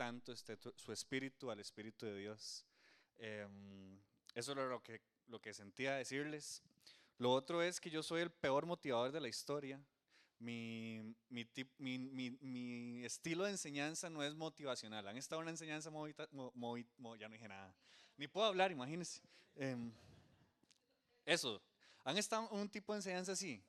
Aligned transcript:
tanto 0.00 0.32
este, 0.32 0.56
su 0.76 0.92
espíritu 0.92 1.50
al 1.50 1.60
espíritu 1.60 2.06
de 2.06 2.16
Dios. 2.16 2.64
Em, 3.18 4.00
eso 4.34 4.52
era 4.52 4.66
lo 4.66 4.82
que, 4.82 5.02
lo 5.26 5.42
que 5.42 5.52
sentía 5.52 5.94
decirles. 5.94 6.62
Lo 7.18 7.30
otro 7.32 7.62
es 7.62 7.82
que 7.82 7.90
yo 7.90 8.02
soy 8.02 8.22
el 8.22 8.30
peor 8.30 8.64
motivador 8.64 9.12
de 9.12 9.20
la 9.20 9.28
historia. 9.28 9.78
Mi, 10.38 11.14
mi, 11.28 11.46
mi, 11.76 12.30
mi, 12.40 13.04
estilo 13.04 13.44
de 13.44 13.50
enseñanza 13.50 14.08
no 14.08 14.22
es 14.22 14.34
motivacional. 14.34 15.06
Han 15.06 15.18
estado 15.18 15.42
en 15.42 15.48
una 15.48 15.50
enseñanza 15.50 15.90
movita, 15.90 16.26
ya 17.18 17.28
no 17.28 17.34
dije 17.34 17.48
nada. 17.48 17.76
Ni 18.16 18.26
puedo 18.26 18.46
hablar, 18.46 18.72
imagínense. 18.72 19.20
Em, 19.54 19.92
eso. 21.26 21.60
Han 22.04 22.16
estado 22.16 22.48
en 22.50 22.58
un 22.58 22.70
tipo 22.70 22.94
de 22.94 23.00
enseñanza 23.00 23.32
así, 23.32 23.62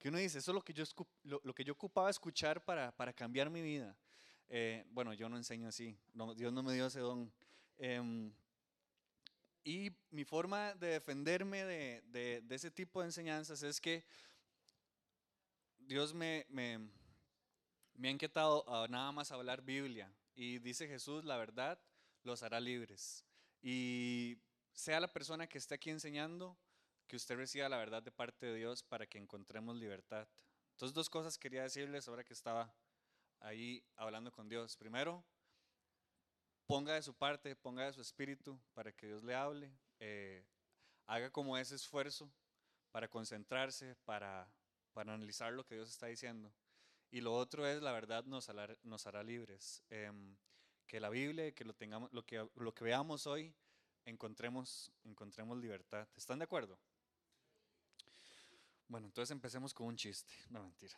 que 0.00 0.08
uno 0.08 0.18
dice, 0.18 0.38
eso 0.38 0.50
es 0.50 0.54
lo 0.56 0.62
que 0.62 0.72
yo, 0.72 0.82
lo, 1.22 1.54
que 1.54 1.62
yo 1.62 1.74
ocupaba 1.74 2.10
escuchar 2.10 2.60
para, 2.64 2.90
para 2.90 3.12
cambiar 3.12 3.50
mi 3.50 3.62
vida. 3.62 3.96
Eh, 4.48 4.84
bueno, 4.90 5.12
yo 5.12 5.28
no 5.28 5.36
enseño 5.36 5.68
así. 5.68 5.98
Dios 6.36 6.52
no 6.52 6.62
me 6.62 6.72
dio 6.72 6.86
ese 6.86 7.00
don. 7.00 7.32
Em, 7.78 8.32
y 9.64 9.90
mi 10.10 10.24
forma 10.24 10.74
de 10.74 10.88
defenderme 10.88 11.64
de, 11.64 12.44
ese 12.50 12.70
tipo 12.70 13.00
de 13.00 13.06
enseñanzas 13.06 13.62
es 13.62 13.80
que 13.80 14.04
Dios 15.78 16.14
me, 16.14 16.46
me, 16.48 16.78
me 17.94 18.08
ha 18.08 18.10
inquietado 18.12 18.68
a 18.72 18.86
nada 18.88 19.10
más 19.12 19.32
hablar 19.32 19.62
Biblia. 19.62 20.12
Y 20.34 20.58
dice 20.58 20.86
Jesús, 20.86 21.24
la 21.24 21.36
verdad 21.36 21.80
los 22.22 22.42
hará 22.42 22.60
libres. 22.60 23.24
Y 23.62 24.38
sea 24.72 25.00
la 25.00 25.12
persona 25.12 25.48
que 25.48 25.58
esté 25.58 25.74
aquí 25.74 25.90
enseñando, 25.90 26.56
que 27.08 27.16
usted 27.16 27.36
reciba 27.36 27.68
la 27.68 27.78
verdad 27.78 28.02
de 28.02 28.12
parte 28.12 28.46
de 28.46 28.54
Dios 28.54 28.82
para 28.82 29.06
que 29.06 29.18
encontremos 29.18 29.76
libertad. 29.76 30.28
Entonces, 30.72 30.94
dos 30.94 31.08
cosas 31.08 31.38
quería 31.38 31.62
decirles 31.62 32.06
ahora 32.06 32.22
que 32.22 32.34
estaba 32.34 32.72
ahí 33.40 33.84
hablando 33.96 34.30
con 34.30 34.48
Dios. 34.48 34.76
Primero, 34.76 35.24
ponga 36.66 36.94
de 36.94 37.02
su 37.02 37.14
parte, 37.14 37.56
ponga 37.56 37.86
de 37.86 37.92
su 37.92 38.00
espíritu 38.00 38.58
para 38.74 38.92
que 38.92 39.06
Dios 39.06 39.22
le 39.22 39.34
hable. 39.34 39.72
Eh, 40.00 40.44
haga 41.06 41.30
como 41.30 41.56
ese 41.56 41.74
esfuerzo 41.74 42.30
para 42.90 43.08
concentrarse, 43.08 43.94
para 44.04 44.50
para 44.96 45.12
analizar 45.12 45.52
lo 45.52 45.66
que 45.66 45.74
Dios 45.74 45.90
está 45.90 46.06
diciendo. 46.06 46.50
Y 47.10 47.20
lo 47.20 47.34
otro 47.34 47.66
es, 47.66 47.82
la 47.82 47.92
verdad 47.92 48.24
nos 48.24 48.48
hará, 48.48 49.22
libres. 49.22 49.82
Em, 49.90 50.34
que 50.86 51.00
la 51.00 51.10
Biblia, 51.10 51.52
que 51.52 51.66
lo, 51.66 51.74
tengamos, 51.74 52.10
lo, 52.14 52.24
que, 52.24 52.48
lo 52.54 52.72
que 52.72 52.82
veamos 52.82 53.26
hoy, 53.26 53.54
encontremos, 54.06 54.90
encontremos 55.04 55.58
libertad. 55.58 56.08
¿Están 56.16 56.38
de 56.38 56.44
acuerdo? 56.44 56.78
Bueno, 58.88 59.06
entonces 59.06 59.32
empecemos 59.32 59.74
con 59.74 59.86
un 59.86 59.96
chiste. 59.96 60.32
No, 60.48 60.62
mentira. 60.62 60.96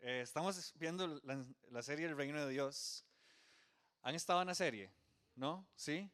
Eh, 0.00 0.20
estamos 0.22 0.72
viendo 0.76 1.06
la, 1.22 1.44
la, 1.70 1.82
serie 1.82 2.06
El 2.06 2.16
Reino 2.16 2.44
de 2.44 2.50
Dios. 2.50 3.04
¿Han 4.02 4.14
estado 4.14 4.40
en 4.40 4.48
la 4.48 4.54
serie? 4.54 4.90
¿No? 5.34 5.66
¿Sí? 5.76 6.10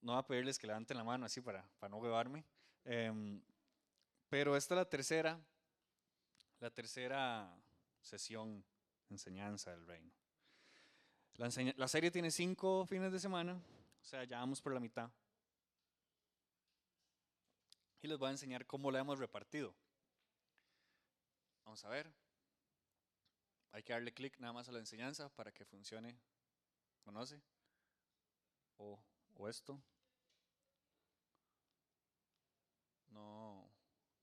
No 0.00 0.12
voy 0.12 0.20
a 0.20 0.26
pedirles 0.26 0.58
que 0.58 0.66
levanten 0.66 0.96
la 0.96 1.04
mano 1.04 1.26
así 1.26 1.40
para, 1.40 1.64
para 1.78 1.90
no 1.90 1.98
huevarme. 1.98 2.44
Em, 2.84 3.40
pero 4.28 4.56
esta 4.56 4.74
es 4.74 4.78
la 4.78 4.88
tercera 4.88 5.40
la 6.64 6.70
tercera 6.70 7.54
sesión, 8.00 8.64
enseñanza 9.10 9.70
del 9.70 9.86
reino. 9.86 10.10
La, 11.34 11.88
serie 11.88 12.10
tiene 12.10 12.30
cinco 12.30 12.86
fines 12.86 13.12
de 13.12 13.18
semana, 13.18 13.60
o 14.00 14.04
sea, 14.04 14.24
ya 14.24 14.38
vamos 14.38 14.62
por 14.62 14.72
la 14.72 14.80
mitad. 14.80 15.10
Y 18.00 18.08
les 18.08 18.16
voy 18.16 18.28
a 18.28 18.30
enseñar 18.30 18.66
cómo 18.66 18.90
la 18.90 19.00
hemos 19.00 19.18
repartido. 19.18 19.74
Vamos 21.64 21.84
a 21.84 21.90
ver. 21.90 22.10
Hay 23.74 23.82
que 23.82 23.92
darle 23.92 24.14
clic 24.14 24.38
nada 24.38 24.52
más 24.52 24.68
a 24.68 24.72
la 24.72 24.78
enseñanza 24.78 25.28
para 25.30 25.50
que 25.50 25.64
funcione. 25.64 26.16
¿Conoce? 27.02 27.42
O, 28.76 29.02
o 29.34 29.48
esto. 29.48 29.82
No, 33.08 33.68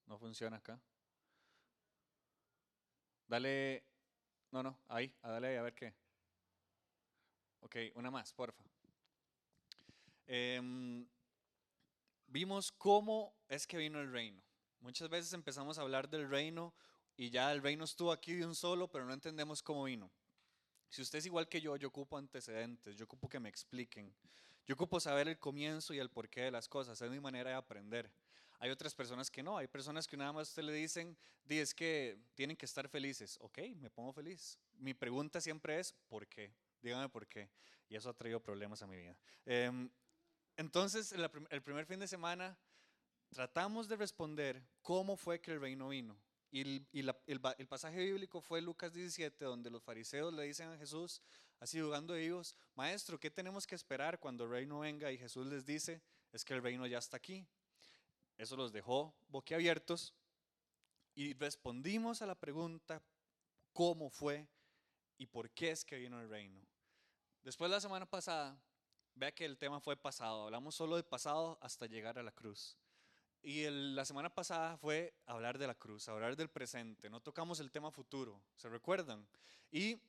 no 0.06 0.17
funciona 0.17 0.56
acá. 0.56 0.79
Dale, 3.28 3.84
no, 4.51 4.63
no, 4.63 4.79
ahí, 4.88 5.13
a 5.22 5.31
dale 5.31 5.50
ahí 5.50 5.56
a 5.57 5.63
ver 5.63 5.75
qué. 5.75 5.94
Ok, 7.59 7.75
una 7.95 8.09
más, 8.09 8.31
porfa. 8.31 8.63
Em, 10.28 11.06
vimos 12.28 12.72
cómo 12.72 13.35
es 13.50 13.68
que 13.68 13.75
vino 13.75 14.00
el 14.00 14.13
reino. 14.13 14.41
Muchas 14.79 15.09
veces 15.09 15.33
empezamos 15.33 15.78
a 15.78 15.81
hablar 15.81 16.07
del 16.07 16.29
reino 16.29 16.73
y 17.21 17.29
ya 17.29 17.51
el 17.51 17.61
reino 17.61 17.83
estuvo 17.83 18.11
aquí 18.11 18.33
de 18.33 18.47
un 18.47 18.55
solo, 18.55 18.89
pero 18.89 19.05
no 19.05 19.13
entendemos 19.13 19.61
cómo 19.61 19.83
vino. 19.83 20.09
Si 20.89 21.03
usted 21.03 21.19
es 21.19 21.27
igual 21.27 21.47
que 21.47 21.61
yo, 21.61 21.75
yo 21.75 21.89
ocupo 21.89 22.17
antecedentes, 22.17 22.97
yo 22.97 23.05
ocupo 23.05 23.29
que 23.29 23.39
me 23.39 23.47
expliquen, 23.47 24.11
yo 24.65 24.73
ocupo 24.73 24.99
saber 24.99 25.27
el 25.27 25.37
comienzo 25.37 25.93
y 25.93 25.99
el 25.99 26.09
porqué 26.09 26.41
de 26.41 26.49
las 26.49 26.67
cosas, 26.67 26.99
es 26.99 27.11
mi 27.11 27.19
manera 27.19 27.51
de 27.51 27.55
aprender. 27.55 28.11
Hay 28.57 28.71
otras 28.71 28.95
personas 28.95 29.29
que 29.29 29.43
no, 29.43 29.55
hay 29.59 29.67
personas 29.67 30.07
que 30.07 30.17
nada 30.17 30.33
más 30.33 30.49
usted 30.49 30.63
le 30.63 30.73
dicen, 30.73 31.15
es 31.47 31.75
que 31.75 32.17
tienen 32.33 32.57
que 32.57 32.65
estar 32.65 32.89
felices. 32.89 33.38
Ok, 33.41 33.59
me 33.75 33.91
pongo 33.91 34.11
feliz. 34.13 34.57
Mi 34.79 34.95
pregunta 34.95 35.39
siempre 35.39 35.79
es, 35.79 35.93
¿por 36.07 36.25
qué? 36.25 36.51
Dígame 36.81 37.07
por 37.07 37.27
qué. 37.27 37.51
Y 37.88 37.97
eso 37.97 38.09
ha 38.09 38.13
traído 38.15 38.39
problemas 38.39 38.81
a 38.81 38.88
mi 38.88 38.97
vida. 38.97 39.15
Em, 39.45 39.91
entonces, 40.57 41.13
el 41.51 41.61
primer 41.61 41.85
fin 41.85 41.99
de 41.99 42.07
semana 42.07 42.57
tratamos 43.29 43.88
de 43.88 43.95
responder 43.95 44.63
cómo 44.81 45.15
fue 45.15 45.39
que 45.39 45.51
el 45.51 45.61
reino 45.61 45.89
vino. 45.89 46.19
Y, 46.51 47.01
el, 47.34 47.68
pasaje 47.68 47.97
bíblico 47.97 48.42
fue 48.42 48.62
Lucas 48.62 48.94
17, 48.94 49.46
donde 49.46 49.69
los 49.69 49.84
fariseos 49.84 50.34
le 50.34 50.44
dicen 50.44 50.69
a 50.69 50.78
Jesús, 50.78 51.22
así 51.59 51.80
jugando 51.80 52.16
ellos, 52.16 52.56
Maestro, 52.75 53.19
¿qué 53.19 53.30
tenemos 53.30 53.68
que 53.68 53.75
esperar 53.75 54.19
cuando 54.19 54.46
el 54.46 54.50
reino 54.50 54.80
venga? 54.80 55.12
Y 55.12 55.18
Jesús 55.18 55.46
les 55.47 55.66
dice, 55.66 56.02
es 56.31 56.44
que 56.44 56.53
el 56.53 56.62
reino 56.62 56.86
ya 56.88 56.97
está 56.97 57.18
aquí. 57.18 57.46
Eso 58.38 58.56
los 58.56 58.72
dejó 58.72 59.14
boquiabiertos 59.30 60.14
y 61.14 61.34
respondimos 61.34 62.22
a 62.22 62.25
la 62.25 62.36
pregunta 62.36 63.02
cómo 63.74 64.09
fue 64.09 64.48
y 65.18 65.28
por 65.28 65.52
qué 65.52 65.72
es 65.72 65.86
que 65.86 65.98
vino 65.98 66.19
el 66.19 66.30
reino. 66.30 66.62
Después 67.44 67.69
la 67.69 67.80
semana 67.80 68.06
pasada, 68.06 68.59
vea 69.16 69.31
que 69.31 69.46
el 69.46 69.58
tema 69.58 69.80
fue 69.80 69.96
pasado, 69.96 70.46
hablamos 70.46 70.75
solo 70.75 70.96
de 70.96 71.03
pasado 71.03 71.58
hasta 71.62 71.86
llegar 71.86 72.18
a 72.18 72.24
la 72.24 72.31
cruz. 72.31 72.78
Y 73.44 73.68
la 73.69 74.06
semana 74.06 74.29
pasada 74.29 74.78
fue 74.78 75.13
hablar 75.25 75.57
de 75.57 75.66
la 75.66 75.74
cruz, 75.74 76.07
hablar 76.07 76.35
del 76.35 76.50
presente, 76.50 77.09
no 77.09 77.22
tocamos 77.22 77.59
el 77.59 77.72
tema 77.72 77.91
futuro, 77.91 78.40
¿se 78.56 78.69
recuerdan? 78.69 79.28
Y 79.72 80.00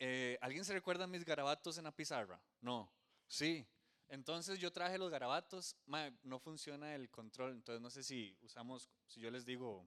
eh, 0.00 0.36
¿alguien 0.40 0.64
se 0.64 0.72
recuerda 0.72 1.06
mis 1.06 1.24
garabatos 1.24 1.78
en 1.78 1.84
la 1.84 1.92
pizarra? 1.92 2.40
No, 2.60 2.90
sí, 3.28 3.64
entonces 4.08 4.58
yo 4.58 4.72
traje 4.72 4.98
los 4.98 5.10
garabatos, 5.10 5.76
no 6.22 6.40
funciona 6.40 6.94
el 6.94 7.08
control, 7.08 7.52
entonces 7.52 7.80
no 7.80 7.90
sé 7.90 8.02
si 8.02 8.36
usamos, 8.42 8.90
si 9.06 9.20
yo 9.20 9.30
les 9.30 9.44
digo, 9.44 9.86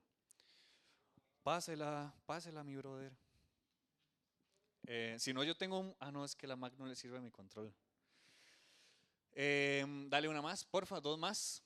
pásela, 1.43 2.13
pásela 2.25 2.63
mi 2.63 2.75
brother. 2.77 3.11
Eh, 4.85 5.17
si 5.19 5.33
no, 5.33 5.43
yo 5.43 5.55
tengo 5.55 5.79
un, 5.79 5.95
ah 5.99 6.11
no, 6.11 6.23
es 6.23 6.33
que 6.33 6.47
la 6.47 6.55
Mac 6.55 6.73
no 6.77 6.87
le 6.87 6.95
sirve 6.95 7.17
a 7.17 7.21
mi 7.21 7.29
control. 7.29 7.73
Em, 9.33 10.09
dale 10.09 10.29
una 10.29 10.41
más, 10.41 10.63
porfa, 10.63 10.99
dos 10.99 11.19
más. 11.19 11.61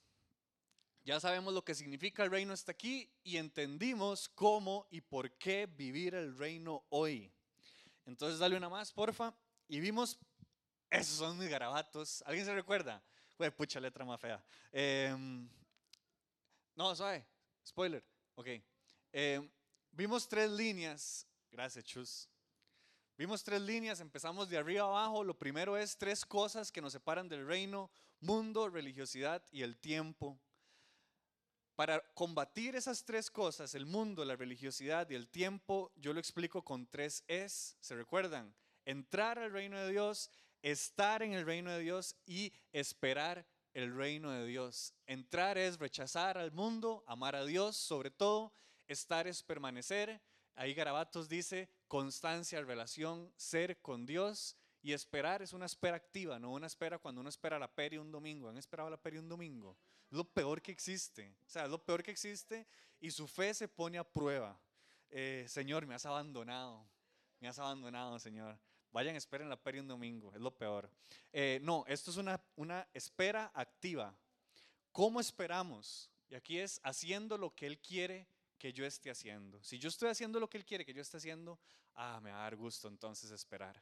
Ya 1.04 1.20
sabemos 1.20 1.54
lo 1.54 1.64
que 1.64 1.76
significa 1.76 2.24
el 2.24 2.32
reino 2.32 2.54
está 2.54 2.72
aquí 2.72 3.12
y 3.24 3.38
entendimos 3.38 4.30
cómo 4.30 4.88
y 4.92 5.02
por 5.02 5.32
qué 5.38 5.66
vivir 5.66 6.14
el 6.14 6.38
reino 6.38 6.86
hoy. 6.90 7.32
Entonces 8.06 8.40
dale 8.40 8.58
una 8.58 8.70
más, 8.70 8.92
porfa. 8.92 9.34
Y 9.68 9.80
vimos 9.80 10.20
esos 10.92 11.18
son 11.18 11.38
mis 11.38 11.50
garabatos. 11.50 12.22
¿Alguien 12.26 12.46
se 12.46 12.54
recuerda? 12.54 13.02
Fue 13.38 13.50
pucha 13.50 13.80
letra 13.80 14.04
más 14.04 14.20
fea. 14.20 14.44
Em, 14.74 15.50
no, 16.76 16.94
suave. 16.94 17.26
Spoiler. 17.66 18.04
Ok. 18.36 18.48
Em, 19.14 19.50
vimos 19.90 20.28
tres 20.28 20.52
líneas. 20.52 21.26
Gracias, 21.50 21.86
Chus. 21.86 22.30
Vimos 23.18 23.42
tres 23.42 23.62
líneas, 23.62 24.02
empezamos 24.02 24.50
de 24.50 24.58
arriba 24.58 24.84
abajo. 24.84 25.24
Lo 25.24 25.38
primero 25.38 25.78
es 25.78 25.98
tres 25.98 26.26
cosas 26.26 26.72
que 26.72 26.82
nos 26.82 26.92
separan 26.92 27.30
del 27.30 27.48
reino, 27.48 27.90
mundo, 28.20 28.68
religiosidad 28.68 29.42
y 29.52 29.62
el 29.62 29.78
tiempo. 29.78 30.38
Para 31.76 32.02
combatir 32.14 32.76
esas 32.76 33.06
tres 33.06 33.32
cosas, 33.32 33.74
el 33.76 33.86
mundo, 33.86 34.26
la 34.26 34.36
religiosidad 34.36 35.10
y 35.10 35.16
el 35.16 35.30
tiempo, 35.30 35.92
yo 35.96 36.14
lo 36.14 36.20
explico 36.20 36.64
con 36.64 36.88
tres 36.88 37.24
es. 37.28 37.78
¿Se 37.80 37.96
recuerdan? 37.96 38.54
Entrar 38.86 39.40
al 39.40 39.52
reino 39.52 39.80
de 39.80 39.92
Dios, 39.92 40.30
estar 40.62 41.24
en 41.24 41.34
el 41.34 41.46
reino 41.46 41.72
de 41.72 41.80
Dios 41.80 42.16
y 42.26 42.54
esperar 42.72 43.46
el 43.74 43.96
reino 43.96 44.32
de 44.32 44.46
Dios. 44.46 44.94
Entrar 45.06 45.58
es 45.58 45.80
rechazar 45.80 46.38
al 46.38 46.52
mundo, 46.52 47.04
amar 47.08 47.36
a 47.36 47.46
Dios 47.46 47.78
sobre 47.78 48.12
todo, 48.12 48.54
estar 48.88 49.28
es 49.28 49.42
permanecer. 49.42 50.22
Ahí 50.56 50.74
Garabatos 50.74 51.30
dice 51.30 51.70
constancia, 51.88 52.62
relación, 52.62 53.32
ser 53.38 53.82
con 53.82 54.06
Dios 54.06 54.58
y 54.82 54.94
esperar 54.94 55.42
es 55.42 55.54
una 55.54 55.66
espera 55.66 55.96
activa, 55.96 56.40
no 56.40 56.52
una 56.52 56.68
espera 56.68 56.98
cuando 56.98 57.22
uno 57.22 57.30
espera 57.30 57.60
la 57.60 57.68
peri 57.68 57.98
un 57.98 58.12
domingo. 58.12 58.50
¿Han 58.50 58.58
esperado 58.58 58.90
la 58.90 58.98
peri 58.98 59.18
un 59.18 59.30
domingo? 59.30 59.78
Es 60.10 60.18
lo 60.18 60.24
peor 60.24 60.62
que 60.62 60.72
existe. 60.72 61.36
O 61.46 61.50
sea, 61.50 61.66
es 61.66 61.70
lo 61.70 61.84
peor 61.84 62.02
que 62.02 62.12
existe 62.12 62.66
y 63.00 63.12
su 63.12 63.28
fe 63.28 63.54
se 63.54 63.68
pone 63.68 63.98
a 63.98 64.04
prueba. 64.04 64.60
Eh, 65.10 65.46
señor, 65.48 65.86
me 65.86 65.96
has 65.96 66.06
abandonado. 66.06 66.86
Me 67.40 67.48
has 67.48 67.60
abandonado, 67.60 68.20
Señor 68.20 68.58
Vayan, 68.92 69.16
esperen 69.16 69.48
la 69.48 69.56
peri 69.56 69.80
un 69.80 69.88
domingo, 69.88 70.34
es 70.34 70.42
lo 70.42 70.52
peor. 70.52 70.90
Eh, 71.32 71.60
no, 71.64 71.86
esto 71.88 72.12
es 72.12 72.18
una, 72.18 72.42
una 72.58 72.86
espera 72.94 73.50
activa. 73.54 74.14
¿Cómo 74.92 75.22
esperamos? 75.22 76.10
Y 76.30 76.36
aquí 76.36 76.60
es 76.60 76.82
haciendo 76.84 77.38
lo 77.38 77.56
que 77.56 77.68
Él 77.68 77.80
quiere 77.80 78.28
que 78.58 78.74
yo 78.74 78.86
esté 78.86 79.10
haciendo. 79.10 79.64
Si 79.64 79.80
yo 79.80 79.88
estoy 79.88 80.10
haciendo 80.10 80.40
lo 80.40 80.50
que 80.50 80.58
Él 80.58 80.66
quiere 80.66 80.86
que 80.86 80.94
yo 80.94 81.02
esté 81.02 81.18
haciendo, 81.18 81.58
ah, 81.96 82.20
me 82.22 82.32
va 82.32 82.40
a 82.40 82.44
dar 82.44 82.58
gusto 82.58 82.90
entonces 82.90 83.32
esperar. 83.32 83.82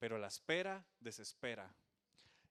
Pero 0.00 0.18
la 0.18 0.26
espera 0.26 0.84
desespera. 0.98 1.72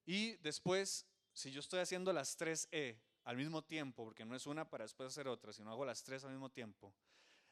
Y 0.06 0.38
después, 0.38 1.06
si 1.34 1.52
yo 1.52 1.60
estoy 1.60 1.82
haciendo 1.82 2.14
las 2.14 2.38
tres 2.38 2.70
E 2.72 2.98
al 3.26 3.36
mismo 3.36 3.62
tiempo, 3.62 4.06
porque 4.06 4.24
no 4.24 4.36
es 4.38 4.48
una 4.48 4.70
para 4.70 4.86
después 4.86 5.08
hacer 5.08 5.28
otra, 5.28 5.52
sino 5.52 5.70
hago 5.70 5.84
las 5.84 6.02
tres 6.02 6.24
al 6.24 6.32
mismo 6.32 6.50
tiempo, 6.50 6.96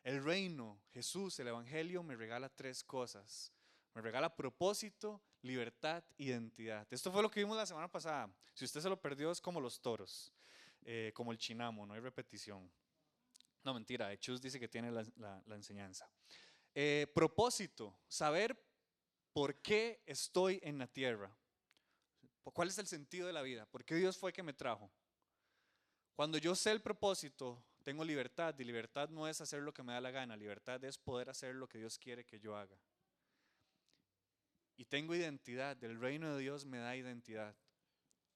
el 0.03 0.23
reino, 0.23 0.79
Jesús, 0.94 1.38
el 1.39 1.49
Evangelio 1.49 2.01
me 2.01 2.15
regala 2.15 2.47
tres 2.47 2.81
cosas. 2.81 3.51
Me 3.94 4.01
regala 4.01 4.35
propósito, 4.35 5.21
libertad, 5.41 6.03
identidad. 6.17 6.88
Esto 6.91 7.11
fue 7.11 7.21
lo 7.21 7.31
que 7.31 7.39
vimos 7.39 7.57
la 7.57 7.65
semana 7.65 7.88
pasada. 7.91 8.31
Si 8.53 8.63
usted 8.63 8.79
se 8.79 8.89
lo 8.89 9.01
perdió 9.01 9.31
es 9.31 9.41
como 9.41 9.59
los 9.59 9.81
toros, 9.81 10.31
eh, 10.83 11.11
como 11.13 11.31
el 11.31 11.38
chinamo, 11.38 11.85
no 11.85 11.94
hay 11.94 11.99
repetición. 11.99 12.71
No, 13.63 13.73
mentira, 13.73 14.15
Chus 14.17 14.39
dice 14.39 14.59
que 14.59 14.67
tiene 14.67 14.91
la, 14.91 15.41
enseñanza. 15.49 16.09
Eh, 16.73 17.07
propósito, 17.13 17.99
saber 18.07 18.66
por 19.37 19.53
qué 19.61 20.01
estoy 20.07 20.59
en 20.63 20.79
la 20.79 20.87
tierra. 20.87 21.31
¿Cuál 22.41 22.69
es 22.69 22.79
el 22.79 22.87
sentido 22.87 23.27
de 23.27 23.33
la 23.33 23.43
vida? 23.43 23.67
¿Por 23.67 23.85
qué 23.85 23.93
Dios 23.93 24.17
fue 24.17 24.33
que 24.33 24.41
me 24.41 24.51
trajo? 24.51 24.89
Cuando 26.15 26.39
yo 26.39 26.55
sé 26.55 26.71
el 26.71 26.81
propósito, 26.81 27.63
tengo 27.83 28.03
libertad 28.03 28.57
y 28.57 28.63
libertad 28.63 29.09
no 29.09 29.27
es 29.27 29.39
hacer 29.39 29.61
lo 29.61 29.71
que 29.75 29.83
me 29.83 29.93
da 29.93 30.01
la 30.01 30.09
gana, 30.09 30.35
libertad 30.35 30.83
es 30.83 30.97
poder 30.97 31.29
hacer 31.29 31.53
lo 31.53 31.69
que 31.69 31.77
Dios 31.77 31.99
quiere 31.99 32.25
que 32.25 32.39
yo 32.39 32.57
haga. 32.57 32.75
Y 34.75 34.85
tengo 34.85 35.13
identidad, 35.13 35.77
del 35.77 35.99
reino 35.99 36.33
de 36.33 36.41
Dios 36.41 36.65
me 36.65 36.79
da 36.79 36.95
identidad. 36.95 37.55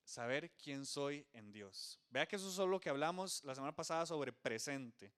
Saber 0.03 0.51
quién 0.51 0.85
soy 0.85 1.25
en 1.33 1.51
Dios. 1.51 1.99
Vea 2.11 2.27
que 2.27 2.35
eso 2.35 2.47
es 2.47 2.69
lo 2.69 2.79
que 2.79 2.91
hablamos 2.91 3.43
la 3.43 3.55
semana 3.55 3.73
pasada 3.75 4.05
sobre 4.05 4.31
presente. 4.31 5.11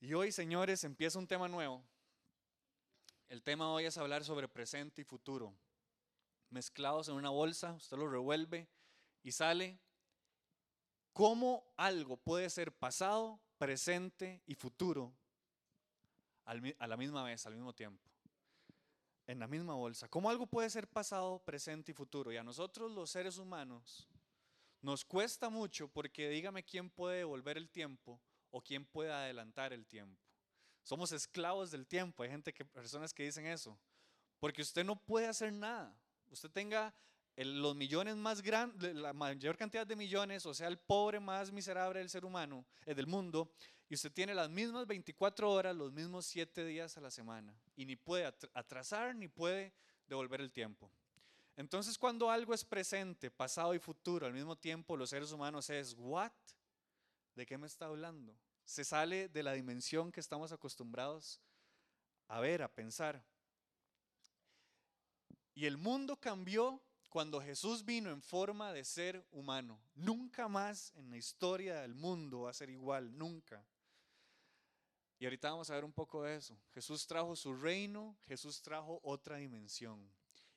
Y 0.00 0.14
hoy, 0.14 0.32
señores, 0.32 0.82
empieza 0.84 1.18
un 1.18 1.28
tema 1.28 1.46
nuevo. 1.46 1.84
El 3.32 3.42
tema 3.42 3.72
hoy 3.72 3.86
es 3.86 3.96
hablar 3.96 4.24
sobre 4.24 4.46
presente 4.46 5.00
y 5.00 5.04
futuro. 5.06 5.54
Mezclados 6.50 7.08
en 7.08 7.14
una 7.14 7.30
bolsa, 7.30 7.72
usted 7.72 7.96
lo 7.96 8.06
revuelve 8.06 8.68
y 9.22 9.32
sale 9.32 9.80
cómo 11.14 11.64
algo 11.78 12.18
puede 12.18 12.50
ser 12.50 12.76
pasado, 12.76 13.40
presente 13.56 14.42
y 14.44 14.54
futuro 14.54 15.14
a 16.44 16.86
la 16.86 16.96
misma 16.98 17.24
vez, 17.24 17.46
al 17.46 17.54
mismo 17.54 17.72
tiempo. 17.72 18.06
En 19.26 19.38
la 19.38 19.46
misma 19.46 19.72
bolsa. 19.76 20.08
¿Cómo 20.08 20.28
algo 20.28 20.46
puede 20.46 20.68
ser 20.68 20.86
pasado, 20.86 21.38
presente 21.38 21.92
y 21.92 21.94
futuro? 21.94 22.32
Y 22.32 22.36
a 22.36 22.44
nosotros 22.44 22.92
los 22.92 23.08
seres 23.08 23.38
humanos 23.38 24.10
nos 24.82 25.06
cuesta 25.06 25.48
mucho 25.48 25.88
porque 25.88 26.28
dígame 26.28 26.64
quién 26.64 26.90
puede 26.90 27.16
devolver 27.16 27.56
el 27.56 27.70
tiempo 27.70 28.20
o 28.50 28.60
quién 28.60 28.84
puede 28.84 29.10
adelantar 29.10 29.72
el 29.72 29.86
tiempo. 29.86 30.31
Somos 30.82 31.12
esclavos 31.12 31.70
del 31.70 31.86
tiempo. 31.86 32.22
Hay 32.22 32.30
gente 32.30 32.52
personas 32.52 33.12
que 33.12 33.24
dicen 33.24 33.46
eso. 33.46 33.78
Porque 34.40 34.62
usted 34.62 34.84
no 34.84 34.96
puede 34.96 35.26
hacer 35.26 35.52
nada. 35.52 35.96
Usted 36.30 36.50
tenga 36.50 36.94
los 37.36 37.74
millones 37.74 38.16
más 38.16 38.42
grandes, 38.42 38.94
la 38.94 39.12
mayor 39.12 39.56
cantidad 39.56 39.86
de 39.86 39.96
millones, 39.96 40.44
o 40.46 40.54
sea, 40.54 40.68
el 40.68 40.78
pobre 40.78 41.20
más 41.20 41.50
miserable 41.50 41.98
del 41.98 42.10
ser 42.10 42.24
humano, 42.24 42.64
eh, 42.84 42.94
del 42.94 43.06
mundo, 43.06 43.50
y 43.88 43.94
usted 43.94 44.12
tiene 44.12 44.34
las 44.34 44.50
mismas 44.50 44.86
24 44.86 45.50
horas, 45.50 45.74
los 45.74 45.92
mismos 45.92 46.26
7 46.26 46.64
días 46.64 46.96
a 46.96 47.00
la 47.00 47.10
semana, 47.10 47.54
y 47.76 47.86
ni 47.86 47.96
puede 47.96 48.26
atrasar 48.54 49.14
ni 49.14 49.28
puede 49.28 49.72
devolver 50.06 50.40
el 50.40 50.52
tiempo. 50.52 50.90
Entonces, 51.56 51.98
cuando 51.98 52.30
algo 52.30 52.54
es 52.54 52.64
presente, 52.64 53.30
pasado 53.30 53.74
y 53.74 53.78
futuro 53.78 54.26
al 54.26 54.32
mismo 54.32 54.56
tiempo, 54.56 54.96
los 54.96 55.10
seres 55.10 55.32
humanos 55.32 55.68
es, 55.70 55.94
¿what? 55.98 56.32
¿De 57.34 57.46
qué 57.46 57.58
me 57.58 57.66
está 57.66 57.86
hablando? 57.86 58.34
Se 58.72 58.84
sale 58.84 59.28
de 59.28 59.42
la 59.42 59.52
dimensión 59.52 60.10
que 60.10 60.20
estamos 60.20 60.50
acostumbrados 60.50 61.42
a 62.26 62.40
ver, 62.40 62.62
a 62.62 62.74
pensar. 62.74 63.22
Y 65.52 65.66
el 65.66 65.76
mundo 65.76 66.16
cambió 66.16 66.82
cuando 67.10 67.42
Jesús 67.42 67.84
vino 67.84 68.08
en 68.10 68.22
forma 68.22 68.72
de 68.72 68.82
ser 68.86 69.26
humano. 69.30 69.78
Nunca 69.94 70.48
más 70.48 70.90
en 70.94 71.10
la 71.10 71.18
historia 71.18 71.82
del 71.82 71.94
mundo 71.94 72.44
va 72.44 72.50
a 72.50 72.54
ser 72.54 72.70
igual, 72.70 73.14
nunca. 73.18 73.62
Y 75.18 75.26
ahorita 75.26 75.50
vamos 75.50 75.68
a 75.68 75.74
ver 75.74 75.84
un 75.84 75.92
poco 75.92 76.22
de 76.22 76.36
eso. 76.36 76.58
Jesús 76.72 77.06
trajo 77.06 77.36
su 77.36 77.54
reino, 77.54 78.16
Jesús 78.26 78.62
trajo 78.62 79.00
otra 79.02 79.36
dimensión. 79.36 80.10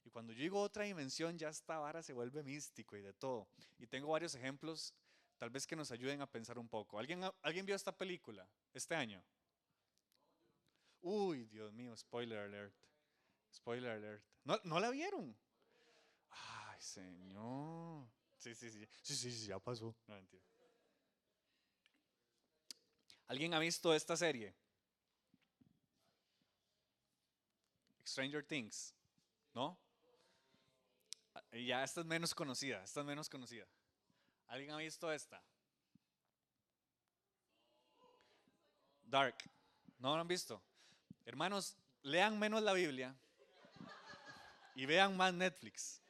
Y 0.05 0.09
cuando 0.09 0.31
yo 0.31 0.39
digo 0.39 0.61
otra 0.61 0.85
dimensión, 0.85 1.37
ya 1.37 1.49
esta 1.49 1.79
vara 1.79 2.01
se 2.01 2.13
vuelve 2.13 2.43
místico 2.43 2.95
y 2.95 3.01
de 3.01 3.11
todo. 3.11 3.49
Y 3.77 3.87
tengo 3.87 4.07
varios 4.07 4.35
ejemplos, 4.35 4.93
tal 5.37 5.49
vez 5.49 5.67
que 5.67 5.75
nos 5.75 5.91
ayuden 5.91 6.21
a 6.21 6.27
pensar 6.27 6.57
un 6.57 6.67
poco. 6.67 6.99
¿Alguien, 6.99 7.21
¿alguien 7.41 7.65
vio 7.65 7.75
esta 7.75 7.95
película 7.95 8.47
este 8.73 8.95
año? 8.95 9.23
Uy, 11.01 11.45
Dios 11.45 11.71
mío, 11.73 11.95
spoiler 11.95 12.39
alert. 12.39 12.75
Spoiler 13.53 13.91
alert. 13.91 14.23
¿No, 14.43 14.59
¿no 14.63 14.79
la 14.79 14.89
vieron? 14.89 15.35
Señor. 16.79 18.07
Sí, 18.37 18.53
sí, 18.53 18.69
sí. 18.69 18.87
Sí, 19.01 19.15
sí, 19.15 19.31
sí, 19.31 19.47
ya 19.47 19.59
pasó. 19.59 19.95
¿Alguien 23.27 23.53
ha 23.53 23.59
visto 23.59 23.93
esta 23.93 24.15
serie? 24.15 24.55
Stranger 28.05 28.45
Things. 28.45 28.93
¿No? 29.53 29.79
Ya 31.51 31.83
esta 31.83 32.01
es 32.01 32.05
menos 32.05 32.35
conocida, 32.35 32.83
esta 32.83 32.99
es 32.99 33.05
menos 33.05 33.29
conocida. 33.29 33.65
¿Alguien 34.47 34.71
ha 34.71 34.77
visto 34.77 35.11
esta? 35.11 35.41
Dark. 39.03 39.35
¿No 39.99 40.15
lo 40.15 40.21
han 40.21 40.27
visto? 40.27 40.61
Hermanos, 41.25 41.77
lean 42.01 42.37
menos 42.37 42.61
la 42.61 42.73
Biblia 42.73 43.15
y 44.75 44.85
vean 44.85 45.15
más 45.17 45.33
Netflix. 45.33 46.01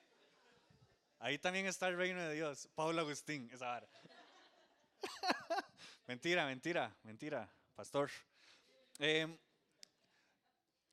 Ahí 1.19 1.37
también 1.37 1.65
está 1.65 1.87
el 1.87 1.97
reino 1.97 2.21
de 2.21 2.33
Dios. 2.33 2.67
Pablo 2.75 3.01
Agustín, 3.01 3.49
esa 3.53 3.67
vara. 3.67 3.87
mentira, 6.07 6.45
mentira, 6.45 6.95
mentira, 7.03 7.49
pastor. 7.75 8.11
Em, 8.99 9.38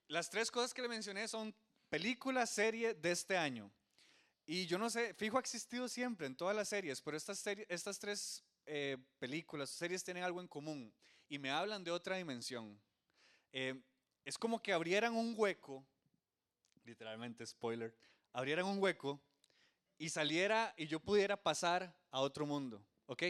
las 0.08 0.30
tres 0.30 0.50
cosas 0.50 0.72
que 0.72 0.82
le 0.82 0.88
mencioné 0.88 1.26
son 1.28 1.54
película, 1.88 2.46
serie 2.46 2.94
de 2.94 3.10
este 3.10 3.36
año. 3.36 3.70
Y 4.44 4.66
yo 4.66 4.78
no 4.78 4.90
sé, 4.90 5.14
fijo 5.14 5.36
ha 5.36 5.40
existido 5.40 5.88
siempre 5.88 6.26
en 6.26 6.36
todas 6.36 6.56
las 6.56 6.69
series, 6.69 7.00
pero 7.00 7.17
estas, 7.17 7.46
estas 7.69 7.98
tres 7.98 8.44
eh, 8.67 8.96
películas, 9.19 9.70
series 9.70 10.05
tienen 10.05 10.24
algo 10.24 10.40
en 10.40 10.48
común 10.48 10.93
y 11.28 11.38
me 11.38 11.50
hablan 11.50 11.84
de 11.84 11.90
otra 11.90 12.17
dimensión. 12.17 12.81
Em, 13.52 13.82
es 14.24 14.38
como 14.38 14.62
que 14.62 14.72
abrieran 14.72 15.14
un 15.14 15.34
hueco, 15.36 15.84
literalmente 16.84 17.46
spoiler, 17.46 17.94
abrieran 18.32 18.67
un 18.67 18.82
hueco 18.82 19.20
y 19.98 20.08
saliera 20.08 20.74
y 20.76 20.86
yo 20.86 21.00
pudiera 21.00 21.36
pasar 21.36 21.94
a 22.10 22.20
otro 22.20 22.46
mundo, 22.46 22.84
¿ok? 23.06 23.22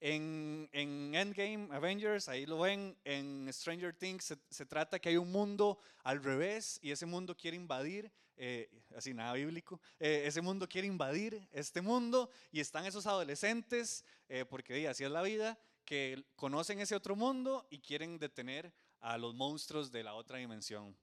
En, 0.00 0.68
en 0.72 1.14
Endgame, 1.14 1.68
Avengers, 1.70 2.28
ahí 2.28 2.44
lo 2.44 2.58
ven, 2.58 2.98
en 3.04 3.48
Stranger 3.52 3.94
Things 3.94 4.36
se, 4.50 4.66
trata 4.66 4.98
que 4.98 5.10
hay 5.10 5.16
un 5.16 5.30
mundo 5.30 5.78
al 6.02 6.22
revés 6.22 6.78
y 6.82 6.90
ese 6.90 7.06
mundo 7.06 7.36
quiere 7.36 7.56
invadir, 7.56 8.10
eh, 8.44 8.68
así 8.96 9.14
nada 9.14 9.32
bíblico, 9.34 9.80
eh, 10.00 10.24
ese 10.26 10.40
mundo 10.40 10.68
quiere 10.68 10.86
invadir 10.86 11.46
este 11.52 11.80
mundo 11.80 12.30
y 12.50 12.60
están 12.60 12.86
esos 12.86 13.06
adolescentes, 13.06 14.04
eh, 14.28 14.44
porque 14.44 14.88
así 14.88 15.04
es 15.04 15.10
la 15.10 15.22
vida, 15.22 15.58
que 15.84 16.24
conocen 16.36 16.80
ese 16.80 16.94
otro 16.94 17.16
mundo 17.16 17.66
y 17.70 17.78
quieren 17.78 18.18
detener 18.18 18.72
a 19.00 19.18
los 19.18 19.34
monstruos 19.34 19.92
de 19.92 20.02
la 20.02 20.14
otra 20.14 20.38
dimensión. 20.38 20.96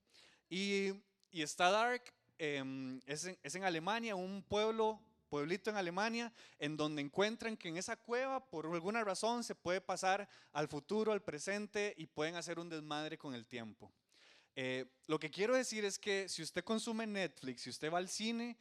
Y, 0.49 0.93
y 1.31 1.41
está 1.41 1.69
Dark, 1.69 2.13
Em, 2.39 3.01
es, 3.05 3.25
en, 3.25 3.63
Alemania, 3.65 4.15
un 4.15 4.41
pueblo, 4.41 4.97
pueblito 5.27 5.69
en 5.69 5.75
Alemania, 5.75 6.31
en 6.57 6.77
donde 6.77 7.01
encuentran 7.01 7.57
que 7.57 7.67
en 7.67 7.75
esa 7.75 7.97
cueva, 7.97 8.39
por 8.49 8.65
alguna 8.65 9.03
razón, 9.03 9.43
se 9.43 9.55
puede 9.55 9.81
pasar 9.81 10.27
al 10.53 10.69
futuro, 10.69 11.11
al 11.11 11.21
presente 11.21 11.93
y 11.97 12.07
pueden 12.07 12.35
hacer 12.35 12.57
un 12.57 12.69
desmadre 12.69 13.17
con 13.17 13.35
el 13.35 13.45
tiempo. 13.45 13.91
Eh, 14.61 14.85
lo 15.07 15.17
que 15.17 15.31
quiero 15.31 15.55
decir 15.55 15.85
es 15.85 15.97
que 15.97 16.27
si 16.27 16.41
usted 16.41 16.65
consume 16.65 17.07
Netflix, 17.07 17.61
si 17.61 17.69
usted 17.69 17.89
va 17.89 17.97
al 17.97 18.09
cine, 18.09 18.57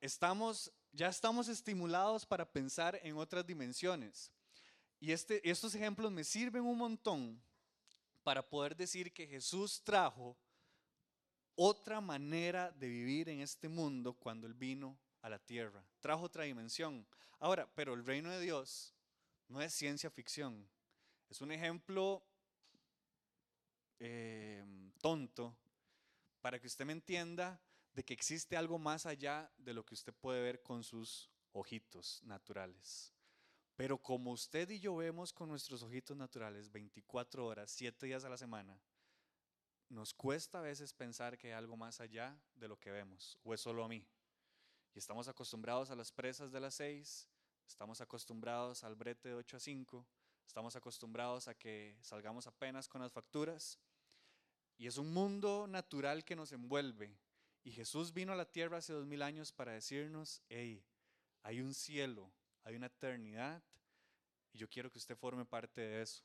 estamos, 0.00 0.72
ya 0.92 1.08
estamos 1.08 1.48
estimulados 1.48 2.24
para 2.24 2.48
pensar 2.48 3.00
en 3.02 3.16
otras 3.16 3.44
dimensiones. 3.44 4.30
Y 5.00 5.10
este, 5.10 5.50
estos 5.50 5.74
ejemplos 5.74 6.12
me 6.12 6.22
sirven 6.22 6.62
un 6.62 6.78
montón 6.78 7.42
para 8.22 8.48
poder 8.48 8.76
decir 8.76 9.12
que 9.12 9.26
Jesús 9.26 9.82
trajo 9.82 10.36
otra 11.56 12.00
manera 12.00 12.70
de 12.70 12.86
vivir 12.86 13.28
en 13.28 13.40
este 13.40 13.68
mundo 13.68 14.14
cuando 14.14 14.46
Él 14.46 14.54
vino 14.54 14.96
a 15.20 15.28
la 15.28 15.40
tierra. 15.40 15.84
Trajo 15.98 16.26
otra 16.26 16.44
dimensión. 16.44 17.04
Ahora, 17.40 17.68
pero 17.74 17.94
el 17.94 18.06
reino 18.06 18.30
de 18.30 18.40
Dios 18.40 18.94
no 19.48 19.60
es 19.60 19.74
ciencia 19.74 20.10
ficción. 20.10 20.64
Es 21.28 21.40
un 21.40 21.50
ejemplo 21.50 22.22
eh, 23.98 24.64
tonto 25.00 25.56
para 26.40 26.58
que 26.58 26.66
usted 26.66 26.84
me 26.84 26.92
entienda 26.92 27.60
de 27.92 28.04
que 28.04 28.14
existe 28.14 28.56
algo 28.56 28.78
más 28.78 29.06
allá 29.06 29.50
de 29.58 29.74
lo 29.74 29.84
que 29.84 29.94
usted 29.94 30.14
puede 30.14 30.40
ver 30.40 30.62
con 30.62 30.82
sus 30.84 31.30
ojitos 31.52 32.22
naturales. 32.22 33.12
Pero 33.76 33.98
como 33.98 34.32
usted 34.32 34.68
y 34.70 34.78
yo 34.78 34.94
vemos 34.96 35.32
con 35.32 35.48
nuestros 35.48 35.82
ojitos 35.82 36.16
naturales 36.16 36.70
24 36.70 37.46
horas, 37.46 37.70
7 37.70 38.06
días 38.06 38.24
a 38.24 38.28
la 38.28 38.36
semana, 38.36 38.80
nos 39.88 40.14
cuesta 40.14 40.58
a 40.58 40.62
veces 40.62 40.92
pensar 40.92 41.36
que 41.36 41.48
hay 41.48 41.54
algo 41.54 41.76
más 41.76 42.00
allá 42.00 42.38
de 42.54 42.68
lo 42.68 42.78
que 42.78 42.90
vemos, 42.90 43.38
o 43.42 43.54
es 43.54 43.60
solo 43.60 43.82
a 43.82 43.88
mí. 43.88 44.06
Y 44.94 44.98
estamos 44.98 45.28
acostumbrados 45.28 45.90
a 45.90 45.96
las 45.96 46.12
presas 46.12 46.52
de 46.52 46.60
las 46.60 46.74
6, 46.74 47.28
estamos 47.66 48.00
acostumbrados 48.00 48.84
al 48.84 48.94
brete 48.94 49.30
de 49.30 49.34
8 49.34 49.56
a 49.56 49.60
5, 49.60 50.06
estamos 50.46 50.76
acostumbrados 50.76 51.48
a 51.48 51.54
que 51.54 51.98
salgamos 52.02 52.46
apenas 52.46 52.88
con 52.88 53.00
las 53.00 53.12
facturas. 53.12 53.78
Y 54.80 54.86
es 54.86 54.96
un 54.96 55.12
mundo 55.12 55.66
natural 55.66 56.24
que 56.24 56.34
nos 56.34 56.52
envuelve. 56.52 57.14
Y 57.64 57.70
Jesús 57.70 58.14
vino 58.14 58.32
a 58.32 58.36
la 58.36 58.50
tierra 58.50 58.78
hace 58.78 58.94
dos 58.94 59.04
mil 59.04 59.20
años 59.20 59.52
para 59.52 59.72
decirnos, 59.72 60.40
hey, 60.48 60.82
hay 61.42 61.60
un 61.60 61.74
cielo, 61.74 62.32
hay 62.64 62.76
una 62.76 62.86
eternidad, 62.86 63.62
y 64.54 64.58
yo 64.58 64.70
quiero 64.70 64.90
que 64.90 64.96
usted 64.96 65.18
forme 65.18 65.44
parte 65.44 65.82
de 65.82 66.00
eso. 66.00 66.22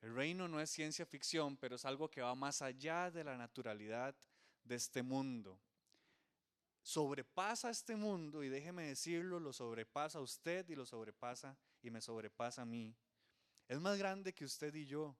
El 0.00 0.14
reino 0.14 0.48
no 0.48 0.62
es 0.62 0.70
ciencia 0.70 1.04
ficción, 1.04 1.58
pero 1.58 1.76
es 1.76 1.84
algo 1.84 2.10
que 2.10 2.22
va 2.22 2.34
más 2.34 2.62
allá 2.62 3.10
de 3.10 3.22
la 3.22 3.36
naturalidad 3.36 4.16
de 4.64 4.74
este 4.74 5.02
mundo. 5.02 5.60
Sobrepasa 6.80 7.68
este 7.68 7.96
mundo 7.96 8.42
y 8.42 8.48
déjeme 8.48 8.86
decirlo, 8.86 9.38
lo 9.38 9.52
sobrepasa 9.52 10.20
a 10.20 10.22
usted 10.22 10.66
y 10.70 10.74
lo 10.74 10.86
sobrepasa 10.86 11.54
y 11.82 11.90
me 11.90 12.00
sobrepasa 12.00 12.62
a 12.62 12.64
mí. 12.64 12.96
Es 13.68 13.78
más 13.78 13.98
grande 13.98 14.32
que 14.32 14.46
usted 14.46 14.74
y 14.74 14.86
yo. 14.86 15.14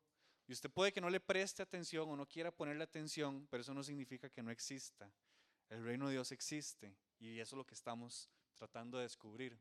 Y 0.46 0.52
usted 0.52 0.70
puede 0.70 0.92
que 0.92 1.00
no 1.00 1.08
le 1.08 1.20
preste 1.20 1.62
atención 1.62 2.08
o 2.08 2.16
no 2.16 2.26
quiera 2.26 2.50
ponerle 2.50 2.84
atención, 2.84 3.46
pero 3.50 3.60
eso 3.60 3.74
no 3.74 3.82
significa 3.82 4.28
que 4.28 4.42
no 4.42 4.50
exista. 4.50 5.10
El 5.68 5.84
reino 5.84 6.06
de 6.06 6.14
Dios 6.14 6.32
existe 6.32 6.94
y 7.18 7.38
eso 7.38 7.54
es 7.54 7.58
lo 7.58 7.66
que 7.66 7.74
estamos 7.74 8.28
tratando 8.54 8.98
de 8.98 9.04
descubrir. 9.04 9.58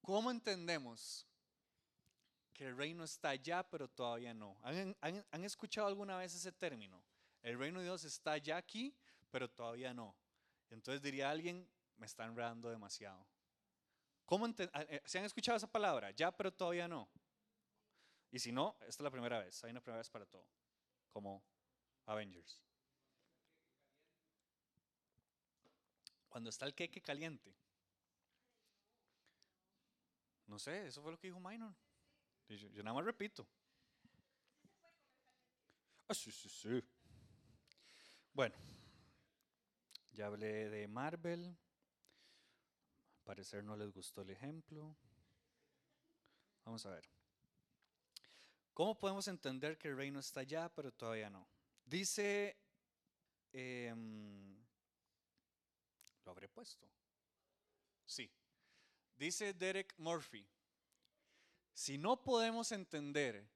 ¿Cómo 0.00 0.30
entendemos 0.30 1.26
que 2.52 2.66
el 2.66 2.76
reino 2.76 3.04
está 3.04 3.30
allá, 3.30 3.62
pero 3.62 3.88
todavía 3.88 4.34
no. 4.34 4.58
¿Han, 4.62 5.44
escuchado 5.44 5.86
alguna 5.86 6.16
vez 6.16 6.34
ese 6.34 6.52
término? 6.52 7.02
El 7.42 7.58
reino 7.58 7.78
de 7.78 7.86
Dios 7.86 8.04
está 8.04 8.36
ya 8.38 8.56
aquí, 8.56 8.94
pero 9.30 9.48
todavía 9.48 9.94
no. 9.94 10.14
Entonces 10.70 11.02
diría 11.02 11.30
alguien, 11.30 11.68
me 11.96 12.06
está 12.06 12.24
enredando 12.24 12.70
demasiado. 12.70 13.26
¿Cómo 14.24 14.46
ah, 14.46 14.82
eh, 14.88 15.02
¿Se 15.04 15.18
han 15.18 15.24
escuchado 15.24 15.56
esa 15.56 15.70
palabra? 15.70 16.10
Ya, 16.12 16.30
pero 16.30 16.52
todavía 16.52 16.88
no. 16.88 17.08
Y 18.32 18.38
si 18.38 18.50
no, 18.50 18.76
esta 18.80 18.88
es 18.88 19.00
la 19.00 19.10
primera 19.10 19.38
vez. 19.38 19.62
Hay 19.62 19.70
una 19.70 19.82
primera 19.82 19.98
vez 19.98 20.08
para 20.08 20.24
todo. 20.24 20.48
Como 21.10 21.44
Avengers. 22.06 22.60
Cuando 26.28 26.48
está 26.48 26.64
el 26.64 26.74
queque 26.74 27.02
caliente. 27.02 27.54
No 30.46 30.58
sé, 30.58 30.86
eso 30.86 31.02
fue 31.02 31.12
lo 31.12 31.18
que 31.18 31.26
dijo 31.26 31.38
Minor. 31.38 31.74
Yo, 32.48 32.82
nada 32.82 32.94
más 32.94 33.04
repito. 33.04 33.46
Ah, 36.08 36.14
sí, 36.14 36.32
sí, 36.32 36.48
sí. 36.48 36.82
Bueno, 38.32 38.54
ya 40.12 40.26
hablé 40.26 40.70
de 40.70 40.88
Marvel. 40.88 41.46
Al 43.16 43.22
parecer 43.24 43.62
no 43.62 43.76
les 43.76 43.92
gustó 43.92 44.22
el 44.22 44.30
ejemplo. 44.30 44.96
Vamos 46.64 46.84
a 46.86 46.90
ver. 46.90 47.21
¿Cómo 48.74 48.98
podemos 48.98 49.28
entender 49.28 49.76
que 49.76 49.88
el 49.88 49.96
reino 49.96 50.20
está 50.20 50.40
allá, 50.40 50.68
pero 50.74 50.92
todavía 50.92 51.28
no? 51.28 51.46
Dice, 51.84 52.56
em, 53.52 54.56
¿lo 56.24 56.30
habré 56.30 56.48
puesto? 56.48 56.88
Sí. 58.06 58.30
Dice 59.16 59.52
Derek 59.52 59.94
Murphy, 59.98 60.46
si 61.74 61.98
no 61.98 62.22
podemos 62.22 62.72
entender 62.72 63.46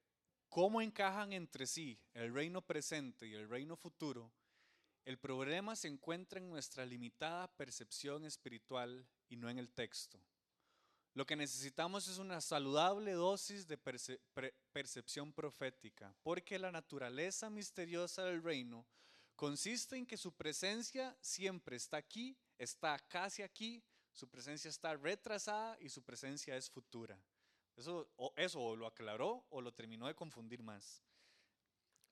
cómo 0.49 0.81
encajan 0.81 1.33
entre 1.33 1.65
sí 1.65 1.99
el 2.13 2.33
reino 2.33 2.61
presente 2.61 3.27
y 3.27 3.33
el 3.33 3.49
reino 3.49 3.75
futuro, 3.75 4.31
el 5.03 5.17
problema 5.17 5.75
se 5.75 5.87
encuentra 5.87 6.39
en 6.39 6.49
nuestra 6.49 6.85
limitada 6.85 7.47
percepción 7.55 8.25
espiritual 8.25 9.07
y 9.29 9.37
no 9.37 9.49
en 9.49 9.57
el 9.57 9.69
texto. 9.69 10.21
Lo 11.17 11.25
que 11.25 11.35
necesitamos 11.35 12.07
es 12.07 12.19
una 12.19 12.39
saludable 12.41 13.13
dosis 13.13 13.67
de 13.67 13.75
percepción 14.71 15.33
profética, 15.33 16.15
porque 16.21 16.59
la 16.59 16.71
naturaleza 16.71 17.49
misteriosa 17.49 18.23
del 18.25 18.43
reino 18.43 18.85
consiste 19.35 19.97
en 19.97 20.05
que 20.05 20.15
su 20.15 20.31
presencia 20.31 21.17
siempre 21.19 21.75
está 21.75 21.97
aquí, 21.97 22.37
está 22.59 22.99
casi 22.99 23.41
aquí, 23.41 23.83
su 24.11 24.29
presencia 24.29 24.69
está 24.69 24.95
retrasada 24.95 25.75
y 25.79 25.89
su 25.89 26.03
presencia 26.03 26.55
es 26.55 26.69
futura. 26.69 27.19
Eso 27.75 28.11
o, 28.17 28.31
eso 28.35 28.75
lo 28.75 28.85
aclaró 28.85 29.43
o 29.49 29.59
lo 29.59 29.73
terminó 29.73 30.05
de 30.05 30.13
confundir 30.13 30.61
más. 30.61 31.01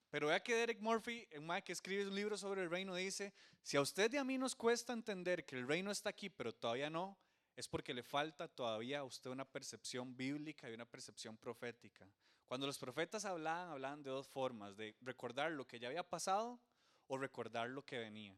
Pero 0.09 0.29
vea 0.29 0.41
que 0.41 0.55
Derek 0.55 0.81
Murphy, 0.81 1.27
en 1.29 1.47
que 1.61 1.73
escribe 1.73 2.07
un 2.07 2.15
libro 2.15 2.37
sobre 2.37 2.63
el 2.63 2.71
reino, 2.71 2.95
dice, 2.95 3.35
si 3.61 3.77
a 3.77 3.81
usted 3.81 4.11
y 4.13 4.17
a 4.17 4.23
mí 4.23 4.39
nos 4.39 4.55
cuesta 4.55 4.93
entender 4.93 5.45
que 5.45 5.57
el 5.57 5.67
reino 5.67 5.91
está 5.91 6.09
aquí, 6.09 6.27
pero 6.31 6.55
todavía 6.55 6.89
no, 6.89 7.19
es 7.55 7.67
porque 7.67 7.93
le 7.93 8.03
falta 8.03 8.47
todavía 8.47 8.99
a 8.99 9.03
usted 9.03 9.29
una 9.29 9.45
percepción 9.45 10.15
bíblica 10.15 10.69
y 10.69 10.73
una 10.73 10.85
percepción 10.85 11.37
profética. 11.37 12.07
Cuando 12.45 12.67
los 12.67 12.77
profetas 12.77 13.25
hablaban, 13.25 13.69
hablaban 13.69 14.03
de 14.03 14.09
dos 14.09 14.27
formas, 14.27 14.75
de 14.77 14.95
recordar 15.01 15.51
lo 15.51 15.65
que 15.65 15.79
ya 15.79 15.87
había 15.87 16.07
pasado 16.07 16.59
o 17.07 17.17
recordar 17.17 17.69
lo 17.69 17.83
que 17.83 17.97
venía. 17.97 18.37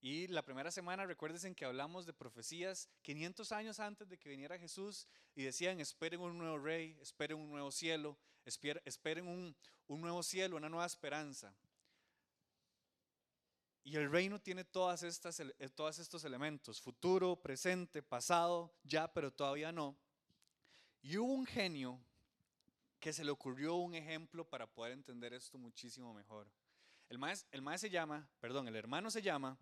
Y 0.00 0.26
la 0.28 0.44
primera 0.44 0.70
semana, 0.70 1.06
recuérdense 1.06 1.52
que 1.54 1.64
hablamos 1.64 2.06
de 2.06 2.12
profecías 2.12 2.88
500 3.02 3.52
años 3.52 3.80
antes 3.80 4.08
de 4.08 4.18
que 4.18 4.28
viniera 4.28 4.58
Jesús 4.58 5.08
y 5.34 5.42
decían, 5.42 5.80
esperen 5.80 6.20
un 6.20 6.36
nuevo 6.36 6.58
rey, 6.58 6.98
esperen 7.00 7.38
un 7.38 7.50
nuevo 7.50 7.72
cielo, 7.72 8.18
esperen 8.44 9.26
un, 9.26 9.56
un 9.88 10.00
nuevo 10.00 10.22
cielo, 10.22 10.56
una 10.56 10.68
nueva 10.68 10.86
esperanza. 10.86 11.54
Y 13.86 13.94
el 13.94 14.10
reino 14.10 14.40
tiene 14.40 14.64
todas 14.64 15.04
estas, 15.04 15.38
eh, 15.38 15.68
todos 15.72 16.00
estos 16.00 16.24
elementos, 16.24 16.80
futuro, 16.80 17.36
presente, 17.36 18.02
pasado, 18.02 18.74
ya, 18.82 19.06
pero 19.06 19.32
todavía 19.32 19.70
no. 19.70 19.96
Y 21.02 21.16
hubo 21.18 21.32
un 21.32 21.46
genio 21.46 22.00
que 22.98 23.12
se 23.12 23.24
le 23.24 23.30
ocurrió 23.30 23.76
un 23.76 23.94
ejemplo 23.94 24.44
para 24.44 24.66
poder 24.66 24.90
entender 24.90 25.34
esto 25.34 25.56
muchísimo 25.56 26.12
mejor. 26.12 26.50
El 27.08 27.18
maestro, 27.18 27.48
el 27.52 27.62
maestro 27.62 27.88
se 27.88 27.92
llama, 27.92 28.28
perdón, 28.40 28.66
el 28.66 28.74
hermano 28.74 29.08
se 29.08 29.22
llama 29.22 29.56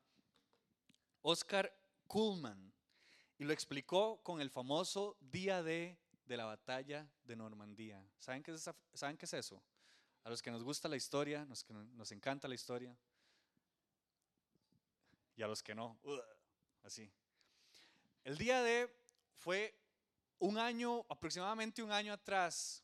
Oscar 1.21 1.71
Kuhlman 2.07 2.73
y 3.37 3.45
lo 3.45 3.53
explicó 3.53 4.23
con 4.23 4.41
el 4.41 4.49
famoso 4.49 5.19
día 5.21 5.63
D 5.63 5.99
de 6.25 6.37
la 6.39 6.47
batalla 6.47 7.07
de 7.25 7.37
Normandía. 7.37 8.03
¿Saben 8.19 8.43
qué 8.43 8.53
es, 8.53 8.71
¿saben 8.95 9.19
qué 9.19 9.27
es 9.27 9.35
eso? 9.35 9.63
A 10.23 10.31
los 10.31 10.41
que 10.41 10.51
nos 10.51 10.65
gusta 10.65 10.89
la 10.89 10.97
historia, 10.97 11.45
nos, 11.45 11.69
nos 11.69 12.11
encanta 12.11 12.49
la 12.49 12.55
historia, 12.55 12.97
y 15.37 15.43
a 15.43 15.47
los 15.47 15.63
que 15.63 15.75
no, 15.75 15.99
así. 16.83 17.11
El 18.25 18.39
día 18.39 18.63
D 18.63 18.89
fue 19.35 19.75
un 20.39 20.59
año, 20.59 21.05
aproximadamente 21.09 21.83
un 21.83 21.93
año 21.93 22.13
atrás, 22.13 22.83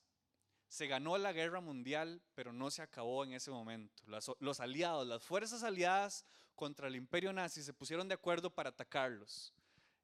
se 0.68 0.86
ganó 0.86 1.18
la 1.18 1.32
guerra 1.32 1.60
mundial, 1.60 2.22
pero 2.34 2.52
no 2.52 2.70
se 2.70 2.82
acabó 2.82 3.24
en 3.24 3.32
ese 3.32 3.50
momento. 3.50 4.02
los 4.38 4.60
aliados, 4.60 5.06
las 5.06 5.22
fuerzas 5.22 5.62
aliadas 5.62 6.24
contra 6.54 6.88
el 6.88 6.94
imperio 6.94 7.32
nazi 7.32 7.62
se 7.62 7.72
pusieron 7.72 8.06
de 8.06 8.14
acuerdo 8.14 8.50
para 8.54 8.70
atacarlos. 8.70 9.52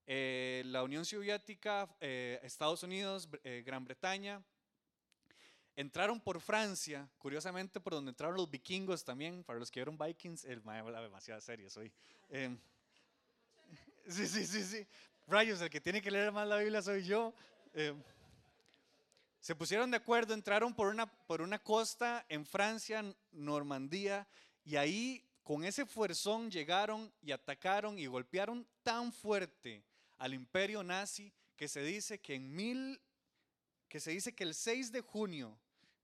Eh, 0.06 0.62
la 0.66 0.82
Unión 0.82 1.04
Soviética, 1.04 1.88
eh, 2.00 2.40
Estados 2.42 2.82
Unidos, 2.82 3.28
eh, 3.44 3.62
Gran 3.64 3.84
Bretaña, 3.84 4.42
entraron 5.76 6.18
por 6.18 6.40
Francia, 6.40 7.08
curiosamente 7.18 7.78
por 7.80 7.92
donde 7.92 8.10
entraron 8.10 8.36
los 8.36 8.50
vikingos 8.50 9.04
también, 9.04 9.44
para 9.44 9.58
los 9.58 9.70
que 9.70 9.80
vieron 9.80 9.98
Vikings, 9.98 10.44
el 10.46 10.62
me 10.62 10.78
habla 10.78 11.02
demasiado 11.02 11.40
serio 11.40 11.68
soy. 11.68 11.92
Em, 12.30 12.58
sí, 14.08 14.26
sí, 14.26 14.46
sí, 14.46 14.64
sí. 14.64 14.86
Rayos, 15.26 15.60
el 15.60 15.68
que 15.68 15.80
tiene 15.80 16.00
que 16.00 16.10
leer 16.10 16.32
más 16.32 16.48
la 16.48 16.56
Biblia 16.56 16.80
soy 16.80 17.04
yo. 17.04 17.34
Em, 17.74 18.02
se 19.38 19.54
pusieron 19.54 19.90
de 19.90 19.98
acuerdo, 19.98 20.34
entraron 20.34 20.74
por 20.74 20.88
una, 20.88 21.06
por 21.06 21.42
una 21.42 21.58
costa 21.58 22.24
en 22.28 22.46
Francia, 22.46 23.04
Normandía, 23.30 24.26
y 24.64 24.76
ahí 24.76 25.22
con 25.42 25.62
ese 25.64 25.86
fuerzón 25.86 26.50
llegaron 26.50 27.12
y 27.22 27.32
atacaron 27.32 27.98
y 27.98 28.06
golpearon 28.06 28.66
tan 28.82 29.12
fuerte 29.12 29.84
al 30.16 30.34
imperio 30.34 30.82
nazi 30.82 31.32
que 31.54 31.68
se 31.68 31.82
dice 31.82 32.18
que 32.18 32.34
en 32.34 32.52
mil, 32.52 33.00
que 33.88 34.00
se 34.00 34.10
dice 34.10 34.34
que 34.34 34.42
el 34.42 34.54
6 34.54 34.90
de 34.90 35.02
junio 35.02 35.56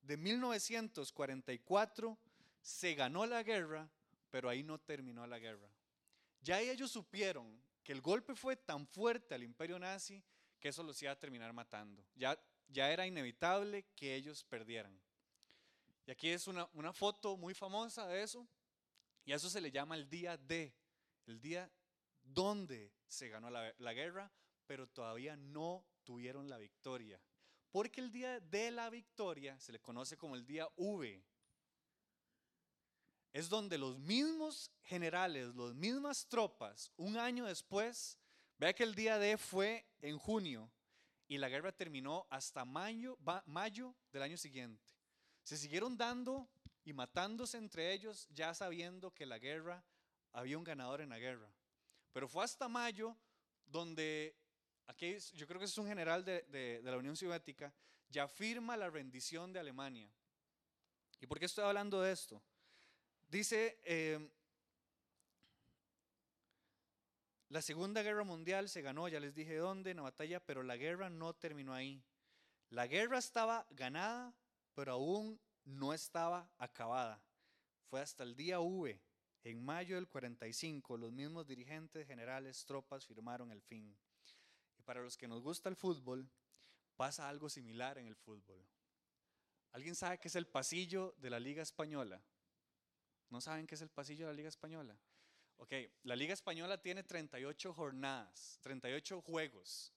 de 0.03 0.17
1944 0.17 2.19
se 2.61 2.95
ganó 2.95 3.27
la 3.27 3.43
guerra, 3.43 3.91
pero 4.31 4.49
ahí 4.49 4.63
no 4.63 4.79
terminó 4.79 5.27
la 5.27 5.39
guerra. 5.39 5.69
Ya 6.41 6.61
ellos 6.61 6.91
supieron 6.91 7.61
que 7.83 7.93
el 7.93 8.01
golpe 8.01 8.35
fue 8.35 8.57
tan 8.57 8.87
fuerte 8.87 9.35
al 9.35 9.43
imperio 9.43 9.79
nazi 9.79 10.23
que 10.61 10.69
eso 10.69 10.83
los 10.83 11.01
iba 11.03 11.13
a 11.13 11.19
terminar 11.19 11.53
matando. 11.53 12.05
Ya, 12.15 12.39
ya 12.69 12.93
era 12.93 13.07
inevitable 13.07 13.87
que 13.97 14.15
ellos 14.15 14.45
perdieran. 14.45 15.01
Y 16.07 16.11
aquí 16.11 16.29
es 16.29 16.47
una, 16.47 16.69
una 16.75 16.93
foto 16.93 17.37
muy 17.37 17.55
famosa 17.55 18.07
de 18.07 18.23
eso. 18.23 18.47
Y 19.25 19.33
a 19.33 19.37
eso 19.37 19.49
se 19.49 19.61
le 19.61 19.71
llama 19.71 19.95
el 19.95 20.09
día 20.09 20.37
D 20.37 20.75
el 21.27 21.41
día 21.41 21.71
donde 22.23 22.93
se 23.07 23.29
ganó 23.29 23.51
la, 23.51 23.73
la 23.79 23.93
guerra, 23.93 24.31
pero 24.67 24.87
todavía 24.87 25.37
no 25.37 25.85
tuvieron 26.05 26.49
la 26.49 26.59
victoria. 26.59 27.21
Porque 27.73 28.01
el 28.01 28.13
día 28.13 28.39
de 28.39 28.71
la 28.71 28.89
victoria 28.91 29.59
se 29.59 29.73
le 29.73 29.81
conoce 29.81 30.17
como 30.17 30.37
el 30.37 30.47
día 30.47 30.69
V. 30.77 31.25
Es 33.33 33.49
donde 33.49 33.79
los 33.79 33.99
mismos 33.99 34.71
generales, 34.83 35.55
las 35.55 35.75
mismas 35.75 36.29
tropas, 36.29 36.93
un 36.97 37.17
año 37.17 37.47
después, 37.47 38.19
vea 38.59 38.75
que 38.75 38.85
el 38.85 38.95
día 38.95 39.19
D 39.19 39.39
fue 39.39 39.87
en 40.03 40.19
junio 40.19 40.71
y 41.27 41.39
la 41.39 41.49
guerra 41.49 41.73
terminó 41.73 42.27
hasta 42.29 42.67
mayo, 42.67 43.19
mayo 43.47 43.97
del 44.13 44.23
año 44.23 44.37
siguiente. 44.37 44.93
Se 45.43 45.57
siguieron 45.57 45.97
dando 45.97 46.47
y 46.85 46.93
matándose 46.93 47.57
entre 47.57 47.93
ellos 47.93 48.29
ya 48.31 48.53
sabiendo 48.53 49.15
que 49.15 49.25
la 49.25 49.39
guerra 49.39 49.83
había 50.33 50.59
un 50.59 50.65
ganador 50.65 51.01
en 51.01 51.09
la 51.09 51.19
guerra. 51.19 51.51
Pero 52.13 52.29
fue 52.29 52.45
hasta 52.45 52.69
mayo 52.69 53.17
donde, 53.65 54.37
aquí 54.93 55.17
yo 55.35 55.47
creo 55.47 55.59
que 55.59 55.65
es 55.67 55.79
un 55.79 55.87
general 55.87 56.25
de, 56.25 56.81
la 56.85 56.97
Unión 56.97 57.17
Soviética, 57.17 57.73
ya 58.09 58.29
firma 58.29 58.77
la 58.77 58.91
rendición 58.91 59.53
de 59.53 59.61
Alemania. 59.61 60.11
¿Y 61.21 61.27
por 61.27 61.39
qué 61.39 61.47
estoy 61.47 61.65
hablando 61.65 62.01
de 62.01 62.13
esto? 62.13 62.43
Dice, 63.29 63.81
eh, 63.85 64.31
la 67.49 67.63
Segunda 67.63 68.03
Guerra 68.03 68.25
Mundial 68.25 68.69
se 68.69 68.83
ganó, 68.83 69.09
ya 69.09 69.21
les 69.21 69.35
dije 69.35 69.57
dónde, 69.57 69.91
en 69.91 69.97
la 69.99 70.03
batalla, 70.03 70.41
pero 70.41 70.63
la 70.63 70.77
guerra 70.77 71.09
no 71.09 71.35
terminó 71.35 71.73
ahí. 71.73 72.03
La 72.71 72.87
guerra 72.87 73.19
estaba 73.19 73.67
ganada, 73.71 74.35
pero 74.75 74.93
aún 74.93 75.41
no 75.65 75.93
estaba 75.95 76.51
acabada. 76.59 77.23
Fue 77.89 78.01
hasta 78.01 78.25
el 78.25 78.35
día 78.37 78.61
V, 78.61 79.01
en 79.45 79.65
mayo 79.65 79.97
del 79.97 80.09
45, 80.09 80.97
los 80.97 81.13
mismos 81.13 81.47
dirigentes 81.47 82.07
generales, 82.07 82.65
tropas 82.65 83.07
firmaron 83.07 83.51
el 83.53 83.63
fin. 83.63 83.97
Para 84.85 85.03
los 85.03 85.17
que 85.17 85.29
nos 85.29 85.43
gusta 85.43 85.69
el 85.69 85.77
fútbol, 85.77 86.29
pasa 86.97 87.29
algo 87.29 87.49
similar 87.49 87.99
en 87.99 88.07
el 88.07 88.17
fútbol. 88.17 88.65
¿Alguien 89.73 89.95
sabe 89.95 90.19
qué 90.19 90.29
es 90.29 90.37
el 90.37 90.47
pasillo 90.47 91.15
de 91.19 91.31
la 91.31 91.41
Liga 91.41 91.63
Española? 91.63 92.23
¿No 93.31 93.41
saben 93.41 93.67
qué 93.67 93.75
es 93.75 93.81
el 93.81 93.89
pasillo 93.89 94.27
de 94.27 94.33
la 94.33 94.37
Liga 94.37 94.49
Española? 94.49 94.99
Ok, 95.57 95.73
la 96.03 96.17
Liga 96.17 96.35
Española 96.35 96.77
tiene 96.77 97.03
38 97.03 97.73
jornadas, 97.73 98.59
38 98.63 99.23
juegos. 99.23 99.93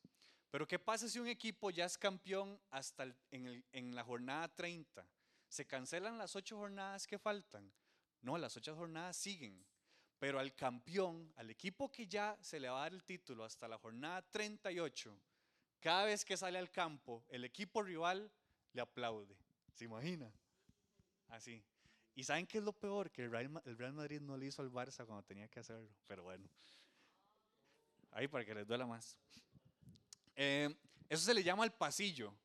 Pero 0.52 0.68
¿qué 0.68 0.80
pasa 0.80 1.10
si 1.10 1.20
un 1.20 1.28
equipo 1.28 1.72
ya 1.72 1.86
es 1.86 1.98
campeón 1.98 2.58
hasta 2.70 3.04
en, 3.32 3.66
en, 3.74 3.96
la 3.96 4.04
jornada 4.04 4.48
30? 4.48 5.06
¿Se 5.50 5.66
cancelan 5.66 6.18
las 6.18 6.36
ocho 6.36 6.56
jornadas 6.58 7.06
que 7.08 7.20
faltan? 7.20 7.74
No, 8.22 8.38
las 8.38 8.56
ocho 8.56 8.76
jornadas 8.76 9.18
siguen. 9.18 9.66
Pero 10.26 10.40
al 10.40 10.56
campeón, 10.56 11.32
al 11.36 11.52
equipo 11.52 11.92
que 11.92 12.08
ya 12.08 12.36
se 12.42 12.60
le 12.60 12.68
va 12.68 12.80
a 12.80 12.82
dar 12.86 12.94
el 12.94 13.04
título 13.04 13.44
hasta 13.44 13.68
la 13.68 13.78
jornada 13.78 14.24
38, 14.24 15.16
cada 15.80 16.06
vez 16.06 16.26
que 16.26 16.36
sale 16.36 16.58
al 16.58 16.72
campo, 16.72 17.24
el 17.30 17.46
equipo 17.46 17.84
rival 17.84 18.32
le 18.74 18.82
aplaude. 18.82 19.38
¿Se 19.76 19.86
imagina? 19.86 20.34
Así. 21.28 21.64
¿Y 22.16 22.24
saben 22.24 22.48
qué 22.48 22.58
es 22.58 22.64
lo 22.64 22.74
peor? 22.74 23.12
Que 23.12 23.26
el 23.26 23.30
Real, 23.30 23.94
Madrid 23.94 24.20
no 24.20 24.36
le 24.36 24.48
hizo 24.48 24.64
al 24.64 24.72
Barça 24.72 25.06
cuando 25.06 25.22
tenía 25.22 25.48
que 25.48 25.60
hacerlo. 25.60 25.94
Pero 26.08 26.24
bueno. 26.24 26.50
Ahí 28.10 28.28
para 28.28 28.44
que 28.44 28.56
les 28.56 28.66
duela 28.66 28.88
más. 28.88 29.16
Eh, 30.36 30.76
eso 31.08 31.24
se 31.24 31.36
le 31.36 31.44
llama 31.44 31.66
el 31.66 31.72
pasillo. 31.72 32.36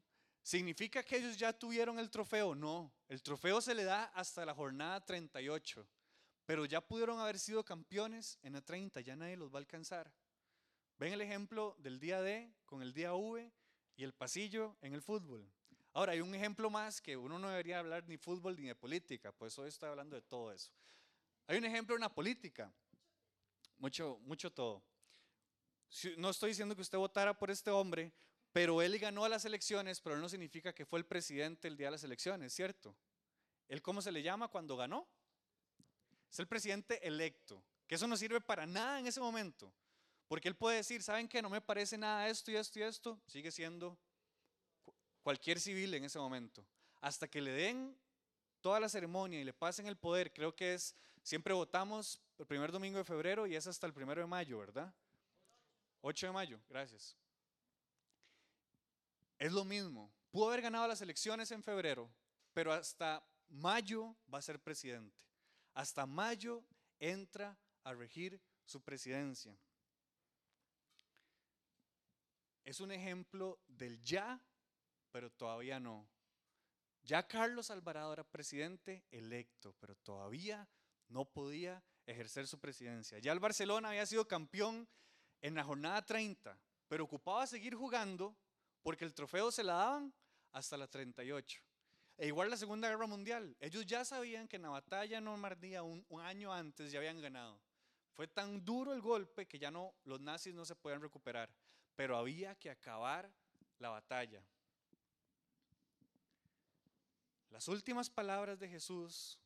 ¿Significa 0.43 1.03
que 1.03 1.17
ellos 1.17 1.39
ya 1.39 1.51
tuvieron 1.59 1.99
el 1.99 2.11
trofeo? 2.11 2.55
No, 2.55 2.93
el 3.09 3.23
trofeo 3.23 3.63
se 3.63 3.75
le 3.75 3.85
da 3.85 4.05
hasta 4.05 4.45
la 4.45 4.55
jornada 4.55 5.03
38, 5.03 5.89
pero 6.51 6.65
ya 6.65 6.81
pudieron 6.81 7.21
haber 7.21 7.39
sido 7.39 7.65
campeones 7.65 8.37
en 8.43 8.55
la 8.55 8.61
30, 8.61 9.03
ya 9.03 9.15
nadie 9.15 9.37
los 9.37 9.53
va 9.53 9.59
a 9.59 9.61
alcanzar. 9.61 10.13
Ven 10.99 11.13
el 11.13 11.21
ejemplo 11.21 11.77
del 11.79 12.01
día 12.01 12.21
D 12.23 12.53
con 12.67 12.83
el 12.83 12.93
día 12.93 13.15
V 13.15 13.53
y 13.95 14.03
el 14.03 14.13
pasillo 14.13 14.77
en 14.81 14.93
el 14.93 15.01
fútbol. 15.01 15.49
Ahora, 15.93 16.11
hay 16.11 16.21
un 16.21 16.35
ejemplo 16.35 16.69
más 16.69 17.01
que 17.01 17.17
uno 17.17 17.39
no 17.39 17.51
debería 17.51 17.79
hablar 17.79 18.03
ni 18.09 18.17
fútbol 18.17 18.57
ni 18.61 18.67
de 18.67 18.75
política, 18.75 19.31
pues 19.31 19.57
hoy 19.61 19.69
estoy 19.69 19.91
hablando 19.91 20.17
de 20.17 20.23
todo 20.23 20.51
eso. 20.51 20.73
Hay 21.47 21.57
un 21.57 21.65
ejemplo 21.67 21.95
en 21.95 22.01
la 22.01 22.13
política, 22.13 22.75
mucho, 23.79 24.19
mucho 24.23 24.53
todo. 24.53 24.83
No 26.17 26.31
estoy 26.31 26.49
diciendo 26.49 26.75
que 26.75 26.83
usted 26.83 26.99
votara 26.99 27.39
por 27.39 27.53
este 27.53 27.71
hombre, 27.71 28.13
pero 28.51 28.83
él 28.83 28.99
ganó 28.99 29.29
las 29.29 29.45
elecciones, 29.45 30.01
pero 30.01 30.17
no 30.17 30.29
significa 30.29 30.73
que 30.73 30.85
fue 30.85 30.99
el 30.99 31.07
presidente 31.07 31.69
el 31.69 31.77
día 31.77 31.87
de 31.87 31.93
las 31.93 32.03
elecciones, 32.03 32.53
¿cierto? 32.53 32.97
¿Él 33.69 33.83
cómo 33.83 34.03
se 34.03 34.11
le 34.11 34.25
llama 34.25 34.49
cuando 34.49 34.77
ganó? 34.77 35.07
Es 36.31 36.39
el 36.39 36.47
presidente 36.47 37.07
electo, 37.07 37.63
que 37.87 37.97
eso 37.97 38.07
no 38.07 38.17
sirve 38.17 38.41
para 38.41 38.67
nada 38.67 39.01
en 39.01 39.07
ese 39.07 39.21
momento, 39.21 39.73
porque 40.29 40.49
él 40.49 40.57
puede 40.57 40.77
decir, 40.77 41.03
¿saben 41.03 41.29
qué? 41.29 41.43
No 41.43 41.51
me 41.51 41.61
parece 41.61 41.99
nada 41.99 42.29
esto 42.29 42.51
y 42.51 42.57
esto 42.57 42.79
y 42.79 42.83
esto, 42.83 43.21
sigue 43.27 43.51
siendo 43.51 43.99
cualquier 45.23 45.59
civil 45.59 45.93
en 45.95 46.05
ese 46.05 46.19
momento, 46.19 46.65
hasta 47.01 47.29
que 47.29 47.41
le 47.41 47.51
den 47.51 47.99
toda 48.61 48.79
la 48.79 48.89
ceremonia 48.89 49.41
y 49.41 49.45
le 49.45 49.53
pasen 49.53 49.87
el 49.87 49.97
poder, 49.97 50.33
creo 50.33 50.55
que 50.55 50.75
es, 50.75 50.95
siempre 51.23 51.53
votamos 51.53 52.21
el 52.39 52.47
primer 52.47 52.71
domingo 52.71 52.99
de 52.99 53.05
febrero 53.05 53.47
y 53.47 53.57
es 53.57 53.67
hasta 53.67 53.87
el 53.87 53.93
primero 53.93 54.21
de 54.21 54.27
mayo, 54.27 54.59
¿verdad? 54.59 54.95
8 56.03 56.27
de 56.27 56.33
mayo, 56.33 56.61
gracias. 56.69 57.17
Es 59.39 59.53
lo 59.53 59.65
mismo. 59.65 60.13
Pudo 60.31 60.49
haber 60.49 60.63
ganado 60.63 60.87
las 60.87 61.01
elecciones 61.01 61.51
en 61.51 61.63
febrero, 61.63 62.11
pero 62.53 62.73
hasta 62.73 63.23
mayo 63.49 64.15
va 64.33 64.39
a 64.39 64.43
ser 64.43 64.61
presidente. 64.61 65.30
Hasta 65.81 66.05
mayo 66.05 66.63
entra 66.99 67.59
a 67.85 67.95
regir 67.95 68.39
su 68.67 68.83
presidencia. 68.83 69.59
Es 72.63 72.81
un 72.81 72.93
ejemplo 72.93 73.59
del 73.67 73.99
ya, 74.03 74.39
pero 75.11 75.31
todavía 75.31 75.81
no. 75.81 76.07
Ya 77.03 77.27
Carlos 77.27 77.71
Alvarado 77.71 78.13
era 78.13 78.25
presidente 78.25 79.07
electo, 79.11 79.75
pero 79.81 79.95
todavía 79.95 80.69
no 81.09 81.25
podía 81.25 81.83
ejercer 82.05 82.47
su 82.47 82.61
presidencia. 82.61 83.19
Ya 83.19 83.33
el 83.33 83.41
Barcelona 83.41 83.89
había 83.89 84.05
sido 84.05 84.29
campeón 84.29 84.87
en 85.41 85.55
la 85.55 85.65
jornada 85.65 86.05
30, 86.05 86.61
pero 86.89 87.05
ocupaba 87.05 87.47
seguir 87.47 87.75
jugando 87.75 88.37
porque 88.83 89.07
el 89.07 89.15
trofeo 89.15 89.51
se 89.51 89.65
la 89.65 89.73
daban 89.73 90.13
hasta 90.53 90.77
la 90.77 90.87
38. 90.87 91.70
E 92.21 92.27
igual 92.27 92.51
la 92.51 92.59
Segunda 92.59 92.87
Guerra 92.87 93.07
Mundial, 93.07 93.57
ellos 93.61 93.87
ya 93.87 94.05
sabían 94.05 94.47
que 94.47 94.57
en 94.57 94.63
la 94.63 94.69
batalla 94.69 95.17
en 95.17 95.25
Normandía 95.25 95.83
un, 95.83 96.05
un 96.11 96.21
año 96.21 96.53
antes 96.53 96.93
ya 96.93 96.99
habían 96.99 97.19
ganado. 97.19 97.59
Fue 98.13 98.29
tan 98.29 98.63
duro 98.63 98.93
el 98.93 99.01
golpe 99.01 99.49
que 99.49 99.59
ya 99.59 99.71
no, 99.71 99.95
los 100.05 100.21
nazis 100.21 100.53
no 100.53 100.67
se 100.67 100.77
podían 100.77 101.01
recuperar, 101.01 101.49
pero 101.97 102.19
había 102.19 102.55
que 102.57 102.69
acabar 102.69 103.33
la 103.79 103.89
batalla. 103.89 104.45
Las 107.49 107.69
últimas 107.69 108.11
palabras 108.11 108.59
de 108.59 108.69
Jesús, 108.69 109.39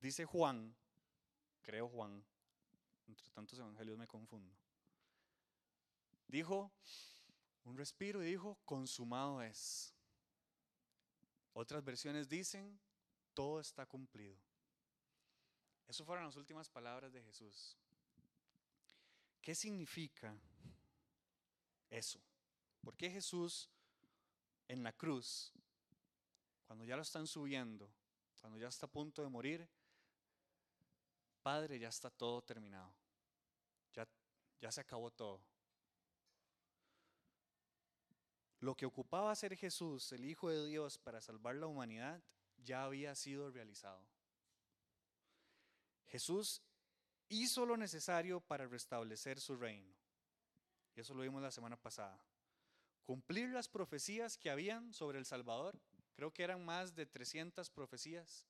dice 0.00 0.24
Juan, 0.24 0.74
creo 1.62 1.88
Juan, 1.88 2.20
entre 3.06 3.30
tantos 3.30 3.60
evangelios 3.60 3.96
me 3.96 4.08
confundo, 4.08 4.52
dijo, 6.26 6.72
un 7.62 7.76
respiro 7.78 8.24
y 8.24 8.26
dijo, 8.26 8.58
consumado 8.64 9.40
es. 9.40 9.95
Otras 11.58 11.82
versiones 11.82 12.28
dicen, 12.28 12.78
todo 13.32 13.60
está 13.60 13.86
cumplido. 13.86 14.36
Eso 15.88 16.04
fueron 16.04 16.26
las 16.26 16.36
últimas 16.36 16.68
palabras 16.68 17.14
de 17.14 17.22
Jesús. 17.22 17.78
¿Qué 19.40 19.54
significa 19.54 20.36
eso? 21.88 22.20
¿Por 22.82 22.94
qué 22.94 23.10
Jesús 23.10 23.70
en 24.68 24.82
la 24.82 24.92
cruz, 24.92 25.50
cuando 26.66 26.84
ya 26.84 26.94
lo 26.94 27.00
están 27.00 27.26
subiendo, 27.26 27.90
cuando 28.38 28.58
ya 28.58 28.68
está 28.68 28.84
a 28.84 28.90
punto 28.90 29.22
de 29.22 29.30
morir, 29.30 29.66
Padre, 31.42 31.78
ya 31.78 31.88
está 31.88 32.10
todo 32.10 32.42
terminado. 32.42 32.92
Ya, 33.94 34.06
ya 34.60 34.70
se 34.70 34.82
acabó 34.82 35.10
todo. 35.10 35.40
Lo 38.66 38.76
que 38.76 38.84
ocupaba 38.84 39.32
ser 39.36 39.56
Jesús, 39.56 40.10
el 40.10 40.24
Hijo 40.24 40.50
de 40.50 40.66
Dios, 40.66 40.98
para 40.98 41.20
salvar 41.20 41.54
la 41.54 41.68
humanidad, 41.68 42.20
ya 42.64 42.82
había 42.82 43.14
sido 43.14 43.48
realizado. 43.52 44.04
Jesús 46.08 46.60
hizo 47.28 47.64
lo 47.64 47.76
necesario 47.76 48.40
para 48.40 48.66
restablecer 48.66 49.38
su 49.38 49.54
reino. 49.54 49.94
Y 50.96 51.00
eso 51.00 51.14
lo 51.14 51.22
vimos 51.22 51.40
la 51.40 51.52
semana 51.52 51.76
pasada. 51.76 52.20
Cumplir 53.04 53.50
las 53.50 53.68
profecías 53.68 54.36
que 54.36 54.50
habían 54.50 54.92
sobre 54.92 55.20
el 55.20 55.26
Salvador. 55.26 55.78
Creo 56.16 56.32
que 56.32 56.42
eran 56.42 56.64
más 56.64 56.92
de 56.96 57.06
300 57.06 57.70
profecías. 57.70 58.44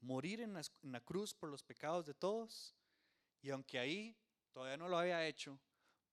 Morir 0.00 0.40
en 0.40 0.54
la, 0.54 0.62
en 0.82 0.92
la 0.92 1.00
cruz 1.02 1.34
por 1.34 1.50
los 1.50 1.62
pecados 1.62 2.06
de 2.06 2.14
todos. 2.14 2.74
Y 3.42 3.50
aunque 3.50 3.78
ahí 3.78 4.16
todavía 4.50 4.78
no 4.78 4.88
lo 4.88 4.98
había 4.98 5.26
hecho, 5.26 5.60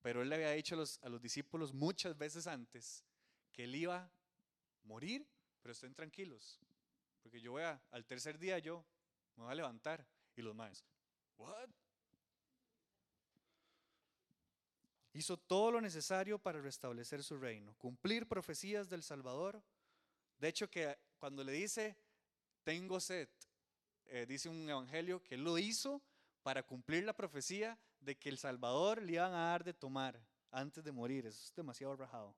pero 0.08 0.22
él 0.22 0.30
le 0.30 0.36
había 0.36 0.52
dicho 0.52 0.76
a 1.02 1.10
los, 1.10 1.22
discípulos 1.22 1.74
muchas 1.74 2.17
veces 2.17 2.48
antes 2.48 3.04
que 3.52 3.65
él 3.65 3.76
iba 3.76 3.98
a 3.98 4.12
morir, 4.84 5.28
pero 5.62 5.74
estén 5.74 5.93
tranquilos, 5.93 6.62
porque 7.22 7.41
yo 7.41 7.52
voy 7.52 7.63
a, 7.63 7.84
al 7.91 8.06
tercer 8.06 8.39
día 8.39 8.58
yo 8.58 8.86
me 9.36 9.43
voy 9.43 9.52
a 9.52 9.56
levantar 9.56 10.08
y 10.38 10.41
los 10.41 10.56
más, 10.56 10.86
What? 11.36 11.67
Hizo 15.12 15.36
todo 15.36 15.74
lo 15.74 15.82
necesario 15.82 16.39
para 16.39 16.62
restablecer 16.62 17.22
su 17.22 17.38
reino, 17.38 17.76
cumplir 17.78 18.30
profecías 18.30 18.88
del 18.88 19.04
Salvador. 19.04 19.62
De 20.39 20.48
hecho, 20.48 20.70
que 20.70 20.98
cuando 21.20 21.43
le 21.43 21.52
dice, 21.52 21.98
tengo 22.63 23.02
sed, 23.02 23.28
eh, 24.06 24.26
dice 24.26 24.48
un 24.48 24.70
evangelio 24.70 25.22
que 25.22 25.36
lo 25.36 25.58
hizo 25.58 26.02
para 26.43 26.63
cumplir 26.63 27.04
la 27.04 27.13
profecía 27.13 27.78
de 28.08 28.17
que 28.17 28.30
el 28.30 28.38
Salvador 28.38 29.02
le 29.02 29.12
iban 29.12 29.34
a 29.34 29.50
dar 29.50 29.65
de 29.65 29.74
tomar 29.74 30.17
antes 30.50 30.82
de 30.82 30.93
morir. 30.93 31.26
Eso 31.26 31.43
es 31.43 31.54
demasiado 31.54 31.93
rajado. 31.98 32.34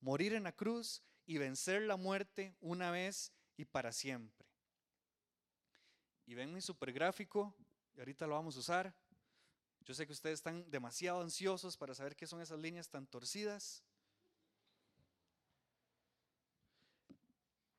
Morir 0.00 0.32
en 0.32 0.44
la 0.44 0.52
cruz 0.52 1.02
y 1.26 1.36
vencer 1.36 1.82
la 1.82 1.98
muerte 1.98 2.56
una 2.60 2.90
vez 2.90 3.30
y 3.58 3.66
para 3.66 3.92
siempre. 3.92 4.46
Y 6.24 6.34
ven 6.34 6.50
mi 6.50 6.62
supergráfico, 6.62 7.54
y 7.94 8.00
ahorita 8.00 8.26
lo 8.26 8.36
vamos 8.36 8.56
a 8.56 8.60
usar. 8.60 8.94
Yo 9.82 9.92
sé 9.92 10.06
que 10.06 10.14
ustedes 10.14 10.38
están 10.38 10.68
demasiado 10.70 11.20
ansiosos 11.20 11.76
para 11.76 11.94
saber 11.94 12.16
qué 12.16 12.26
son 12.26 12.40
esas 12.40 12.58
líneas 12.58 12.88
tan 12.88 13.06
torcidas. 13.06 13.84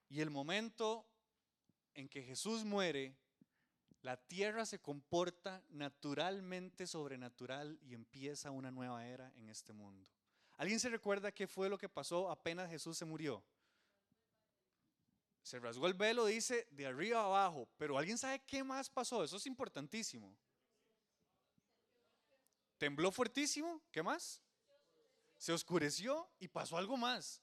Y 0.07 0.21
el 0.21 0.29
momento 0.29 1.03
en 1.95 2.07
que 2.07 2.21
Jesús 2.21 2.63
muere, 2.63 3.17
la 4.01 4.17
tierra 4.17 4.65
se 4.65 4.79
comporta 4.79 5.63
naturalmente 5.69 6.87
sobrenatural 6.87 7.79
y 7.81 7.93
empieza 7.93 8.51
una 8.51 8.71
nueva 8.71 9.05
era 9.05 9.31
en 9.35 9.49
este 9.49 9.73
mundo. 9.73 10.07
¿Alguien 10.57 10.79
se 10.79 10.89
recuerda 10.89 11.31
qué 11.31 11.47
fue 11.47 11.69
lo 11.69 11.77
que 11.77 11.89
pasó 11.89 12.29
apenas 12.29 12.69
Jesús 12.69 12.97
se 12.97 13.05
murió? 13.05 13.43
Se 15.43 15.59
rasgó 15.59 15.87
el 15.87 15.93
velo, 15.93 16.25
dice, 16.25 16.67
de 16.71 16.85
arriba 16.85 17.23
abajo, 17.23 17.67
pero 17.77 17.97
¿alguien 17.97 18.17
sabe 18.17 18.41
qué 18.45 18.63
más 18.63 18.89
pasó? 18.89 19.23
Eso 19.23 19.37
es 19.37 19.45
importantísimo. 19.45 20.35
Tembló 22.77 23.11
fuertísimo, 23.11 23.81
¿qué 23.91 24.03
más? 24.03 24.41
Se 25.37 25.53
oscureció 25.53 26.29
y 26.39 26.47
pasó 26.47 26.77
algo 26.77 26.97
más. 26.97 27.41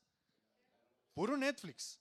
Puro 1.15 1.37
Netflix. 1.37 1.99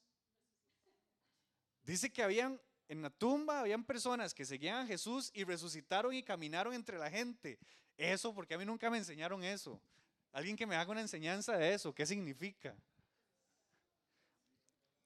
Dice 1.84 2.12
que 2.12 2.22
habían 2.22 2.60
en 2.88 3.02
la 3.02 3.10
tumba 3.10 3.60
habían 3.60 3.84
personas 3.84 4.34
que 4.34 4.44
seguían 4.44 4.84
a 4.84 4.86
Jesús 4.86 5.30
y 5.34 5.44
resucitaron 5.44 6.14
y 6.14 6.22
caminaron 6.22 6.74
entre 6.74 6.98
la 6.98 7.10
gente. 7.10 7.58
Eso 7.96 8.34
porque 8.34 8.54
a 8.54 8.58
mí 8.58 8.64
nunca 8.64 8.90
me 8.90 8.98
enseñaron 8.98 9.42
eso. 9.42 9.80
Alguien 10.32 10.56
que 10.56 10.66
me 10.66 10.76
haga 10.76 10.90
una 10.90 11.00
enseñanza 11.00 11.56
de 11.56 11.74
eso, 11.74 11.94
¿qué 11.94 12.04
significa? 12.04 12.76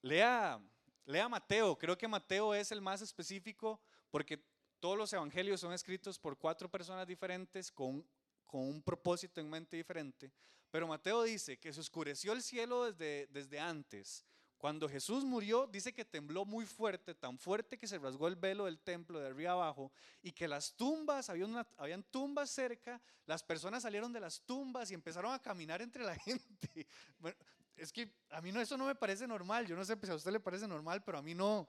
Lea, 0.00 0.60
lea 1.04 1.28
Mateo, 1.28 1.76
creo 1.76 1.98
que 1.98 2.08
Mateo 2.08 2.54
es 2.54 2.72
el 2.72 2.80
más 2.80 3.02
específico 3.02 3.80
porque 4.10 4.42
todos 4.80 4.96
los 4.96 5.12
evangelios 5.12 5.60
son 5.60 5.72
escritos 5.72 6.18
por 6.18 6.38
cuatro 6.38 6.70
personas 6.70 7.06
diferentes 7.06 7.70
con, 7.70 8.06
con 8.46 8.62
un 8.62 8.82
propósito 8.82 9.40
en 9.40 9.50
mente 9.50 9.76
diferente. 9.76 10.32
Pero 10.70 10.86
Mateo 10.86 11.22
dice 11.22 11.58
que 11.58 11.72
se 11.72 11.80
oscureció 11.80 12.32
el 12.32 12.42
cielo 12.42 12.84
desde, 12.84 13.26
desde 13.28 13.58
antes, 13.58 14.24
cuando 14.58 14.88
Jesús 14.88 15.24
murió, 15.24 15.68
dice 15.68 15.94
que 15.94 16.04
tembló 16.04 16.44
muy 16.44 16.66
fuerte, 16.66 17.14
tan 17.14 17.38
fuerte 17.38 17.78
que 17.78 17.86
se 17.86 17.96
rasgó 17.96 18.26
el 18.26 18.34
velo 18.34 18.64
del 18.64 18.80
templo 18.80 19.20
de 19.20 19.28
arriba 19.28 19.52
abajo 19.52 19.92
y 20.20 20.32
que 20.32 20.48
las 20.48 20.74
tumbas, 20.74 21.30
había 21.30 21.46
habían 21.76 22.02
tumbas 22.02 22.50
cerca, 22.50 23.00
las 23.24 23.44
personas 23.44 23.84
salieron 23.84 24.12
de 24.12 24.18
las 24.18 24.40
tumbas 24.40 24.90
y 24.90 24.94
empezaron 24.94 25.32
a 25.32 25.38
caminar 25.38 25.80
entre 25.80 26.02
la 26.02 26.14
gente. 26.18 26.88
Bueno, 27.20 27.38
es 27.76 27.92
que 27.92 28.12
a 28.30 28.40
mí 28.40 28.50
no, 28.50 28.60
eso 28.60 28.76
no 28.76 28.86
me 28.86 28.96
parece 28.96 29.28
normal, 29.28 29.64
yo 29.64 29.76
no 29.76 29.84
sé 29.84 29.96
si 30.02 30.10
a 30.10 30.14
usted 30.16 30.32
le 30.32 30.40
parece 30.40 30.66
normal, 30.66 31.04
pero 31.04 31.18
a 31.18 31.22
mí 31.22 31.34
no. 31.34 31.68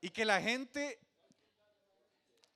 Y 0.00 0.08
que 0.08 0.24
la 0.24 0.40
gente, 0.40 0.98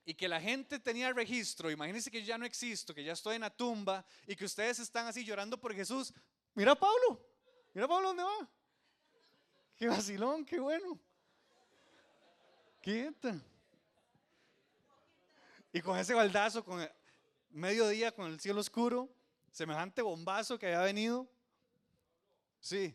y 0.07 0.15
que 0.15 0.29
la 0.29 0.41
gente 0.41 0.79
tenía 0.79 1.13
registro, 1.13 1.71
imagínense 1.71 2.11
que 2.11 2.23
yo 2.23 2.29
ya 2.29 2.39
no 2.39 2.47
existo, 2.47 2.95
que 2.95 3.05
ya 3.05 3.13
estoy 3.13 3.35
en 3.37 3.43
la 3.43 3.55
tumba 3.55 4.03
y 4.27 4.35
que 4.35 4.47
ustedes 4.47 4.79
están 4.79 5.07
así 5.07 5.27
llorando 5.27 5.61
por 5.61 5.75
Jesús. 5.75 6.15
Mira 6.55 6.75
Pablo, 6.75 7.28
Mira 7.75 7.87
Pablo, 7.87 8.09
¿dónde 8.09 8.23
va? 8.23 8.49
Qué 9.77 9.87
vacilón, 9.87 10.45
qué 10.45 10.59
bueno. 10.59 10.99
Quieta. 12.81 13.41
Y 15.73 15.81
con 15.81 15.99
ese 15.99 16.15
baldazo, 16.15 16.65
con 16.65 16.81
el 16.81 16.91
mediodía, 17.51 18.13
con 18.13 18.27
el 18.33 18.41
cielo 18.41 18.61
oscuro, 18.61 19.09
semejante 19.53 20.03
bombazo 20.03 20.59
que 20.59 20.67
había 20.67 20.81
venido. 20.81 21.29
Sí. 22.61 22.95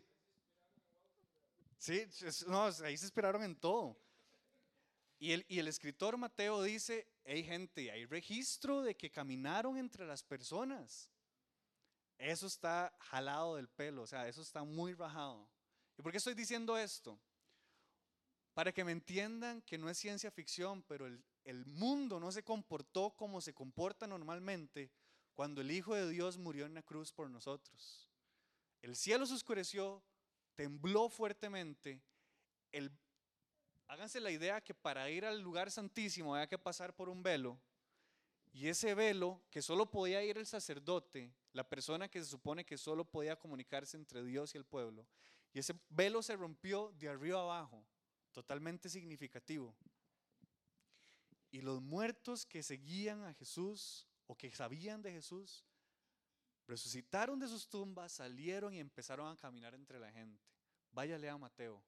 Sí, 1.78 2.06
no, 2.48 2.64
ahí 2.64 2.98
se 2.98 3.06
esperaron 3.06 3.44
en 3.44 3.56
todo. 3.56 3.98
Y 5.20 5.32
el, 5.32 5.46
y 5.48 5.60
el 5.60 5.68
escritor 5.68 6.18
Mateo 6.18 6.62
dice, 6.64 7.08
hay 7.26 7.44
gente, 7.44 7.92
hay 7.92 8.06
registro 8.06 8.82
de 8.82 8.96
que 8.96 9.12
caminaron 9.12 9.78
entre 9.78 10.06
las 10.06 10.24
personas. 10.24 11.10
Eso 12.18 12.48
está 12.48 12.96
jalado 13.00 13.56
del 13.56 13.68
pelo, 13.68 14.04
o 14.04 14.08
sea, 14.08 14.28
eso 14.28 14.42
está 14.42 14.64
muy 14.64 14.94
rajado. 14.94 15.50
¿Y 15.98 16.02
por 16.02 16.12
qué 16.12 16.18
estoy 16.18 16.34
diciendo 16.34 16.78
esto? 16.78 17.20
Para 18.54 18.72
que 18.72 18.84
me 18.84 18.92
entiendan 18.92 19.62
que 19.62 19.78
no 19.78 19.90
es 19.90 19.98
ciencia 19.98 20.32
ficción, 20.32 20.84
pero 20.84 21.08
el, 21.08 21.66
mundo 21.66 22.20
no 22.20 22.32
se 22.32 22.44
comportó 22.44 23.12
como 23.12 23.42
se 23.42 23.54
comporta 23.54 24.08
normalmente 24.08 24.92
cuando 25.34 25.62
el 25.62 25.72
Hijo 25.72 25.96
de 25.96 26.08
Dios 26.10 26.38
murió 26.38 26.66
en 26.66 26.74
la 26.74 26.84
cruz 26.84 27.12
por 27.12 27.30
nosotros. 27.30 28.08
El 28.82 28.96
cielo 28.96 29.26
se 29.26 29.34
oscureció, 29.34 30.04
tembló 30.56 31.10
fuertemente. 31.10 32.02
El, 32.72 32.92
háganse 33.88 34.20
la 34.20 34.32
idea 34.32 34.62
que 34.62 34.74
para 34.74 35.10
ir 35.10 35.26
al 35.26 35.42
lugar 35.42 35.72
santísimo 35.72 36.36
había 36.36 36.48
que 36.48 36.60
pasar 36.60 36.94
por 36.96 37.10
un 37.10 37.24
velo. 37.24 37.60
Y 38.54 38.68
ese 38.68 38.94
velo, 38.94 39.42
que 39.50 39.64
solo 39.64 39.90
podía 39.90 40.24
ir 40.24 40.38
el 40.38 40.46
sacerdote, 40.46 41.34
la 41.54 41.68
persona 41.68 42.08
que 42.08 42.20
se 42.24 42.30
supone 42.30 42.64
que 42.64 42.78
solo 42.78 43.04
podía 43.04 43.36
comunicarse 43.36 43.98
entre 43.98 44.24
Dios 44.24 44.54
y 44.54 44.60
el 44.60 44.64
pueblo. 44.64 45.08
Y 45.54 45.60
ese 45.60 45.74
velo 45.90 46.22
se 46.22 46.36
rompió 46.36 46.94
de 47.00 47.10
arriba 47.10 47.42
abajo, 47.42 47.84
totalmente 48.32 48.90
significativo. 48.90 49.76
Y 51.50 51.62
los 51.62 51.82
muertos 51.82 52.46
que 52.46 52.62
seguían 52.62 53.24
a 53.24 53.34
Jesús 53.34 54.08
o 54.28 54.36
que 54.36 54.52
sabían 54.52 55.02
de 55.02 55.12
Jesús, 55.12 55.66
resucitaron 56.68 57.40
de 57.40 57.48
sus 57.48 57.68
tumbas, 57.68 58.14
salieron 58.14 58.74
y 58.74 58.80
empezaron 58.80 59.32
a 59.32 59.36
caminar 59.36 59.74
entre 59.74 60.00
la 60.00 60.12
gente. 60.12 60.44
Váyale 60.92 61.28
a 61.28 61.38
Mateo. 61.38 61.84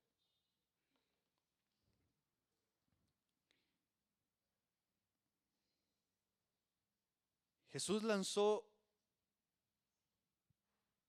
Jesús 7.76 8.04
lanzó 8.04 8.66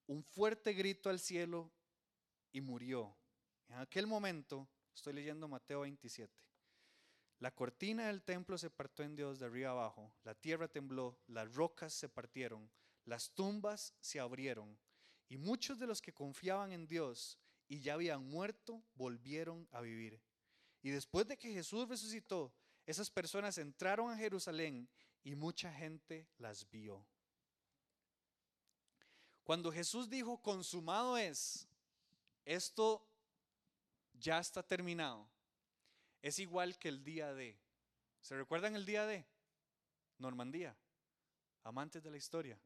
un 0.08 0.24
fuerte 0.24 0.72
grito 0.72 1.08
al 1.08 1.20
cielo 1.20 1.70
y 2.50 2.60
murió. 2.60 3.16
En 3.68 3.76
aquel 3.76 4.08
momento, 4.08 4.68
estoy 4.92 5.12
leyendo 5.12 5.46
Mateo 5.46 5.82
27, 5.82 6.36
la 7.38 7.54
cortina 7.54 8.08
del 8.08 8.24
templo 8.24 8.58
se 8.58 8.68
partió 8.68 9.04
en 9.04 9.14
Dios 9.14 9.38
de 9.38 9.46
arriba 9.46 9.70
abajo, 9.70 10.12
la 10.24 10.34
tierra 10.34 10.66
tembló, 10.66 11.16
las 11.28 11.54
rocas 11.54 11.92
se 11.92 12.08
partieron, 12.08 12.68
las 13.04 13.30
tumbas 13.30 13.94
se 14.00 14.18
abrieron 14.18 14.76
y 15.28 15.36
muchos 15.36 15.78
de 15.78 15.86
los 15.86 16.02
que 16.02 16.12
confiaban 16.12 16.72
en 16.72 16.88
Dios 16.88 17.38
y 17.68 17.78
ya 17.78 17.94
habían 17.94 18.28
muerto 18.28 18.82
volvieron 18.96 19.68
a 19.70 19.82
vivir. 19.82 20.20
Y 20.82 20.90
después 20.90 21.28
de 21.28 21.36
que 21.36 21.52
Jesús 21.52 21.88
resucitó, 21.88 22.52
esas 22.86 23.08
personas 23.08 23.56
entraron 23.58 24.10
a 24.10 24.16
Jerusalén 24.16 24.88
y 25.26 25.34
mucha 25.34 25.72
gente 25.72 26.24
las 26.38 26.70
vio. 26.70 27.04
Cuando 29.42 29.72
Jesús 29.72 30.08
dijo, 30.08 30.40
consumado 30.40 31.18
es, 31.18 31.66
esto 32.44 33.04
ya 34.12 34.38
está 34.38 34.62
terminado, 34.62 35.28
es 36.22 36.38
igual 36.38 36.78
que 36.78 36.88
el 36.88 37.02
día 37.02 37.34
de. 37.34 37.58
¿Se 38.20 38.36
recuerdan 38.36 38.76
el 38.76 38.86
día 38.86 39.04
de? 39.04 39.26
Normandía, 40.18 40.76
amantes 41.64 42.04
de 42.04 42.10
la 42.12 42.18
historia. 42.18 42.56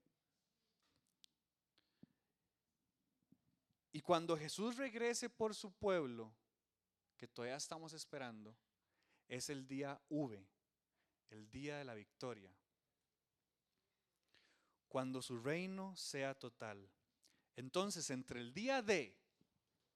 Y 3.91 4.03
cuando 4.03 4.37
Jesús 4.37 4.77
regrese 4.77 5.31
por 5.31 5.55
su 5.55 5.73
pueblo, 5.73 6.31
que 7.17 7.27
todavía 7.27 7.57
estamos 7.57 7.95
esperando, 7.95 8.55
es 9.29 9.49
el 9.49 9.67
día 9.67 9.99
V, 10.11 10.47
día 11.51 11.79
de 11.79 11.85
la 11.85 11.95
victoria 11.95 12.51
cuando 14.91 15.23
su 15.23 15.39
reino 15.39 15.97
sea 15.97 16.35
total. 16.35 16.91
Entonces, 17.57 18.11
entre 18.11 18.41
el 18.41 18.53
día 18.53 18.83
D 18.83 19.17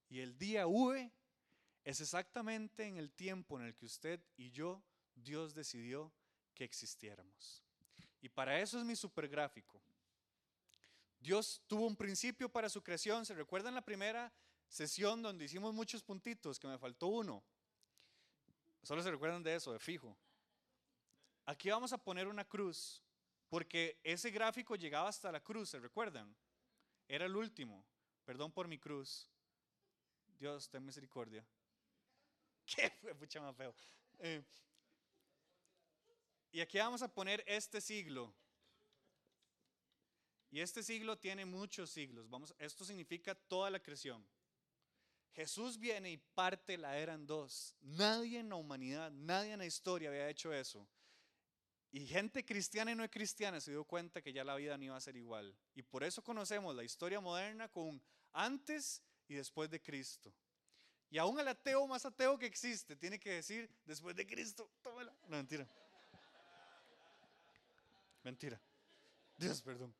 y 0.08 0.20
el 0.20 0.38
día 0.38 0.66
V 0.68 1.10
es 1.82 2.00
exactamente 2.00 2.86
en 2.86 2.96
el 2.96 3.10
tiempo 3.10 3.58
en 3.58 3.66
el 3.66 3.74
que 3.74 3.86
usted 3.86 4.20
y 4.36 4.52
yo, 4.52 4.82
Dios 5.16 5.52
decidió 5.52 6.12
que 6.54 6.62
existiéramos. 6.62 7.62
Y 8.22 8.28
para 8.28 8.60
eso 8.60 8.78
es 8.78 8.84
mi 8.84 8.94
supergráfico. 8.94 9.82
Dios 11.18 11.60
tuvo 11.66 11.86
un 11.86 11.96
principio 11.96 12.48
para 12.48 12.68
su 12.68 12.80
creación. 12.80 13.26
¿Se 13.26 13.34
recuerdan 13.34 13.74
la 13.74 13.84
primera 13.84 14.32
sesión 14.68 15.22
donde 15.22 15.46
hicimos 15.46 15.74
muchos 15.74 16.04
puntitos, 16.04 16.60
que 16.60 16.68
me 16.68 16.78
faltó 16.78 17.08
uno? 17.08 17.42
Solo 18.84 19.02
se 19.02 19.10
recuerdan 19.10 19.42
de 19.42 19.56
eso, 19.56 19.72
de 19.72 19.80
fijo. 19.80 20.16
Aquí 21.44 21.70
vamos 21.70 21.92
a 21.92 21.98
poner 21.98 22.26
una 22.26 22.44
cruz, 22.44 23.02
porque 23.48 24.00
ese 24.02 24.30
gráfico 24.30 24.76
llegaba 24.76 25.08
hasta 25.08 25.30
la 25.30 25.40
cruz, 25.40 25.70
¿se 25.70 25.78
recuerdan? 25.78 26.34
Era 27.08 27.26
el 27.26 27.36
último. 27.36 27.84
Perdón 28.24 28.52
por 28.52 28.66
mi 28.66 28.78
cruz. 28.78 29.28
Dios, 30.38 30.68
ten 30.68 30.84
misericordia. 30.84 31.46
¿Qué 32.66 32.90
fue? 33.00 33.14
Pucha 33.14 33.40
más 33.40 33.54
feo. 33.56 33.74
Eh, 34.18 34.42
y 36.52 36.60
aquí 36.60 36.78
vamos 36.78 37.02
a 37.02 37.12
poner 37.12 37.44
este 37.46 37.80
siglo. 37.80 38.34
Y 40.50 40.60
este 40.60 40.82
siglo 40.82 41.18
tiene 41.18 41.44
muchos 41.44 41.90
siglos. 41.90 42.30
Vamos, 42.30 42.54
esto 42.58 42.84
significa 42.84 43.34
toda 43.34 43.70
la 43.70 43.80
creación. 43.80 44.24
Jesús 45.32 45.78
viene 45.78 46.12
y 46.12 46.16
parte 46.16 46.78
la 46.78 46.96
era 46.96 47.14
en 47.14 47.26
dos. 47.26 47.74
Nadie 47.80 48.38
en 48.38 48.50
la 48.50 48.54
humanidad, 48.54 49.10
nadie 49.10 49.52
en 49.52 49.58
la 49.58 49.66
historia 49.66 50.08
había 50.08 50.28
hecho 50.28 50.52
eso. 50.52 50.88
Y 51.94 52.08
gente 52.08 52.44
cristiana 52.44 52.90
y 52.90 52.96
no 52.96 53.08
cristiana 53.08 53.60
se 53.60 53.70
dio 53.70 53.84
cuenta 53.84 54.20
que 54.20 54.32
ya 54.32 54.42
la 54.42 54.56
vida 54.56 54.76
no 54.76 54.82
iba 54.82 54.96
a 54.96 55.00
ser 55.00 55.16
igual. 55.16 55.56
Y 55.76 55.82
por 55.82 56.02
eso 56.02 56.24
conocemos 56.24 56.74
la 56.74 56.82
historia 56.82 57.20
moderna 57.20 57.68
con 57.68 58.02
antes 58.32 59.00
y 59.28 59.34
después 59.34 59.70
de 59.70 59.80
Cristo. 59.80 60.34
Y 61.08 61.18
aún 61.18 61.38
el 61.38 61.46
ateo 61.46 61.86
más 61.86 62.04
ateo 62.04 62.36
que 62.36 62.46
existe 62.46 62.96
tiene 62.96 63.20
que 63.20 63.34
decir, 63.34 63.70
después 63.84 64.16
de 64.16 64.26
Cristo, 64.26 64.68
tómala. 64.82 65.14
No, 65.28 65.36
mentira. 65.36 65.68
Mentira. 68.24 68.60
Dios, 69.36 69.62
perdón. 69.62 69.94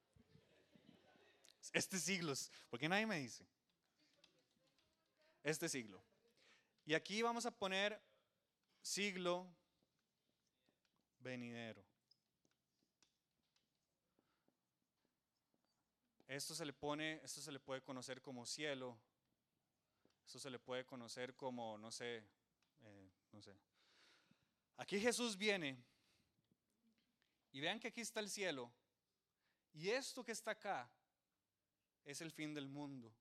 Este 1.72 2.00
siglo, 2.00 2.34
porque 2.70 2.88
nadie 2.88 3.06
me 3.06 3.20
dice 3.20 3.46
este 5.44 5.68
siglo. 5.68 6.02
Y 6.86 6.94
aquí 6.94 7.22
vamos 7.22 7.46
a 7.46 7.52
poner 7.52 8.02
siglo 8.82 9.46
venidero. 11.24 11.84
Esto 16.28 16.54
se 16.54 16.64
le 16.64 16.72
pone, 16.72 17.20
esto 17.24 17.40
se 17.40 17.50
le 17.50 17.58
puede 17.58 17.82
conocer 17.82 18.22
como 18.22 18.46
cielo. 18.46 18.96
Esto 20.26 20.38
se 20.38 20.50
le 20.50 20.58
puede 20.58 20.84
conocer 20.84 21.34
como, 21.34 21.76
no 21.78 21.90
sé, 21.90 22.22
eh, 22.82 23.10
no 23.32 23.42
sé. 23.42 23.54
Aquí 24.76 24.98
Jesús 25.00 25.36
viene 25.36 25.76
y 27.52 27.60
vean 27.60 27.78
que 27.78 27.88
aquí 27.88 28.00
está 28.00 28.20
el 28.20 28.30
cielo. 28.30 28.72
Y 29.72 29.90
esto 29.90 30.24
que 30.24 30.32
está 30.32 30.52
acá 30.52 30.88
es 32.04 32.20
el 32.20 32.30
fin 32.30 32.54
del 32.54 32.68
mundo. 32.68 33.12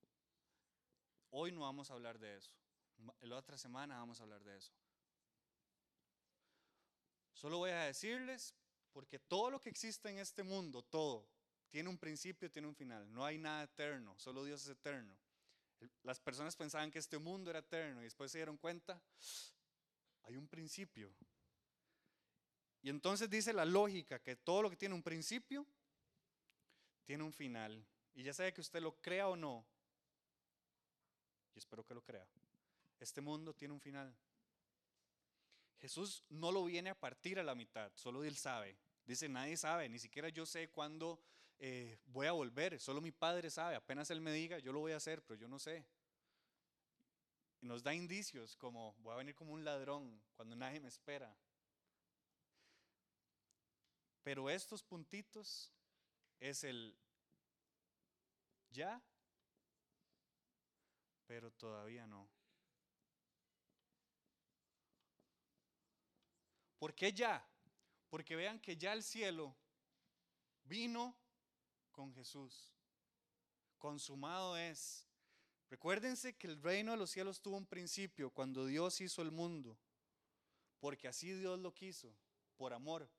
Hoy 1.32 1.52
no 1.52 1.62
vamos 1.62 1.90
a 1.90 1.94
hablar 1.94 2.20
de 2.20 2.38
eso. 2.38 2.54
La 3.22 3.38
otra 3.38 3.58
semana 3.58 3.98
vamos 3.98 4.20
a 4.20 4.24
hablar 4.24 4.44
de 4.44 4.58
eso. 4.58 4.72
Solo 7.44 7.58
voy 7.58 7.72
a 7.72 7.82
decirles, 7.82 8.56
porque 8.94 9.20
todo 9.20 9.52
lo 9.52 9.60
que 9.60 9.68
existe 9.68 10.10
en 10.10 10.18
este 10.18 10.44
mundo, 10.44 10.82
todo, 10.82 11.28
tiene 11.70 11.90
un 11.90 11.98
principio, 11.98 12.50
tiene 12.50 12.70
un 12.70 12.74
final. 12.74 13.14
No 13.14 13.26
hay 13.26 13.38
nada 13.38 13.64
eterno, 13.64 14.18
solo 14.18 14.46
Dios 14.46 14.62
es 14.64 14.70
eterno. 14.70 15.14
Las 16.04 16.22
personas 16.22 16.56
pensaban 16.56 16.90
que 16.90 17.00
este 17.00 17.18
mundo 17.18 17.50
era 17.50 17.60
eterno 17.60 18.00
y 18.00 18.06
después 18.06 18.32
se 18.32 18.38
dieron 18.38 18.56
cuenta, 18.56 18.98
hay 20.22 20.38
un 20.38 20.48
principio. 20.48 21.14
Y 22.82 22.90
entonces 22.90 23.30
dice 23.30 23.52
la 23.52 23.66
lógica 23.66 24.20
que 24.20 24.38
todo 24.38 24.62
lo 24.62 24.70
que 24.70 24.78
tiene 24.78 24.96
un 24.96 25.04
principio, 25.04 25.66
tiene 27.04 27.26
un 27.26 27.34
final. 27.34 27.86
Y 28.14 28.24
ya 28.24 28.34
sea 28.34 28.54
que 28.54 28.62
usted 28.62 28.82
lo 28.82 28.96
crea 29.02 29.28
o 29.28 29.36
no, 29.36 29.66
y 31.54 31.60
espero 31.60 31.86
que 31.86 31.94
lo 31.94 32.02
crea. 32.02 32.26
Este 33.02 33.20
mundo 33.20 33.54
tiene 33.54 33.74
un 33.74 33.82
final. 33.82 34.16
Jesús 35.84 36.24
no 36.30 36.50
lo 36.50 36.64
viene 36.64 36.92
a 36.92 36.98
partir 36.98 37.38
a 37.40 37.44
la 37.44 37.56
mitad, 37.56 37.92
solo 37.94 38.24
Él 38.24 38.38
sabe. 38.38 38.78
Dice, 39.04 39.28
nadie 39.28 39.58
sabe, 39.58 39.90
ni 39.90 40.00
siquiera 40.00 40.30
yo 40.30 40.46
sé 40.46 40.70
cuándo 40.70 41.20
eh, 41.60 42.00
voy 42.06 42.26
a 42.26 42.32
volver, 42.32 42.80
solo 42.80 43.02
mi 43.02 43.12
Padre 43.12 43.50
sabe. 43.50 43.76
Apenas 43.76 44.10
Él 44.10 44.22
me 44.22 44.32
diga, 44.32 44.60
yo 44.60 44.72
lo 44.72 44.80
voy 44.80 44.94
a 44.94 44.96
hacer, 44.96 45.22
pero 45.26 45.38
yo 45.38 45.50
no 45.50 45.60
sé. 45.60 45.86
Y 47.60 47.66
nos 47.66 47.84
da 47.84 47.94
indicios 47.94 48.56
como, 48.56 48.94
voy 49.00 49.12
a 49.12 49.18
venir 49.18 49.36
como 49.36 49.52
un 49.52 49.66
ladrón 49.66 50.24
cuando 50.38 50.56
nadie 50.56 50.80
me 50.80 50.88
espera. 50.88 51.36
Pero 54.24 54.50
estos 54.50 54.82
puntitos 54.84 55.70
es 56.40 56.64
el 56.64 56.98
ya 58.70 59.04
pero 61.28 61.52
todavía 61.52 62.08
no. 62.08 62.30
¿Por 66.84 66.94
qué 66.94 67.14
ya? 67.14 67.42
Porque 68.10 68.36
vean 68.36 68.60
que 68.60 68.76
ya 68.76 68.92
el 68.92 69.04
cielo 69.04 69.56
vino 70.66 71.16
con 71.94 72.14
Jesús. 72.14 72.74
Consumado 73.78 74.58
es. 74.58 75.08
Recuérdense 75.70 76.36
que 76.36 76.48
el 76.48 76.62
reino 76.62 76.92
de 76.92 76.98
los 76.98 77.10
cielos 77.10 77.42
tuvo 77.42 77.56
un 77.56 77.66
principio 77.66 78.32
cuando 78.32 78.66
Dios 78.66 79.00
hizo 79.00 79.22
el 79.22 79.32
mundo, 79.32 79.80
porque 80.82 81.08
así 81.08 81.32
Dios 81.32 81.58
lo 81.58 81.74
quiso, 81.74 82.14
por 82.58 82.74
amor. 82.74 83.10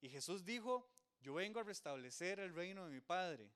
Y 0.00 0.08
Jesús 0.08 0.44
dijo, 0.44 0.90
yo 1.20 1.34
vengo 1.34 1.60
a 1.60 1.62
restablecer 1.62 2.40
el 2.40 2.52
reino 2.52 2.86
de 2.86 2.90
mi 2.90 3.00
Padre. 3.00 3.52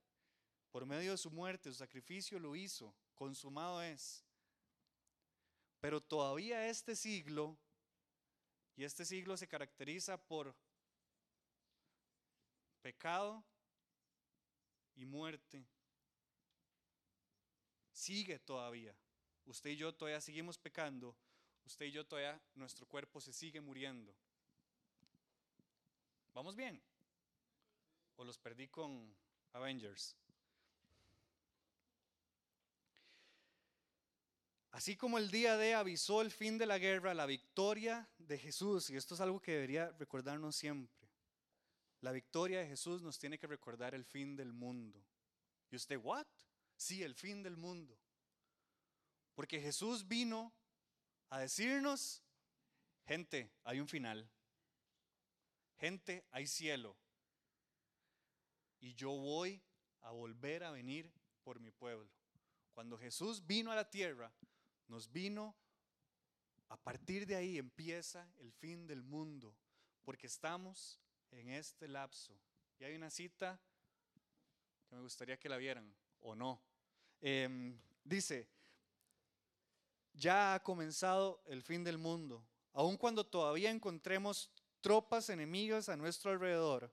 Por 0.71 0.87
medio 0.87 1.11
de 1.11 1.19
su 1.19 1.33
muerte, 1.33 1.71
su 1.71 1.79
sacrificio 1.79 2.39
lo 2.39 2.55
hizo 2.55 2.95
consumado 3.17 3.83
es. 3.83 4.25
Pero 5.81 6.01
todavía 6.01 6.69
este 6.69 6.95
siglo, 6.95 7.59
y 8.77 8.85
este 8.85 9.05
siglo 9.05 9.37
se 9.37 9.49
caracteriza 9.49 10.17
por 10.19 10.55
pecado 12.83 13.45
y 14.97 15.05
muerte, 15.05 15.67
sigue 17.93 18.39
todavía. 18.39 18.95
Usted 19.47 19.71
y 19.71 19.77
yo 19.77 19.95
todavía 19.95 20.21
seguimos 20.21 20.59
pecando, 20.59 21.17
usted 21.65 21.87
y 21.87 21.93
yo 21.93 22.07
todavía, 22.07 22.41
nuestro 22.55 22.87
cuerpo 22.87 23.21
se 23.21 23.33
sigue 23.33 23.61
muriendo. 23.61 24.15
¿Vamos 26.33 26.57
bien? 26.57 26.83
¿O 28.17 28.25
los 28.25 28.39
perdí 28.39 28.69
con 28.69 29.15
Avengers? 29.53 30.17
Así 34.75 34.97
como 34.97 35.19
el 35.19 35.31
día 35.31 35.57
de 35.57 35.73
avisó 35.73 36.21
el 36.21 36.33
fin 36.33 36.59
de 36.59 36.67
la 36.67 36.79
guerra, 36.79 37.15
la 37.15 37.27
victoria 37.27 38.09
de 38.19 38.37
Jesús, 38.37 38.91
y 38.91 38.97
esto 38.97 39.15
es 39.15 39.21
algo 39.21 39.41
que 39.41 39.53
debería 39.53 39.93
recordarnos 40.01 40.57
siempre, 40.57 41.09
la 42.01 42.11
victoria 42.11 42.59
de 42.59 42.67
Jesús 42.67 43.01
nos 43.01 43.17
tiene 43.17 43.39
que 43.39 43.47
recordar 43.47 43.95
el 43.95 44.05
fin 44.05 44.35
del 44.35 44.53
mundo. 44.53 45.01
¿Y 45.71 45.77
usted, 45.77 45.97
what? 45.97 46.27
Sí, 46.77 47.05
el 47.05 47.15
fin 47.15 47.41
del 47.41 47.57
mundo. 47.57 47.97
Porque 49.37 49.61
Jesús 49.61 50.09
vino 50.09 50.53
a 51.31 51.39
decirnos, 51.39 52.25
gente, 53.07 53.53
hay 53.63 53.79
un 53.79 53.87
final. 53.87 54.29
Gente, 55.79 56.27
hay 56.33 56.49
cielo. 56.49 56.97
Y 58.81 58.93
yo 58.95 59.13
voy 59.13 59.63
a 60.01 60.11
volver 60.11 60.65
a 60.65 60.73
venir 60.73 61.13
por 61.45 61.61
mi 61.61 61.71
pueblo. 61.71 62.11
Cuando 62.73 62.99
Jesús 62.99 63.47
vino 63.47 63.71
a 63.71 63.77
la 63.77 63.89
tierra, 63.89 64.33
nos 64.89 65.11
vino, 65.11 65.55
a 66.69 66.77
partir 66.77 67.27
de 67.27 67.37
ahí 67.37 67.59
empieza 67.59 68.29
el 68.39 68.53
fin 68.53 68.87
del 68.87 69.03
mundo, 69.03 69.55
porque 70.05 70.27
estamos 70.27 71.01
en 71.31 71.51
este 71.51 71.89
lapso. 71.89 72.39
Y 72.79 72.85
hay 72.85 72.95
una 72.95 73.11
cita 73.11 73.61
que 74.89 74.97
me 74.97 75.03
gustaría 75.03 75.39
que 75.39 75.49
la 75.49 75.57
vieran, 75.57 75.95
o 76.21 76.35
no. 76.35 76.61
Em, 77.21 77.79
dice, 78.03 78.49
ya 80.13 80.55
ha 80.55 80.63
comenzado 80.63 81.43
el 81.47 81.63
fin 81.63 81.85
del 81.85 81.99
mundo, 81.99 82.45
aun 82.73 82.97
cuando 82.97 83.25
todavía 83.25 83.71
encontremos 83.71 84.51
tropas 84.81 85.31
enemigas 85.31 85.89
a 85.89 85.97
nuestro 85.97 86.31
alrededor. 86.31 86.93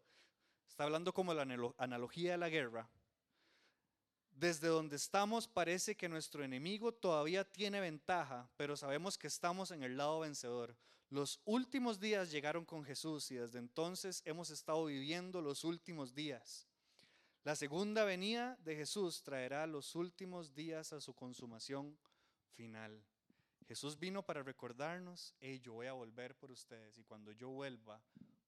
Está 0.68 0.86
hablando 0.86 1.14
como 1.14 1.34
la 1.34 1.46
analogía 1.78 2.32
de 2.32 2.38
la 2.38 2.50
guerra 2.50 2.90
desde 4.32 4.68
donde 4.68 4.96
estamos 4.96 5.48
parece 5.48 5.96
que 5.96 6.10
nuestro 6.10 6.44
enemigo 6.44 6.94
todavía 6.94 7.44
tiene 7.44 7.80
ventaja, 7.80 8.50
pero 8.58 8.76
sabemos 8.76 9.18
que 9.18 9.28
estamos 9.28 9.72
en 9.72 9.84
el 9.84 9.98
lado 9.98 10.20
vencedor. 10.22 10.76
Los 11.10 11.42
últimos 11.46 12.00
días 12.00 12.32
llegaron 12.32 12.64
con 12.64 12.86
Jesús 12.86 13.30
y 13.32 13.36
desde 13.36 13.60
entonces 13.60 14.22
hemos 14.26 14.50
estado 14.50 14.86
viviendo 14.86 15.42
los 15.42 15.64
últimos 15.64 16.16
días. 16.16 16.68
La 17.44 17.56
segunda 17.56 18.04
venida 18.04 18.56
de 18.64 18.76
Jesús 18.76 19.24
traerá 19.24 19.68
los 19.68 19.96
últimos 19.96 20.54
días 20.54 20.94
a 20.94 21.02
su 21.02 21.14
consumación 21.14 21.98
final. 22.54 23.04
Jesús 23.68 23.98
vino 23.98 24.24
para 24.24 24.44
recordarnos, 24.44 25.34
hey, 25.40 25.60
yo 25.60 25.74
voy 25.74 25.88
a 25.88 25.94
volver 25.94 26.36
por 26.36 26.52
ustedes 26.52 26.98
y 26.98 27.04
cuando 27.04 27.32
yo 27.32 27.50
vuelva 27.50 28.02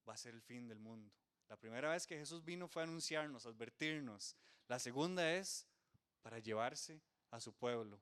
va 0.08 0.14
a 0.14 0.18
ser 0.18 0.34
el 0.34 0.42
fin 0.42 0.68
del 0.68 0.80
mundo. 0.80 1.12
La 1.50 1.58
primera 1.58 1.92
vez 1.92 2.06
que 2.08 2.18
Jesús 2.18 2.44
vino 2.44 2.68
fue 2.68 2.84
a 2.84 2.86
anunciarnos, 2.86 3.46
advertirnos. 3.46 4.36
La 4.68 4.80
segunda 4.80 5.34
es 5.34 5.68
para 6.24 6.40
llevarse 6.40 7.00
a 7.30 7.40
su 7.40 7.54
pueblo. 7.54 8.02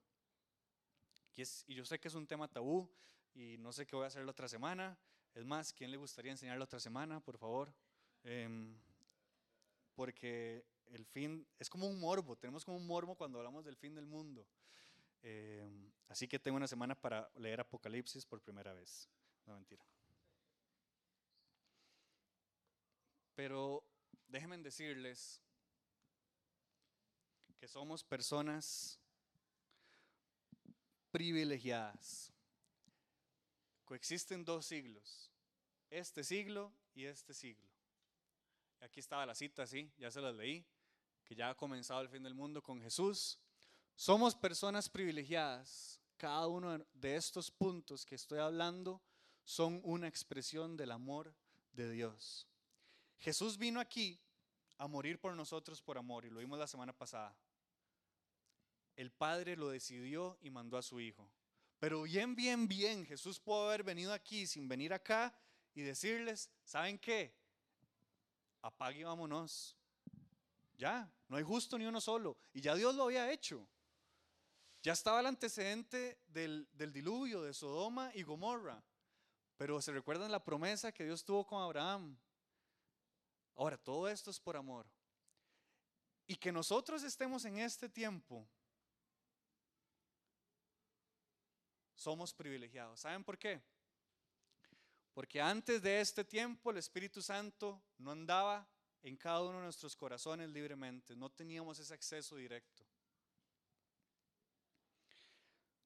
Y, 1.36 1.44
yo 1.74 1.84
sé 1.84 2.00
que 2.00 2.08
es 2.08 2.16
un 2.16 2.28
tema 2.28 2.48
tabú 2.48 2.90
y 3.34 3.58
no 3.58 3.74
sé 3.74 3.86
qué 3.86 3.96
voy 3.96 4.06
a 4.06 4.08
hacer 4.08 4.24
la 4.24 4.32
otra 4.32 4.48
semana, 4.48 4.98
Es 5.34 5.46
más, 5.46 5.72
¿quién 5.72 5.92
le 5.92 5.96
gustaría 5.96 6.34
enseñarlo 6.34 6.66
otra 6.66 6.80
semana, 6.80 7.22
por 7.22 7.38
favor? 7.38 7.74
Em, 8.26 8.78
porque 9.96 10.66
el 10.88 11.06
fin 11.06 11.48
es 11.58 11.70
como 11.70 11.88
un 11.88 12.02
morbo, 12.02 12.36
tenemos 12.36 12.66
como 12.66 12.76
un 12.76 12.86
morbo 12.86 13.16
cuando 13.16 13.38
hablamos 13.38 13.64
del 13.64 13.78
fin 13.78 13.96
del 13.96 14.06
mundo. 14.06 14.46
Em, 15.22 15.90
así 16.10 16.28
que 16.28 16.38
tengo 16.38 16.58
una 16.58 16.68
semana 16.68 16.96
para 16.96 17.32
leer 17.36 17.62
Apocalipsis 17.62 18.26
por 18.26 18.42
primera 18.42 18.74
vez. 18.74 19.08
No 19.46 19.54
mentira. 19.56 19.86
Pero 23.36 23.84
déjenme 24.28 24.58
decirles 24.58 25.42
que 27.62 27.67
somos 27.67 28.04
personas 28.04 29.00
privilegiadas. 31.12 32.34
Coexisten 33.86 34.43
dos 34.43 34.65
siglos, 34.65 35.30
este 35.91 36.24
siglo 36.24 36.74
y 36.95 37.06
este 37.06 37.36
siglo. 37.36 37.69
Aquí 38.80 39.00
estaba 39.00 39.28
la 39.28 39.36
cita, 39.36 39.67
sí, 39.67 39.91
ya 40.00 40.10
se 40.10 40.21
las 40.21 40.36
leí, 40.36 40.65
que 41.24 41.36
ya 41.36 41.52
ha 41.52 41.56
comenzado 41.56 42.02
el 42.02 42.10
fin 42.10 42.24
del 42.24 42.34
mundo 42.34 42.63
con 42.63 42.82
Jesús. 42.82 43.38
Somos 43.95 44.34
personas 44.34 44.89
privilegiadas. 44.89 46.02
Cada 46.17 46.47
uno 46.47 46.84
de 46.93 47.15
estos 47.15 47.52
puntos 47.52 48.08
que 48.08 48.15
estoy 48.15 48.39
hablando 48.39 49.04
son 49.43 49.82
una 49.84 50.08
expresión 50.08 50.76
del 50.76 50.89
amor 50.89 51.32
de 51.74 51.91
Dios. 51.91 52.47
Jesús 53.19 53.60
vino 53.60 53.80
aquí 53.80 54.19
a 54.80 54.88
morir 54.88 55.19
por 55.19 55.36
nosotros 55.36 55.80
por 55.80 56.00
amor 56.00 56.26
y 56.26 56.32
lo 56.32 56.39
vimos 56.39 56.58
la 56.58 56.65
semana 56.65 56.91
pasada. 56.91 57.38
El 59.02 59.10
Padre 59.10 59.58
lo 59.58 59.70
decidió 59.70 60.38
y 60.44 60.52
mandó 60.52 60.78
a 60.78 60.84
su 60.84 61.00
Hijo. 61.00 61.28
Pero 61.80 62.04
bien, 62.04 62.36
bien, 62.36 62.68
bien, 62.68 63.04
Jesús 63.04 63.40
pudo 63.40 63.66
haber 63.66 63.82
venido 63.82 64.14
aquí 64.14 64.46
sin 64.46 64.68
venir 64.68 64.94
acá 64.94 65.34
y 65.74 65.82
decirles, 65.82 66.52
¿saben 66.64 67.00
qué? 67.00 67.36
Apague 68.62 69.00
y 69.00 69.04
vámonos. 69.04 69.76
Ya, 70.78 71.12
no 71.28 71.38
hay 71.38 71.44
justo 71.44 71.80
ni 71.80 71.88
uno 71.88 72.00
solo. 72.00 72.38
Y 72.54 72.62
ya 72.62 72.76
Dios 72.76 72.94
lo 72.94 73.06
había 73.06 73.32
hecho. 73.32 73.68
Ya 74.84 74.94
estaba 74.94 75.20
el 75.22 75.26
antecedente 75.26 76.20
del, 76.28 76.70
del 76.72 76.94
diluvio 76.94 77.42
de 77.42 77.56
Sodoma 77.56 78.12
y 78.14 78.22
Gomorra. 78.22 78.84
Pero 79.58 79.82
se 79.82 79.92
recuerdan 79.92 80.32
la 80.32 80.44
promesa 80.44 80.92
que 80.92 81.06
Dios 81.06 81.26
tuvo 81.26 81.48
con 81.48 81.64
Abraham. 81.64 82.16
Ahora, 83.56 83.80
todo 83.80 84.08
esto 84.08 84.30
es 84.30 84.40
por 84.40 84.56
amor. 84.56 84.86
Y 86.28 86.36
que 86.36 86.52
nosotros 86.52 87.02
estemos 87.02 87.46
en 87.46 87.58
este 87.58 87.90
tiempo, 87.90 88.48
somos 92.02 92.34
privilegiados. 92.34 93.00
¿Saben 93.00 93.24
por 93.24 93.38
qué? 93.38 93.62
Porque 95.14 95.40
antes 95.40 95.82
de 95.82 96.02
este 96.02 96.24
tiempo 96.24 96.72
el 96.72 96.78
Espíritu 96.78 97.22
Santo 97.22 97.82
no 97.98 98.12
andaba 98.12 98.68
en 99.04 99.16
cada 99.16 99.42
uno 99.42 99.58
de 99.58 99.66
nuestros 99.66 99.96
corazones 99.96 100.50
libremente, 100.50 101.16
no 101.16 101.30
teníamos 101.30 101.78
ese 101.80 101.94
acceso 101.94 102.36
directo. 102.36 102.86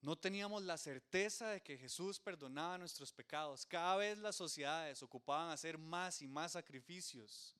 No 0.01 0.15
teníamos 0.15 0.61
la 0.63 0.77
certeza 0.77 1.49
de 1.49 1.61
que 1.61 1.77
Jesús 1.77 2.19
perdonaba 2.19 2.77
nuestros 2.77 3.11
pecados. 3.11 3.65
Cada 3.65 3.95
vez 3.97 4.17
las 4.19 4.35
sociedades 4.35 5.01
ocupaban 5.01 5.49
hacer 5.49 5.79
más 5.79 6.21
y 6.21 6.27
más 6.27 6.51
sacrificios, 6.51 7.55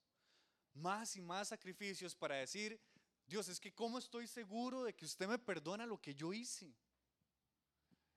más 0.74 1.16
y 1.16 1.22
más 1.22 1.48
sacrificios 1.48 2.16
para 2.16 2.36
decir, 2.36 2.80
Dios, 3.26 3.48
es 3.48 3.60
que 3.60 3.74
¿cómo 3.74 3.98
estoy 3.98 4.28
seguro 4.28 4.84
de 4.84 4.94
que 4.94 5.06
usted 5.06 5.28
me 5.28 5.40
perdona 5.40 5.88
lo 5.88 6.00
que 6.00 6.14
yo 6.14 6.32
hice? 6.32 6.72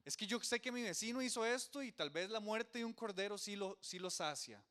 Es 0.09 0.17
que 0.17 0.27
yo 0.27 0.41
sé 0.41 0.59
que 0.59 0.73
mi 0.73 0.83
vecino 0.83 1.21
hizo 1.21 1.45
esto 1.45 1.83
y 1.83 1.93
tal 1.93 2.09
vez 2.09 2.31
la 2.31 2.41
muerte 2.41 2.79
de 2.79 2.85
un 2.87 2.95
cordero 2.95 3.37
sí 3.37 3.57
lo, 3.57 3.77
sí 3.83 3.99
lo 3.99 4.09
sacia. 4.09 4.65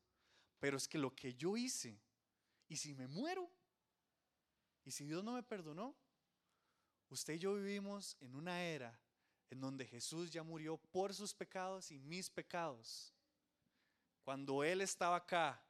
Pero 0.58 0.76
es 0.76 0.88
que 0.88 0.98
lo 0.98 1.14
que 1.14 1.32
yo 1.36 1.56
hice, 1.56 1.96
y 2.66 2.76
si 2.76 2.92
me 2.92 3.06
muero, 3.06 3.48
y 4.84 4.90
si 4.90 5.04
Dios 5.04 5.22
no 5.22 5.34
me 5.34 5.44
perdonó, 5.44 5.94
usted 7.08 7.34
y 7.34 7.38
yo 7.38 7.54
vivimos 7.54 8.16
en 8.18 8.34
una 8.34 8.64
era 8.64 9.00
en 9.48 9.60
donde 9.60 9.86
Jesús 9.86 10.32
ya 10.32 10.42
murió 10.42 10.76
por 10.76 11.14
sus 11.14 11.32
pecados 11.32 11.92
y 11.92 12.00
mis 12.00 12.28
pecados. 12.28 13.14
Cuando 14.24 14.64
Él 14.64 14.80
estaba 14.80 15.14
acá, 15.14 15.62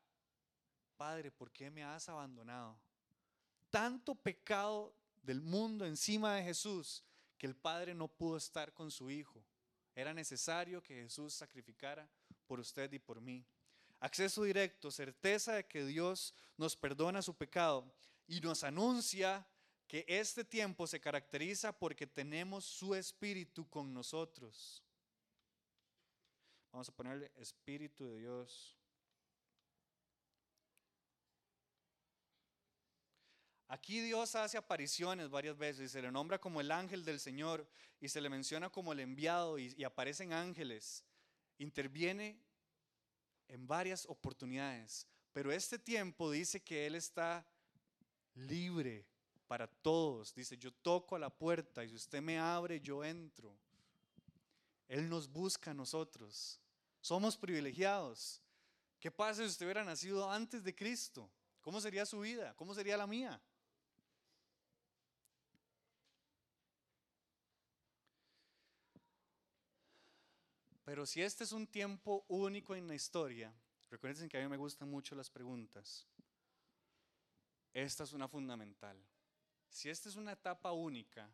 Padre, 0.96 1.30
¿por 1.30 1.52
qué 1.52 1.70
me 1.70 1.84
has 1.84 2.08
abandonado? 2.08 2.80
Tanto 3.68 4.14
pecado 4.14 4.96
del 5.22 5.42
mundo 5.42 5.84
encima 5.84 6.36
de 6.36 6.44
Jesús 6.44 7.04
que 7.36 7.46
el 7.46 7.54
Padre 7.54 7.94
no 7.94 8.08
pudo 8.08 8.38
estar 8.38 8.72
con 8.72 8.90
su 8.90 9.10
Hijo. 9.10 9.44
Era 9.98 10.14
necesario 10.14 10.80
que 10.80 10.94
Jesús 10.94 11.34
sacrificara 11.34 12.08
por 12.46 12.60
usted 12.60 12.92
y 12.92 13.00
por 13.00 13.20
mí. 13.20 13.44
Acceso 13.98 14.44
directo, 14.44 14.92
certeza 14.92 15.54
de 15.54 15.66
que 15.66 15.84
Dios 15.84 16.36
nos 16.56 16.76
perdona 16.76 17.20
su 17.20 17.34
pecado 17.34 17.84
y 18.28 18.40
nos 18.40 18.62
anuncia 18.62 19.44
que 19.88 20.04
este 20.06 20.44
tiempo 20.44 20.86
se 20.86 21.00
caracteriza 21.00 21.76
porque 21.76 22.06
tenemos 22.06 22.64
su 22.64 22.94
espíritu 22.94 23.68
con 23.68 23.92
nosotros. 23.92 24.84
Vamos 26.70 26.88
a 26.88 26.94
ponerle 26.94 27.32
Espíritu 27.34 28.06
de 28.06 28.18
Dios. 28.20 28.77
Aquí 33.68 34.00
Dios 34.00 34.34
hace 34.34 34.56
apariciones 34.56 35.28
varias 35.28 35.58
veces 35.58 35.90
y 35.90 35.92
se 35.92 36.00
le 36.00 36.10
nombra 36.10 36.40
como 36.40 36.62
el 36.62 36.72
ángel 36.72 37.04
del 37.04 37.20
Señor 37.20 37.68
y 38.00 38.08
se 38.08 38.22
le 38.22 38.30
menciona 38.30 38.70
como 38.70 38.94
el 38.94 39.00
enviado 39.00 39.58
y, 39.58 39.84
aparecen 39.84 40.32
ángeles. 40.32 41.04
Interviene 41.58 42.40
en 43.46 43.66
varias 43.66 44.06
oportunidades, 44.06 45.06
pero 45.34 45.52
este 45.52 45.78
tiempo 45.78 46.30
dice 46.30 46.62
que 46.62 46.86
Él 46.86 46.94
está 46.94 47.46
libre 48.34 49.06
para 49.46 49.66
todos. 49.66 50.34
Dice, 50.34 50.56
yo 50.56 50.72
toco 50.72 51.16
a 51.16 51.18
la 51.18 51.28
puerta 51.28 51.84
y 51.84 51.90
si 51.90 51.96
usted 51.96 52.22
me 52.22 52.38
abre, 52.38 52.80
yo 52.80 53.04
entro. 53.04 53.54
Él 54.86 55.10
nos 55.10 55.28
busca 55.28 55.72
a 55.72 55.74
nosotros. 55.74 56.58
Somos 57.02 57.36
privilegiados. 57.36 58.40
¿Qué 58.98 59.10
pasa 59.10 59.42
si 59.42 59.48
usted 59.48 59.66
hubiera 59.66 59.84
nacido 59.84 60.30
antes 60.30 60.64
de 60.64 60.74
Cristo? 60.74 61.30
¿Cómo 61.60 61.82
sería 61.82 62.06
su 62.06 62.20
vida? 62.20 62.54
¿Cómo 62.56 62.74
sería 62.74 62.96
la 62.96 63.06
mía? 63.06 63.38
Pero 70.88 71.04
si 71.04 71.20
este 71.20 71.44
es 71.44 71.52
un 71.52 71.66
tiempo 71.66 72.24
único 72.28 72.74
en 72.74 72.88
la 72.88 72.94
historia, 72.94 73.52
recuerden 73.90 74.26
que 74.26 74.38
a 74.38 74.40
mí 74.40 74.48
me 74.48 74.56
gustan 74.56 74.88
mucho 74.88 75.14
las 75.14 75.28
preguntas. 75.28 76.06
Esta 77.74 78.04
es 78.04 78.14
una 78.14 78.26
fundamental. 78.26 78.98
Si 79.68 79.90
esta 79.90 80.08
es 80.08 80.16
una 80.16 80.32
etapa 80.32 80.72
única, 80.72 81.30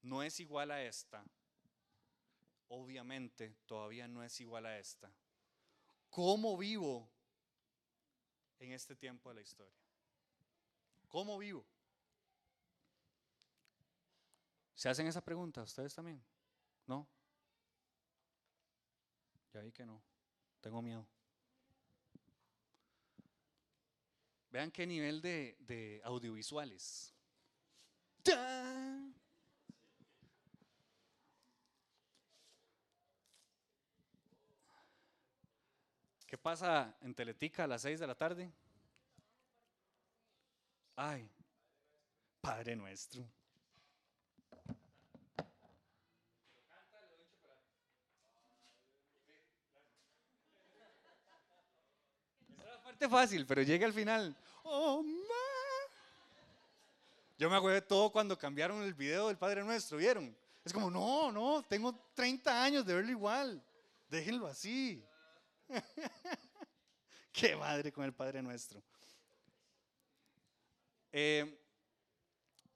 no 0.00 0.22
es 0.22 0.40
igual 0.40 0.70
a 0.70 0.82
esta, 0.82 1.22
obviamente 2.68 3.54
todavía 3.66 4.08
no 4.08 4.24
es 4.24 4.40
igual 4.40 4.64
a 4.64 4.78
esta. 4.78 5.12
¿Cómo 6.08 6.56
vivo 6.56 7.06
en 8.58 8.72
este 8.72 8.96
tiempo 8.96 9.28
de 9.28 9.34
la 9.34 9.42
historia? 9.42 9.76
¿Cómo 11.08 11.36
vivo? 11.36 11.66
¿Se 14.74 14.88
hacen 14.88 15.06
esa 15.06 15.22
pregunta 15.22 15.62
ustedes 15.62 15.94
también? 15.94 16.24
¿No? 16.86 17.06
Ya 19.54 19.60
vi 19.60 19.72
que 19.72 19.86
no. 19.86 20.02
Tengo 20.60 20.82
miedo. 20.82 21.06
Vean 24.50 24.70
qué 24.70 24.86
nivel 24.86 25.22
de, 25.22 25.56
de 25.60 26.00
audiovisuales. 26.04 27.14
¿Qué 36.26 36.38
pasa 36.38 36.96
en 37.00 37.14
Teletica 37.14 37.62
a 37.62 37.66
las 37.68 37.82
6 37.82 38.00
de 38.00 38.06
la 38.08 38.14
tarde? 38.16 38.52
Ay, 40.96 41.30
Padre 42.40 42.74
nuestro. 42.74 43.24
Esa 52.48 52.62
es 52.62 52.66
la 52.66 52.78
fácil, 53.08 53.46
pero 53.46 53.62
llega 53.62 53.86
al 53.86 53.92
final. 53.92 54.36
Oh, 54.62 55.04
yo 57.36 57.50
me 57.50 57.56
acuerdo 57.56 57.74
de 57.74 57.82
todo 57.82 58.10
cuando 58.10 58.38
cambiaron 58.38 58.82
el 58.82 58.94
video 58.94 59.28
del 59.28 59.36
Padre 59.36 59.64
Nuestro, 59.64 59.98
¿vieron? 59.98 60.36
Es 60.64 60.72
como, 60.72 60.90
no, 60.90 61.32
no, 61.32 61.62
tengo 61.68 61.94
30 62.14 62.62
años 62.62 62.86
de 62.86 62.94
verlo 62.94 63.10
igual. 63.10 63.62
Déjenlo 64.08 64.46
así. 64.46 65.04
Qué 67.32 67.56
madre 67.56 67.92
con 67.92 68.04
el 68.04 68.14
Padre 68.14 68.40
Nuestro. 68.40 68.82
Eh, 71.12 71.60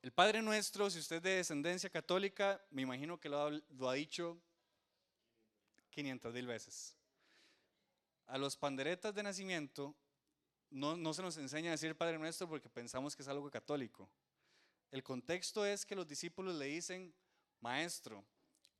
el 0.02 0.12
Padre 0.12 0.42
Nuestro, 0.42 0.90
si 0.90 0.98
usted 0.98 1.16
es 1.16 1.22
de 1.22 1.30
descendencia 1.36 1.88
católica, 1.88 2.60
me 2.70 2.82
imagino 2.82 3.18
que 3.18 3.28
lo 3.28 3.46
ha, 3.46 3.50
lo 3.50 3.88
ha 3.88 3.94
dicho 3.94 4.38
500 5.90 6.34
mil 6.34 6.46
veces. 6.46 6.96
a 8.26 8.36
los 8.36 8.56
panderetas 8.56 9.14
de 9.14 9.22
nacimiento 9.22 9.96
no, 10.70 11.14
se 11.14 11.22
nos 11.22 11.36
enseña 11.36 11.70
a 11.70 11.72
decir 11.72 11.96
Padre 11.96 12.18
Nuestro 12.18 12.48
porque 12.48 12.68
pensamos 12.68 13.16
que 13.16 13.22
es 13.22 13.28
algo 13.28 13.50
católico. 13.50 14.08
El 14.90 15.02
contexto 15.02 15.64
es 15.64 15.84
que 15.84 15.94
los 15.94 16.06
discípulos 16.06 16.54
le 16.54 16.66
dicen, 16.66 17.14
Maestro, 17.60 18.24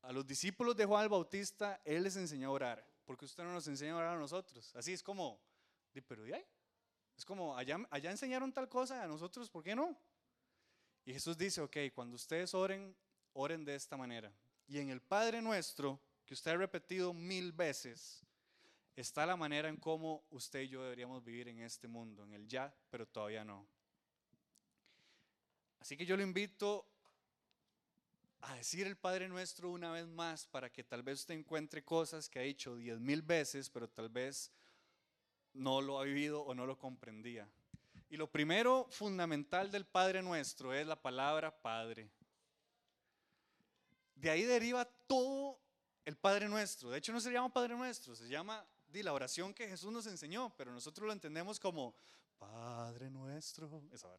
a 0.03 0.13
los 0.13 0.27
discípulos 0.27 0.77
de 0.77 0.85
Juan 0.85 1.03
el 1.03 1.09
Bautista, 1.09 1.81
Él 1.85 2.05
les 2.05 2.17
enseñó 2.17 2.49
a 2.49 2.53
orar, 2.53 2.87
porque 3.05 3.25
usted 3.25 3.43
no 3.45 3.53
nos 3.53 3.67
enseña 3.69 3.93
a 3.93 3.97
orar 3.97 4.17
a 4.17 4.19
nosotros. 4.19 4.75
Así 4.75 4.93
es 4.93 5.03
como, 5.03 5.41
pero 6.07 6.27
¿y 6.27 6.33
ahí? 6.33 6.45
Es 7.17 7.25
como, 7.25 7.57
allá, 7.57 7.79
allá 7.91 8.11
enseñaron 8.11 8.53
tal 8.53 8.69
cosa, 8.69 9.03
a 9.03 9.07
nosotros, 9.07 9.51
¿por 9.51 9.63
qué 9.63 9.75
no? 9.75 9.99
Y 11.05 11.13
Jesús 11.13 11.37
dice, 11.37 11.61
ok, 11.61 11.77
cuando 11.95 12.17
ustedes 12.17 12.55
oren, 12.55 12.95
oren 13.33 13.65
de 13.65 13.75
esta 13.75 13.97
manera. 13.97 14.33
Y 14.67 14.79
en 14.79 14.91
el 14.91 15.01
Padre 15.01 15.43
Nuestro, 15.43 16.01
que 16.25 16.35
usted 16.35 16.53
ha 16.53 16.57
repetido 16.57 17.13
mil 17.13 17.53
veces, 17.53 18.23
está 19.01 19.25
la 19.27 19.37
manera 19.37 19.69
en 19.69 19.77
cómo 19.77 20.25
usted 20.31 20.63
y 20.63 20.69
yo 20.69 20.83
deberíamos 20.83 21.25
vivir 21.25 21.47
en 21.49 21.61
este 21.61 21.87
mundo, 21.87 22.25
en 22.25 22.33
el 22.33 22.49
ya, 22.49 22.75
pero 22.91 23.07
todavía 23.07 23.45
no. 23.45 23.65
Así 25.79 25.97
que 25.97 26.05
yo 26.05 26.17
lo 26.17 26.23
invito 26.25 26.85
a 28.41 28.55
decir 28.55 28.87
el 28.89 28.97
Padre 28.97 29.29
Nuestro 29.29 29.71
una 29.71 29.93
vez 29.93 30.09
más 30.09 30.47
para 30.47 30.71
que 30.71 30.83
tal 30.83 31.05
vez 31.05 31.21
usted 31.21 31.35
encuentre 31.35 31.85
cosas 31.85 32.29
que 32.29 32.41
ha 32.41 32.43
dicho 32.43 32.77
diez 32.77 32.99
mil 32.99 33.23
veces, 33.23 33.71
pero 33.71 33.89
tal 33.89 34.09
vez 34.09 34.51
no 35.55 35.81
lo 35.81 36.01
ha 36.01 36.05
vivido 36.05 36.43
o 36.43 36.53
no 36.55 36.67
lo 36.67 36.77
comprendía. 36.77 37.49
Y 38.11 38.17
lo 38.17 38.29
primero 38.29 38.89
fundamental 38.91 39.71
del 39.71 39.87
Padre 39.87 40.23
Nuestro 40.23 40.75
es 40.75 40.87
la 40.87 41.01
palabra 41.01 41.57
Padre. 41.63 42.11
De 44.17 44.31
ahí 44.31 44.43
deriva 44.43 44.85
todo 45.07 45.61
el 46.05 46.17
Padre 46.17 46.49
Nuestro. 46.49 46.91
De 46.91 46.99
hecho 46.99 47.13
no 47.13 47.21
se 47.21 47.31
llama 47.31 47.53
Padre 47.53 47.77
Nuestro, 47.77 48.17
se 48.17 48.29
llama 48.29 48.67
di, 48.89 49.03
la 49.03 49.13
oración 49.13 49.55
que 49.55 49.69
Jesús 49.69 49.93
nos 49.93 50.07
enseñó, 50.07 50.53
pero 50.57 50.73
nosotros 50.73 51.07
lo 51.07 51.13
entendemos 51.13 51.59
como 51.61 51.95
Padre 52.39 53.11
Nuestro. 53.11 53.83
Es 53.93 54.05
a. 54.05 54.17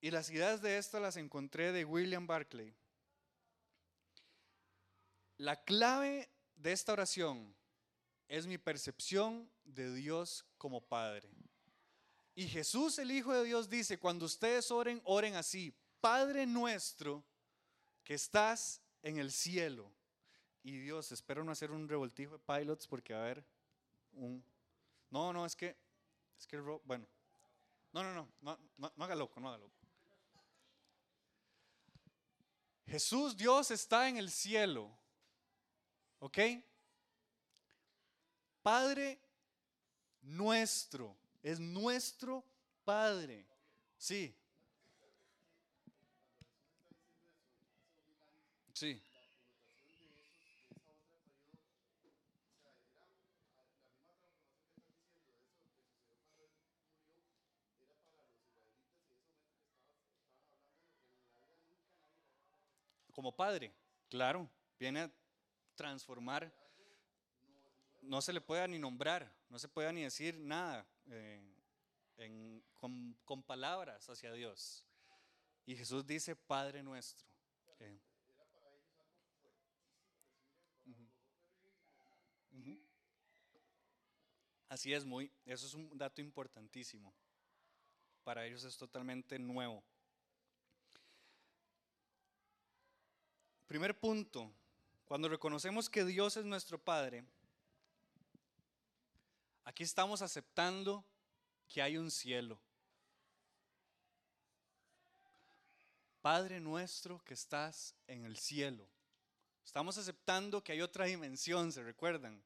Y 0.00 0.10
las 0.10 0.30
ideas 0.30 0.62
de 0.62 0.78
esta 0.78 1.00
las 1.00 1.16
encontré 1.16 1.72
de 1.72 1.84
William 1.84 2.26
Barclay. 2.26 2.72
La 5.38 5.64
clave 5.64 6.28
de 6.54 6.72
esta 6.72 6.92
oración 6.92 7.54
es 8.28 8.46
mi 8.46 8.56
percepción 8.56 9.50
de 9.64 9.92
Dios 9.94 10.44
como 10.58 10.80
Padre. 10.80 11.28
Y 12.34 12.46
Jesús, 12.48 12.98
el 12.98 13.10
Hijo 13.10 13.32
de 13.32 13.44
Dios, 13.44 13.68
dice, 13.68 13.98
cuando 13.98 14.26
ustedes 14.26 14.70
oren, 14.70 15.00
oren 15.04 15.34
así, 15.34 15.74
Padre 16.00 16.46
nuestro 16.46 17.24
que 18.04 18.14
estás 18.14 18.80
en 19.06 19.18
el 19.18 19.30
cielo. 19.30 19.88
Y 20.64 20.78
Dios, 20.78 21.12
espero 21.12 21.44
no 21.44 21.52
hacer 21.52 21.70
un 21.70 21.88
revoltijo 21.88 22.32
de 22.32 22.38
pilots 22.40 22.88
porque 22.88 23.14
a 23.14 23.20
haber 23.20 23.44
un... 24.14 24.44
No, 25.10 25.32
no, 25.32 25.46
es 25.46 25.54
que, 25.54 25.76
es 26.36 26.46
que, 26.48 26.58
bueno, 26.58 27.06
no, 27.92 28.02
no, 28.02 28.12
no, 28.12 28.28
no, 28.40 28.58
no, 28.76 28.92
no 28.96 29.04
haga 29.04 29.14
loco, 29.14 29.38
no 29.38 29.48
haga 29.48 29.58
loco. 29.58 29.76
Jesús, 32.88 33.36
Dios 33.36 33.70
está 33.70 34.08
en 34.08 34.16
el 34.16 34.28
cielo. 34.28 34.90
¿Ok? 36.18 36.38
Padre 38.60 39.20
nuestro. 40.22 41.16
Es 41.44 41.60
nuestro 41.60 42.44
Padre. 42.84 43.46
Sí. 43.98 44.34
Sí. 48.76 49.00
como 63.12 63.34
padre, 63.34 63.72
claro, 64.10 64.46
viene 64.78 65.00
a 65.00 65.10
transformar. 65.74 66.52
No 68.02 68.20
se 68.20 68.30
le 68.30 68.42
puede 68.42 68.68
ni 68.68 68.78
nombrar, 68.78 69.34
no 69.48 69.58
se 69.58 69.68
puede 69.68 69.90
ni 69.94 70.02
decir 70.02 70.38
nada 70.38 70.86
eh, 71.06 71.40
con, 72.74 73.42
palabras 73.42 74.06
hacia 74.10 74.34
Dios. 74.34 74.84
Y 75.64 75.74
Jesús 75.74 76.06
dice, 76.06 76.36
Padre 76.36 76.82
nuestro. 76.82 77.26
Eh. 77.80 77.98
Así 84.76 84.92
es, 84.92 85.06
muy, 85.06 85.32
eso 85.46 85.66
es 85.66 85.72
un 85.72 85.96
dato 85.96 86.20
importantísimo. 86.20 87.10
Para 88.22 88.44
ellos 88.44 88.62
es 88.62 88.76
totalmente 88.76 89.38
nuevo. 89.38 89.82
Primer 93.66 93.98
punto, 93.98 94.52
cuando 95.06 95.30
reconocemos 95.30 95.88
que 95.88 96.04
Dios 96.04 96.36
es 96.36 96.44
nuestro 96.44 96.78
Padre, 96.78 97.24
aquí 99.64 99.82
estamos 99.82 100.20
aceptando 100.20 101.02
que 101.68 101.80
hay 101.80 101.96
un 101.96 102.10
cielo. 102.10 102.60
Padre 106.20 106.60
nuestro 106.60 107.24
que 107.24 107.32
estás 107.32 107.94
en 108.06 108.26
el 108.26 108.36
cielo. 108.36 108.86
Estamos 109.64 109.96
aceptando 109.96 110.62
que 110.62 110.72
hay 110.72 110.82
otra 110.82 111.06
dimensión, 111.06 111.72
¿se 111.72 111.82
recuerdan? 111.82 112.44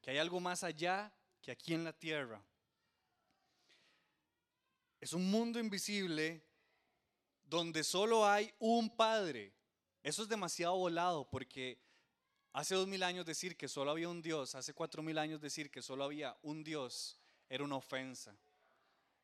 Que 0.00 0.12
hay 0.12 0.18
algo 0.18 0.38
más 0.38 0.62
allá 0.62 1.12
que 1.42 1.50
aquí 1.50 1.74
en 1.74 1.84
la 1.84 1.92
tierra. 1.92 2.42
Es 5.00 5.12
un 5.12 5.30
mundo 5.30 5.58
invisible 5.58 6.44
donde 7.44 7.82
solo 7.82 8.26
hay 8.26 8.52
un 8.58 8.94
Padre. 8.94 9.52
Eso 10.02 10.22
es 10.22 10.28
demasiado 10.28 10.76
volado 10.76 11.28
porque 11.28 11.78
hace 12.52 12.74
dos 12.74 12.86
mil 12.86 13.02
años 13.02 13.26
decir 13.26 13.56
que 13.56 13.68
solo 13.68 13.90
había 13.90 14.08
un 14.08 14.22
Dios, 14.22 14.54
hace 14.54 14.74
cuatro 14.74 15.02
mil 15.02 15.18
años 15.18 15.40
decir 15.40 15.70
que 15.70 15.82
solo 15.82 16.04
había 16.04 16.36
un 16.42 16.62
Dios 16.62 17.20
era 17.50 17.64
una 17.64 17.76
ofensa. 17.76 18.34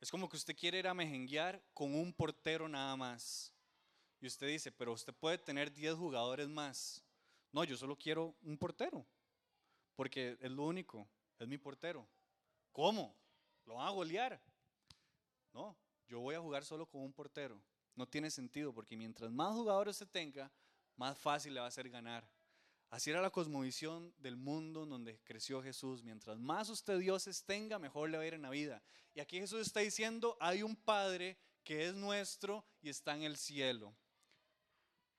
Es 0.01 0.11
como 0.11 0.29
que 0.29 0.37
usted 0.37 0.57
quiere 0.57 0.81
ir 0.81 0.89
a 0.89 0.95
mejenguear 0.95 1.62
con 1.73 1.95
un 1.95 2.12
portero 2.12 2.69
nada 2.69 2.97
más. 2.97 3.53
Y 4.21 4.27
usted 4.27 4.49
dice, 4.49 4.73
pero 4.73 4.93
usted 4.93 5.14
puede 5.14 5.39
tener 5.39 5.73
10 5.73 5.95
jugadores 5.95 6.49
más. 6.49 7.03
No, 7.53 7.64
yo 7.64 7.77
solo 7.77 7.97
quiero 7.97 8.35
un 8.43 8.59
portero. 8.59 9.07
Porque 9.95 10.37
es 10.41 10.51
lo 10.51 10.64
único, 10.64 11.09
es 11.39 11.49
mi 11.49 11.59
portero. 11.59 12.07
¿Cómo? 12.72 13.14
¿Lo 13.64 13.74
van 13.74 13.89
a 13.89 13.91
golear? 13.91 14.41
No, 15.53 15.76
yo 16.07 16.20
voy 16.20 16.34
a 16.34 16.41
jugar 16.41 16.64
solo 16.64 16.87
con 16.87 17.03
un 17.03 17.12
portero. 17.12 17.62
No 17.95 18.07
tiene 18.07 18.30
sentido 18.30 18.72
porque 18.72 18.97
mientras 18.97 19.30
más 19.30 19.55
jugadores 19.55 19.97
se 19.97 20.07
tenga, 20.07 20.51
más 20.97 21.18
fácil 21.18 21.55
le 21.55 21.61
va 21.61 21.66
a 21.66 21.70
ser 21.70 21.89
ganar. 21.89 22.28
Así 22.91 23.11
era 23.11 23.20
la 23.20 23.30
cosmovisión 23.30 24.14
del 24.18 24.37
mundo 24.37 24.84
en 24.84 24.91
donde 24.91 25.18
creció 25.24 25.62
Jesús. 25.62 26.03
Mientras 26.05 26.39
más 26.39 26.68
usted 26.68 26.99
dioses 26.99 27.45
tenga, 27.45 27.78
mejor 27.78 28.11
le 28.11 28.18
va 28.18 28.22
a 28.22 28.26
ir 28.26 28.34
en 28.34 28.43
la 28.43 28.51
vida. 28.51 28.82
Y 29.14 29.20
aquí 29.20 29.39
Jesús 29.39 29.62
está 29.66 29.80
diciendo, 29.80 30.37
hay 30.41 30.62
un 30.62 30.76
Padre 30.76 31.37
que 31.64 31.87
es 31.87 31.95
nuestro 31.95 32.64
y 32.80 32.91
está 32.91 33.16
en 33.16 33.22
el 33.22 33.37
cielo. 33.37 33.97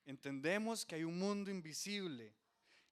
Entendemos 0.05 0.85
que 0.85 0.95
hay 0.95 1.03
un 1.03 1.19
mundo 1.19 1.51
invisible 1.51 2.33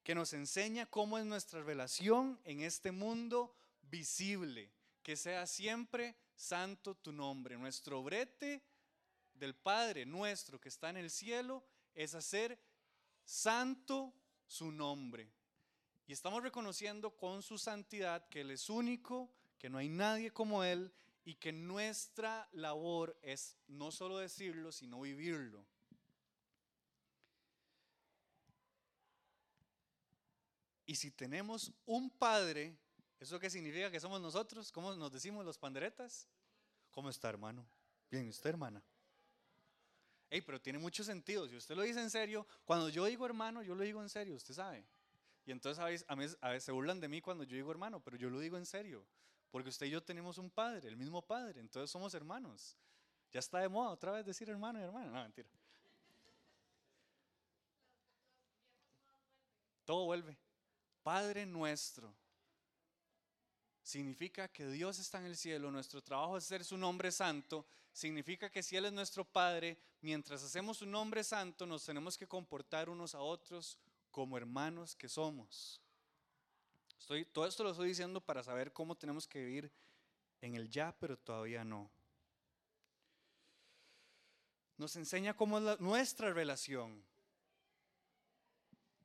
que 0.06 0.14
nos 0.14 0.34
enseña 0.34 0.86
cómo 0.86 1.18
es 1.18 1.24
nuestra 1.24 1.64
relación 1.64 2.38
en 2.44 2.60
este 2.60 2.92
mundo 2.92 3.52
visible. 3.90 4.70
Que 5.02 5.16
sea 5.16 5.48
siempre 5.48 6.14
santo 6.36 6.94
tu 6.94 7.10
nombre. 7.10 7.58
Nuestro 7.58 8.04
brete 8.04 8.62
del 9.34 9.56
Padre 9.56 10.06
nuestro 10.06 10.60
que 10.60 10.68
está 10.68 10.90
en 10.90 10.98
el 10.98 11.10
cielo 11.10 11.64
es 11.92 12.14
hacer 12.14 12.56
santo 13.24 14.14
su 14.46 14.70
nombre. 14.70 15.28
Y 16.06 16.12
estamos 16.12 16.40
reconociendo 16.40 17.10
con 17.10 17.42
su 17.42 17.58
santidad 17.58 18.28
que 18.28 18.42
Él 18.42 18.52
es 18.52 18.70
único, 18.70 19.28
que 19.58 19.68
no 19.68 19.78
hay 19.78 19.88
nadie 19.88 20.30
como 20.30 20.62
Él 20.62 20.92
y 21.24 21.34
que 21.34 21.50
nuestra 21.50 22.48
labor 22.52 23.18
es 23.22 23.56
no 23.66 23.90
solo 23.90 24.18
decirlo, 24.18 24.70
sino 24.70 25.00
vivirlo. 25.00 25.66
Y 30.86 30.94
si 30.94 31.10
tenemos 31.10 31.72
un 31.84 32.08
Padre, 32.10 32.76
¿eso 33.18 33.38
qué 33.40 33.50
significa 33.50 33.90
que 33.90 34.00
somos 34.00 34.20
nosotros? 34.20 34.70
¿Cómo 34.70 34.94
nos 34.94 35.12
decimos 35.12 35.44
los 35.44 35.58
panderetas? 35.58 36.28
¿Cómo 36.92 37.10
está, 37.10 37.28
hermano? 37.28 37.66
Bien, 38.10 38.28
¿usted, 38.28 38.50
hermana? 38.50 38.82
Hey, 40.30 40.42
pero 40.42 40.60
tiene 40.60 40.78
mucho 40.78 41.02
sentido. 41.02 41.48
Si 41.48 41.56
usted 41.56 41.74
lo 41.74 41.82
dice 41.82 42.00
en 42.00 42.10
serio, 42.10 42.46
cuando 42.64 42.88
yo 42.88 43.04
digo 43.04 43.26
hermano, 43.26 43.62
yo 43.62 43.74
lo 43.74 43.82
digo 43.82 44.00
en 44.00 44.08
serio, 44.08 44.36
usted 44.36 44.54
sabe. 44.54 44.86
Y 45.44 45.50
entonces 45.50 46.04
a 46.08 46.14
veces, 46.14 46.64
se 46.64 46.72
burlan 46.72 47.00
de 47.00 47.08
mí 47.08 47.20
cuando 47.20 47.44
yo 47.44 47.56
digo 47.56 47.70
hermano, 47.70 48.00
pero 48.00 48.16
yo 48.16 48.30
lo 48.30 48.38
digo 48.38 48.56
en 48.56 48.66
serio. 48.66 49.04
Porque 49.50 49.68
usted 49.68 49.86
y 49.86 49.90
yo 49.90 50.02
tenemos 50.02 50.38
un 50.38 50.50
padre, 50.50 50.88
el 50.88 50.96
mismo 50.96 51.22
padre, 51.22 51.60
entonces 51.60 51.90
somos 51.90 52.14
hermanos. 52.14 52.76
Ya 53.32 53.40
está 53.40 53.58
de 53.58 53.68
moda 53.68 53.90
otra 53.90 54.12
vez 54.12 54.24
decir 54.24 54.48
hermano 54.50 54.80
y 54.80 54.82
hermana. 54.82 55.10
No, 55.10 55.22
mentira. 55.22 55.48
todo 59.86 60.04
vuelve. 60.04 60.36
Padre 61.06 61.46
nuestro. 61.46 62.12
Significa 63.80 64.48
que 64.48 64.66
Dios 64.66 64.98
está 64.98 65.20
en 65.20 65.26
el 65.26 65.36
cielo, 65.36 65.70
nuestro 65.70 66.02
trabajo 66.02 66.36
es 66.36 66.42
ser 66.42 66.64
su 66.64 66.76
nombre 66.76 67.12
santo. 67.12 67.64
Significa 67.92 68.50
que 68.50 68.60
si 68.60 68.76
Él 68.76 68.86
es 68.86 68.92
nuestro 68.92 69.24
Padre, 69.24 69.78
mientras 70.00 70.42
hacemos 70.42 70.78
su 70.78 70.86
nombre 70.86 71.22
santo, 71.22 71.64
nos 71.64 71.84
tenemos 71.84 72.18
que 72.18 72.26
comportar 72.26 72.88
unos 72.88 73.14
a 73.14 73.20
otros 73.20 73.78
como 74.10 74.36
hermanos 74.36 74.96
que 74.96 75.08
somos. 75.08 75.80
Todo 77.32 77.46
esto 77.46 77.62
lo 77.62 77.70
estoy 77.70 77.86
diciendo 77.86 78.20
para 78.20 78.42
saber 78.42 78.72
cómo 78.72 78.96
tenemos 78.96 79.28
que 79.28 79.38
vivir 79.38 79.70
en 80.40 80.56
el 80.56 80.68
ya, 80.68 80.90
pero 80.98 81.16
todavía 81.16 81.62
no. 81.62 81.88
Nos 84.76 84.96
enseña 84.96 85.36
cómo 85.36 85.58
es 85.58 85.78
nuestra 85.78 86.32
relación. 86.32 87.00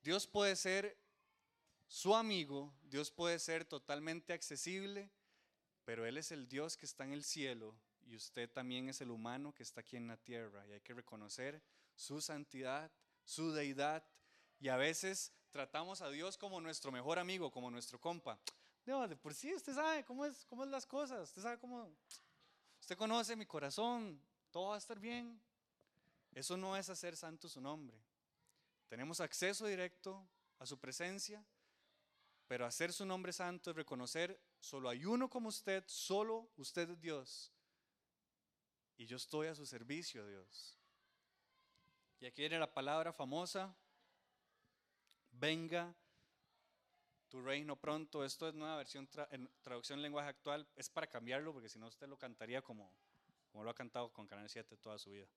Dios 0.01 0.25
puede 0.25 0.55
ser 0.55 0.99
su 1.91 2.15
amigo, 2.15 2.73
Dios 2.83 3.11
puede 3.11 3.37
ser 3.37 3.65
totalmente 3.65 4.31
accesible, 4.31 5.11
pero 5.83 6.05
Él 6.05 6.17
es 6.17 6.31
el 6.31 6.47
Dios 6.47 6.77
que 6.77 6.85
está 6.85 7.03
en 7.03 7.11
el 7.11 7.21
cielo 7.21 7.75
y 8.05 8.15
usted 8.15 8.49
también 8.49 8.87
es 8.87 9.01
el 9.01 9.11
humano 9.11 9.53
que 9.53 9.61
está 9.61 9.81
aquí 9.81 9.97
en 9.97 10.07
la 10.07 10.15
tierra 10.15 10.65
y 10.65 10.71
hay 10.71 10.79
que 10.79 10.93
reconocer 10.93 11.61
su 11.93 12.21
santidad, 12.21 12.89
su 13.25 13.51
deidad 13.51 14.05
y 14.57 14.69
a 14.69 14.77
veces 14.77 15.33
tratamos 15.49 16.01
a 16.01 16.09
Dios 16.09 16.37
como 16.37 16.61
nuestro 16.61 16.93
mejor 16.93 17.19
amigo, 17.19 17.51
como 17.51 17.69
nuestro 17.69 17.99
compa. 17.99 18.39
No, 18.85 19.05
de 19.05 19.17
por 19.17 19.33
sí 19.33 19.53
usted 19.53 19.75
sabe 19.75 20.05
cómo 20.05 20.25
es, 20.25 20.45
cómo 20.45 20.63
es 20.63 20.69
las 20.69 20.85
cosas, 20.85 21.27
usted 21.27 21.41
sabe 21.41 21.59
cómo, 21.59 21.93
usted 22.79 22.95
conoce 22.95 23.35
mi 23.35 23.45
corazón, 23.45 24.17
todo 24.49 24.69
va 24.69 24.75
a 24.75 24.77
estar 24.77 24.97
bien. 24.97 25.41
Eso 26.31 26.55
no 26.55 26.77
es 26.77 26.87
hacer 26.87 27.17
santo 27.17 27.49
su 27.49 27.59
nombre. 27.59 28.01
Tenemos 28.87 29.19
acceso 29.19 29.65
directo 29.65 30.25
a 30.57 30.65
su 30.65 30.79
presencia, 30.79 31.45
pero 32.51 32.65
hacer 32.65 32.91
su 32.91 33.05
nombre 33.05 33.31
santo 33.31 33.69
es 33.69 33.77
reconocer, 33.77 34.37
solo 34.59 34.89
hay 34.89 35.05
uno 35.05 35.29
como 35.29 35.47
usted, 35.47 35.85
solo 35.87 36.51
usted 36.57 36.89
es 36.89 36.99
Dios. 36.99 37.49
Y 38.97 39.05
yo 39.05 39.15
estoy 39.15 39.47
a 39.47 39.55
su 39.55 39.65
servicio, 39.65 40.27
Dios. 40.27 40.77
Y 42.19 42.25
aquí 42.25 42.41
viene 42.41 42.59
la 42.59 42.73
palabra 42.73 43.13
famosa, 43.13 43.73
venga 45.31 45.95
tu 47.29 47.41
reino 47.41 47.77
pronto. 47.77 48.25
Esto 48.25 48.49
es 48.49 48.53
nueva 48.53 48.75
versión, 48.75 49.07
en 49.29 49.49
traducción 49.61 50.01
lenguaje 50.01 50.27
actual. 50.27 50.67
Es 50.75 50.89
para 50.89 51.07
cambiarlo, 51.07 51.53
porque 51.53 51.69
si 51.69 51.79
no 51.79 51.87
usted 51.87 52.09
lo 52.09 52.17
cantaría 52.17 52.61
como, 52.61 52.93
como 53.49 53.63
lo 53.63 53.69
ha 53.69 53.75
cantado 53.75 54.11
con 54.11 54.27
Canal 54.27 54.49
7 54.49 54.75
toda 54.75 54.99
su 54.99 55.11
vida. 55.11 55.29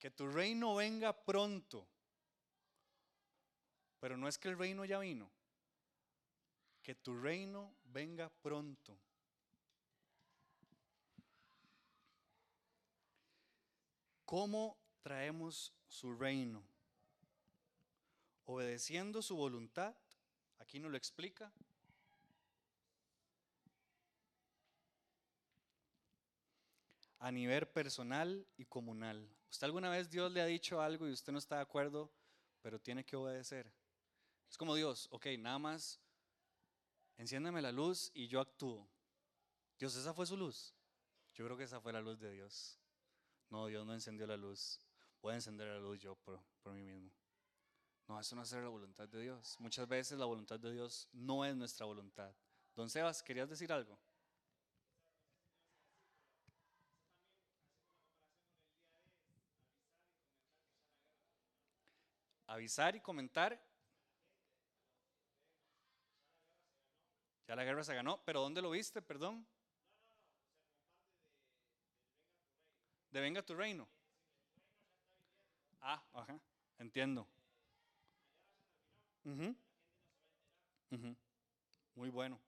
Que 0.00 0.10
tu 0.10 0.26
reino 0.26 0.74
venga 0.74 1.12
pronto. 1.12 1.86
Pero 4.00 4.16
no 4.16 4.26
es 4.26 4.36
que 4.36 4.48
el 4.48 4.58
reino 4.58 4.84
ya 4.84 4.98
vino 4.98 5.35
que 6.86 6.94
tu 6.94 7.20
reino 7.20 7.74
venga 7.86 8.30
pronto. 8.42 8.96
¿Cómo 14.24 14.78
traemos 15.02 15.72
su 15.88 16.14
reino? 16.14 16.62
Obedeciendo 18.44 19.20
su 19.20 19.34
voluntad. 19.34 19.96
Aquí 20.60 20.78
nos 20.78 20.92
lo 20.92 20.96
explica. 20.96 21.52
A 27.18 27.32
nivel 27.32 27.66
personal 27.66 28.46
y 28.56 28.64
comunal. 28.64 29.28
¿Usted 29.50 29.64
alguna 29.64 29.90
vez 29.90 30.08
Dios 30.08 30.30
le 30.30 30.40
ha 30.40 30.46
dicho 30.46 30.80
algo 30.80 31.08
y 31.08 31.10
usted 31.10 31.32
no 31.32 31.40
está 31.40 31.56
de 31.56 31.62
acuerdo, 31.62 32.12
pero 32.62 32.78
tiene 32.78 33.04
que 33.04 33.16
obedecer? 33.16 33.72
Es 34.48 34.56
como 34.56 34.76
Dios, 34.76 35.08
ok, 35.10 35.26
nada 35.36 35.58
más 35.58 36.00
enciéndeme 37.16 37.62
la 37.62 37.72
luz 37.72 38.10
y 38.14 38.28
yo 38.28 38.40
actúo. 38.40 38.88
Dios, 39.78 39.94
esa 39.96 40.14
fue 40.14 40.26
su 40.26 40.36
luz. 40.36 40.74
Yo 41.34 41.44
creo 41.44 41.56
que 41.56 41.64
esa 41.64 41.80
fue 41.80 41.92
la 41.92 42.00
luz 42.00 42.18
de 42.18 42.32
Dios. 42.32 42.78
No, 43.50 43.66
Dios 43.66 43.86
no 43.86 43.92
encendió 43.92 44.26
la 44.26 44.36
luz. 44.36 44.80
Voy 45.20 45.32
a 45.32 45.36
encender 45.36 45.68
la 45.68 45.78
luz 45.78 46.00
yo 46.00 46.14
por, 46.16 46.40
por 46.62 46.72
mí 46.72 46.82
mismo. 46.82 47.10
No, 48.08 48.20
eso 48.20 48.36
no 48.36 48.42
es 48.42 48.52
la 48.52 48.68
voluntad 48.68 49.08
de 49.08 49.20
Dios. 49.20 49.56
Muchas 49.58 49.88
veces 49.88 50.18
la 50.18 50.26
voluntad 50.26 50.60
de 50.60 50.72
Dios 50.72 51.08
no 51.12 51.44
es 51.44 51.56
nuestra 51.56 51.86
voluntad. 51.86 52.32
Don 52.74 52.88
Sebas, 52.88 53.22
¿querías 53.22 53.48
decir 53.48 53.72
algo? 53.72 53.98
Avisar 62.46 62.94
y 62.94 63.00
comentar 63.00 63.60
Ya 67.46 67.54
la 67.54 67.64
guerra 67.64 67.84
se 67.84 67.94
ganó, 67.94 68.20
pero 68.24 68.40
¿dónde 68.40 68.60
lo 68.60 68.70
viste? 68.70 69.00
Perdón. 69.00 69.46
De 73.10 73.20
venga 73.20 73.42
tu 73.42 73.54
reino. 73.54 73.88
Ah, 75.80 76.02
ajá, 76.12 76.40
entiendo. 76.78 77.28
Muy 81.94 82.10
bueno. 82.10 82.40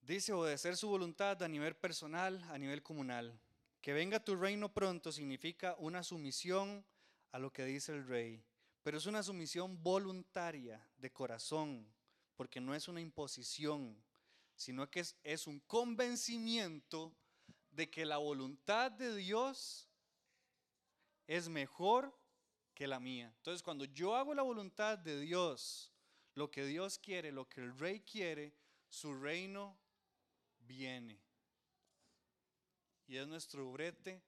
Dice 0.00 0.32
obedecer 0.32 0.76
su 0.76 0.88
voluntad 0.88 1.42
a 1.42 1.48
nivel 1.48 1.76
personal, 1.76 2.42
a 2.50 2.58
nivel 2.58 2.82
comunal. 2.82 3.38
Que 3.80 3.92
venga 3.92 4.22
tu 4.22 4.36
reino 4.36 4.72
pronto 4.72 5.12
significa 5.12 5.74
una 5.78 6.02
sumisión 6.02 6.84
a 7.30 7.38
lo 7.38 7.52
que 7.52 7.64
dice 7.64 7.92
el 7.92 8.06
rey, 8.06 8.44
pero 8.82 8.98
es 8.98 9.06
una 9.06 9.22
sumisión 9.22 9.82
voluntaria, 9.82 10.86
de 10.98 11.10
corazón, 11.10 11.86
porque 12.36 12.60
no 12.60 12.74
es 12.74 12.88
una 12.88 13.00
imposición, 13.00 13.96
sino 14.56 14.90
que 14.90 15.04
es, 15.22 15.46
un 15.46 15.60
convencimiento 15.60 17.14
de 17.70 17.90
que 17.90 18.04
la 18.04 18.18
voluntad 18.18 18.90
de 18.90 19.14
Dios 19.16 19.88
es 21.26 21.48
mejor 21.48 22.16
que 22.74 22.86
la 22.86 23.00
mía. 23.00 23.32
Entonces, 23.36 23.62
cuando 23.62 23.84
yo 23.84 24.14
hago 24.16 24.34
la 24.34 24.42
voluntad 24.42 24.98
de 24.98 25.20
Dios, 25.20 25.92
lo 26.34 26.50
que 26.50 26.64
Dios 26.64 26.98
quiere, 26.98 27.32
lo 27.32 27.48
que 27.48 27.60
el 27.60 27.78
rey 27.78 28.00
quiere, 28.00 28.54
su 28.88 29.14
reino 29.14 29.78
viene. 30.60 31.20
Y 33.06 33.16
es 33.16 33.26
nuestro 33.26 33.70
brete 33.72 34.22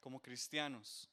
como 0.00 0.20
cristianos. 0.20 1.10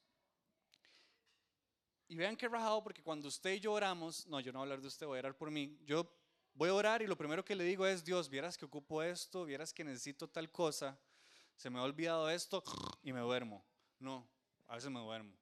Y 2.08 2.16
vean 2.16 2.36
qué 2.36 2.48
rajado, 2.48 2.84
porque 2.84 3.02
cuando 3.02 3.28
usted 3.28 3.54
y 3.54 3.60
yo 3.60 3.74
oramos, 3.74 4.28
no, 4.28 4.40
yo 4.40 4.52
no 4.52 4.60
voy 4.60 4.64
a 4.64 4.66
hablar 4.68 4.82
de 4.82 4.88
usted, 4.88 5.06
voy 5.06 5.18
a 5.18 5.20
orar 5.20 5.38
por 5.38 5.50
mí. 5.50 5.78
Yo 5.86 6.10
voy 6.54 6.70
a 6.70 6.74
orar 6.74 7.02
y 7.02 7.08
lo 7.08 7.18
primero 7.18 7.44
que 7.44 7.56
le 7.56 7.64
digo 7.64 7.86
es, 7.86 8.04
Dios, 8.04 8.30
vieras 8.30 8.58
que 8.58 8.66
ocupo 8.66 9.02
esto, 9.02 9.46
vieras 9.46 9.74
que 9.74 9.84
necesito 9.84 10.28
tal 10.28 10.52
cosa, 10.52 10.98
se 11.56 11.70
me 11.70 11.80
ha 11.80 11.84
olvidado 11.84 12.30
esto 12.30 12.64
y 13.02 13.14
me 13.14 13.22
duermo. 13.22 13.64
No, 14.00 14.28
a 14.68 14.76
veces 14.76 14.90
me 14.90 15.00
duermo. 15.00 15.34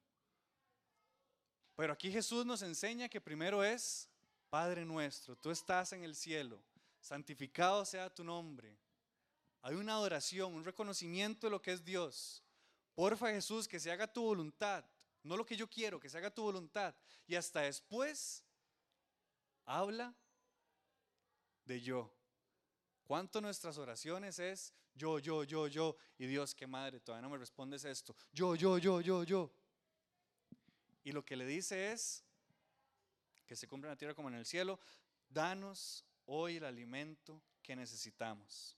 Pero 1.76 1.92
aquí 1.92 2.10
Jesús 2.10 2.46
nos 2.46 2.62
enseña 2.62 3.08
que 3.08 3.20
primero 3.20 3.64
es, 3.64 4.08
Padre 4.50 4.84
nuestro, 4.84 5.36
tú 5.36 5.50
estás 5.50 5.92
en 5.92 6.04
el 6.04 6.14
cielo, 6.14 6.62
santificado 7.00 7.84
sea 7.84 8.12
tu 8.12 8.22
nombre. 8.22 8.76
Hay 9.62 9.74
una 9.74 9.94
adoración, 9.94 10.54
un 10.54 10.64
reconocimiento 10.64 11.46
de 11.46 11.50
lo 11.50 11.62
que 11.62 11.72
es 11.72 11.84
Dios. 11.84 12.42
Porfa 12.94 13.28
Jesús, 13.28 13.66
que 13.66 13.80
se 13.80 13.90
haga 13.90 14.12
tu 14.12 14.22
voluntad, 14.22 14.84
no 15.22 15.36
lo 15.36 15.46
que 15.46 15.56
yo 15.56 15.68
quiero, 15.68 16.00
que 16.00 16.08
se 16.08 16.18
haga 16.18 16.30
tu 16.30 16.42
voluntad. 16.42 16.94
Y 17.26 17.34
hasta 17.34 17.60
después, 17.60 18.44
habla 19.64 20.14
de 21.64 21.80
yo. 21.80 22.12
¿Cuánto 23.04 23.40
nuestras 23.40 23.78
oraciones 23.78 24.38
es 24.38 24.72
yo, 24.94 25.18
yo, 25.18 25.44
yo, 25.44 25.68
yo? 25.68 25.96
Y 26.18 26.26
Dios, 26.26 26.54
qué 26.54 26.66
madre, 26.66 27.00
todavía 27.00 27.22
no 27.22 27.30
me 27.30 27.38
respondes 27.38 27.84
esto. 27.84 28.14
Yo, 28.32 28.54
yo, 28.54 28.78
yo, 28.78 29.00
yo, 29.00 29.24
yo. 29.24 29.52
Y 31.04 31.12
lo 31.12 31.24
que 31.24 31.36
le 31.36 31.46
dice 31.46 31.92
es 31.92 32.24
que 33.46 33.56
se 33.56 33.66
cumpla 33.66 33.88
en 33.88 33.92
la 33.92 33.98
tierra 33.98 34.14
como 34.14 34.28
en 34.28 34.36
el 34.36 34.46
cielo. 34.46 34.78
Danos 35.28 36.04
hoy 36.26 36.56
el 36.56 36.64
alimento 36.64 37.42
que 37.62 37.76
necesitamos. 37.76 38.76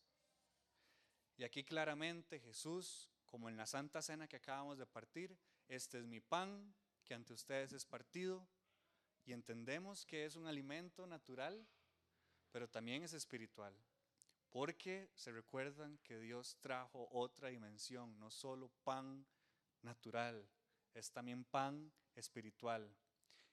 Y 1.37 1.45
aquí 1.45 1.65
claramente 1.65 2.41
Jesús, 2.41 3.11
como 3.27 3.49
en 3.49 3.57
la 3.57 3.67
Santa 3.67 4.01
Cena 4.03 4.29
que 4.29 4.37
acabamos 4.37 4.79
de 4.79 4.87
partir, 4.87 5.37
este 5.69 5.99
es 5.99 6.07
mi 6.07 6.21
pan 6.21 6.75
que 7.05 7.15
ante 7.15 7.33
ustedes 7.33 7.73
es 7.73 7.85
partido 7.85 8.47
y 9.25 9.33
entendemos 9.33 10.05
que 10.07 10.25
es 10.25 10.37
un 10.37 10.47
alimento 10.47 11.07
natural 11.07 11.67
pero 12.55 12.69
también 12.69 13.03
es 13.03 13.13
espiritual. 13.15 13.75
Porque 14.53 15.11
se 15.17 15.33
recuerdan 15.33 15.99
que 16.05 16.21
Dios 16.21 16.57
trajo 16.61 17.09
otra 17.11 17.49
dimensión, 17.49 18.17
no 18.21 18.31
solo 18.31 18.71
pan 18.85 19.27
natural, 19.83 20.49
es 20.95 21.11
también 21.11 21.43
pan 21.43 21.93
espiritual. 22.15 22.89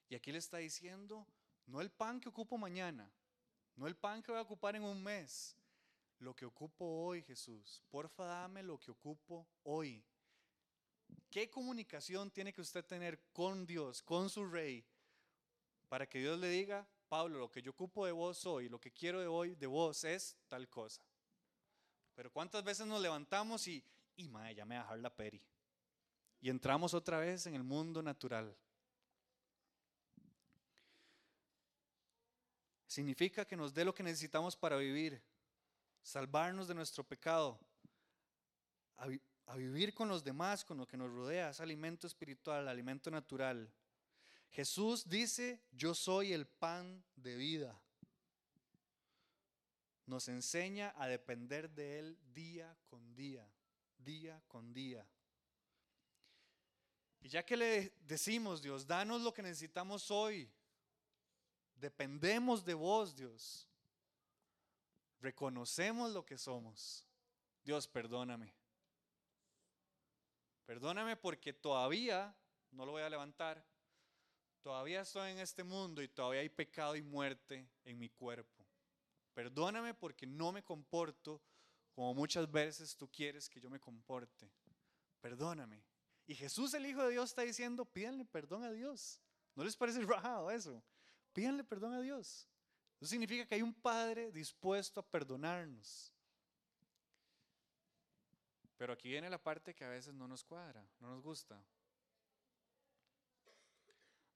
Y 0.08 0.14
aquí 0.14 0.32
le 0.32 0.38
está 0.38 0.58
diciendo, 0.58 1.26
no 1.66 1.82
el 1.82 1.90
pan 1.90 2.20
que 2.20 2.30
ocupo 2.30 2.60
mañana, 2.60 3.12
no 3.76 3.88
el 3.88 3.96
pan 3.96 4.22
que 4.22 4.32
voy 4.32 4.38
a 4.38 4.44
ocupar 4.44 4.76
en 4.76 4.84
un 4.84 5.02
mes, 5.02 5.58
lo 6.20 6.36
que 6.36 6.46
ocupo 6.46 6.86
hoy, 6.86 7.24
Jesús. 7.24 7.82
Porfa, 7.90 8.26
dame 8.26 8.62
lo 8.62 8.80
que 8.80 8.92
ocupo 8.92 9.48
hoy. 9.64 10.06
¿Qué 11.30 11.50
comunicación 11.50 12.30
tiene 12.30 12.52
que 12.52 12.62
usted 12.62 12.86
tener 12.86 13.20
con 13.32 13.66
Dios, 13.66 14.02
con 14.02 14.30
su 14.30 14.46
rey, 14.46 14.86
para 15.88 16.08
que 16.08 16.20
Dios 16.20 16.40
le 16.40 16.50
diga, 16.50 16.88
Pablo, 17.08 17.40
lo 17.40 17.52
que 17.52 17.62
yo 17.62 17.72
ocupo 17.72 18.06
de 18.06 18.12
vos 18.12 18.46
hoy, 18.46 18.70
lo 18.70 18.80
que 18.80 18.92
quiero 18.92 19.20
de 19.20 19.28
hoy 19.28 19.56
de 19.56 19.68
vos 19.68 20.04
es 20.04 20.38
tal 20.48 20.70
cosa. 20.70 21.04
Pero 22.16 22.32
cuántas 22.32 22.64
veces 22.64 22.86
nos 22.88 23.02
levantamos 23.02 23.68
y, 23.68 23.84
y 24.16 24.30
madre, 24.30 24.56
ya 24.56 24.66
me 24.66 24.76
voy 24.76 24.80
a 24.80 24.84
dejar 24.84 25.00
la 25.00 25.16
peri. 25.16 25.42
Y 26.42 26.50
entramos 26.50 26.94
otra 26.94 27.20
vez 27.20 27.46
en 27.46 27.56
el 27.56 27.64
mundo 27.64 28.02
natural. 28.02 28.56
Significa 32.88 33.46
que 33.46 33.56
nos 33.56 33.74
dé 33.74 33.86
lo 33.86 33.94
que 33.94 34.04
necesitamos 34.04 34.56
para 34.56 34.76
vivir, 34.76 35.22
salvarnos 36.02 36.68
de 36.68 36.76
nuestro 36.76 37.06
pecado, 37.06 37.60
a, 39.46 39.56
vivir 39.56 39.94
con 39.94 40.08
los 40.08 40.24
demás, 40.24 40.64
con 40.64 40.78
lo 40.78 40.88
que 40.88 40.98
nos 40.98 41.12
rodea, 41.12 41.50
es 41.50 41.60
alimento 41.60 42.08
espiritual, 42.08 42.68
alimento 42.68 43.12
natural. 43.12 43.72
Jesús 44.50 45.08
dice, 45.08 45.62
yo 45.72 45.94
soy 45.94 46.34
el 46.34 46.46
pan 46.46 47.04
de 47.16 47.36
vida. 47.36 47.80
Nos 50.06 50.28
enseña 50.28 50.94
a 50.98 51.08
depender 51.08 51.70
de 51.70 52.00
Él 52.00 52.18
día 52.34 52.78
con 52.88 53.16
día, 53.16 53.48
día 53.98 54.42
con 54.48 54.74
día. 54.74 55.08
Y 57.22 57.30
ya 57.30 57.46
que 57.46 57.56
le 57.56 57.94
decimos, 58.02 58.62
Dios, 58.62 58.86
danos 58.88 59.22
lo 59.22 59.34
que 59.34 59.44
necesitamos 59.44 60.10
hoy, 60.10 60.50
dependemos 61.76 62.66
de 62.66 62.74
vos, 62.74 63.16
Dios, 63.16 63.68
reconocemos 65.20 66.12
lo 66.12 66.26
que 66.26 66.38
somos. 66.38 67.06
Dios, 67.64 67.88
perdóname. 67.88 68.61
Perdóname 70.66 71.18
porque 71.18 71.54
todavía, 71.54 72.36
no 72.72 72.86
lo 72.86 72.94
voy 72.94 73.02
a 73.02 73.10
levantar, 73.10 73.66
Todavía 74.62 75.02
estoy 75.02 75.32
en 75.32 75.40
este 75.40 75.64
mundo 75.64 76.04
y 76.04 76.08
todavía 76.08 76.42
hay 76.42 76.50
pecado 76.50 76.96
y 76.96 77.02
muerte 77.02 77.68
en 77.84 77.98
mi 77.98 78.10
cuerpo. 78.10 78.68
Perdóname 79.34 79.96
porque 79.96 80.28
no 80.28 80.52
me 80.52 80.64
comporto 80.64 81.42
como 81.92 82.14
muchas 82.14 82.50
veces 82.50 82.96
tú 82.96 83.10
quieres 83.10 83.50
que 83.50 83.60
yo 83.60 83.72
me 83.72 83.80
comporte. 83.80 84.52
Perdóname. 85.20 85.84
Y 86.28 86.36
Jesús, 86.36 86.76
el 86.76 86.86
Hijo 86.86 87.04
de 87.04 87.12
Dios, 87.12 87.32
está 87.32 87.42
diciendo, 87.42 87.86
pídanle 87.86 88.24
perdón 88.24 88.64
a 88.64 88.72
Dios. 88.72 89.20
¿No 89.56 89.64
les 89.64 89.76
parece 89.76 90.00
rajado 90.04 90.52
eso? 90.52 90.84
Pídanle 91.34 91.64
perdón 91.64 91.94
a 91.94 92.02
Dios. 92.02 92.48
Eso 93.00 93.10
significa 93.10 93.48
que 93.48 93.56
hay 93.56 93.64
un 93.64 93.74
Padre 93.74 94.32
dispuesto 94.32 95.00
a 95.00 95.04
perdonarnos. 95.04 96.14
Pero 98.82 98.94
aquí 98.94 99.10
viene 99.10 99.30
la 99.30 99.38
parte 99.38 99.76
que 99.76 99.86
a 99.86 99.90
veces 99.90 100.12
no 100.12 100.28
nos 100.28 100.44
cuadra, 100.44 100.84
no 101.00 101.10
nos 101.10 101.22
gusta. 101.22 101.64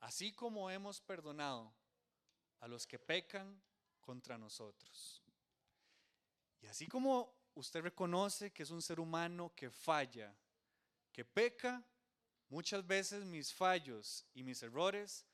Así 0.01 0.33
como 0.33 0.69
hemos 0.69 1.01
perdonado 1.01 1.73
a 2.59 2.67
los 2.67 2.85
que 2.85 2.99
pecan 2.99 3.59
contra 3.99 4.37
nosotros. 4.37 5.23
Y 6.61 6.67
así 6.67 6.85
como 6.85 7.33
usted 7.55 7.81
reconoce 7.81 8.53
que 8.53 8.61
es 8.61 8.69
un 8.69 8.83
ser 8.83 8.99
humano 8.99 9.51
que 9.55 9.71
falla, 9.71 10.31
que 11.11 11.25
peca, 11.25 11.83
muchas 12.47 12.85
veces 12.85 13.25
mis 13.25 13.51
fallos 13.51 14.27
y 14.35 14.43
mis 14.43 14.61
errores 14.61 15.25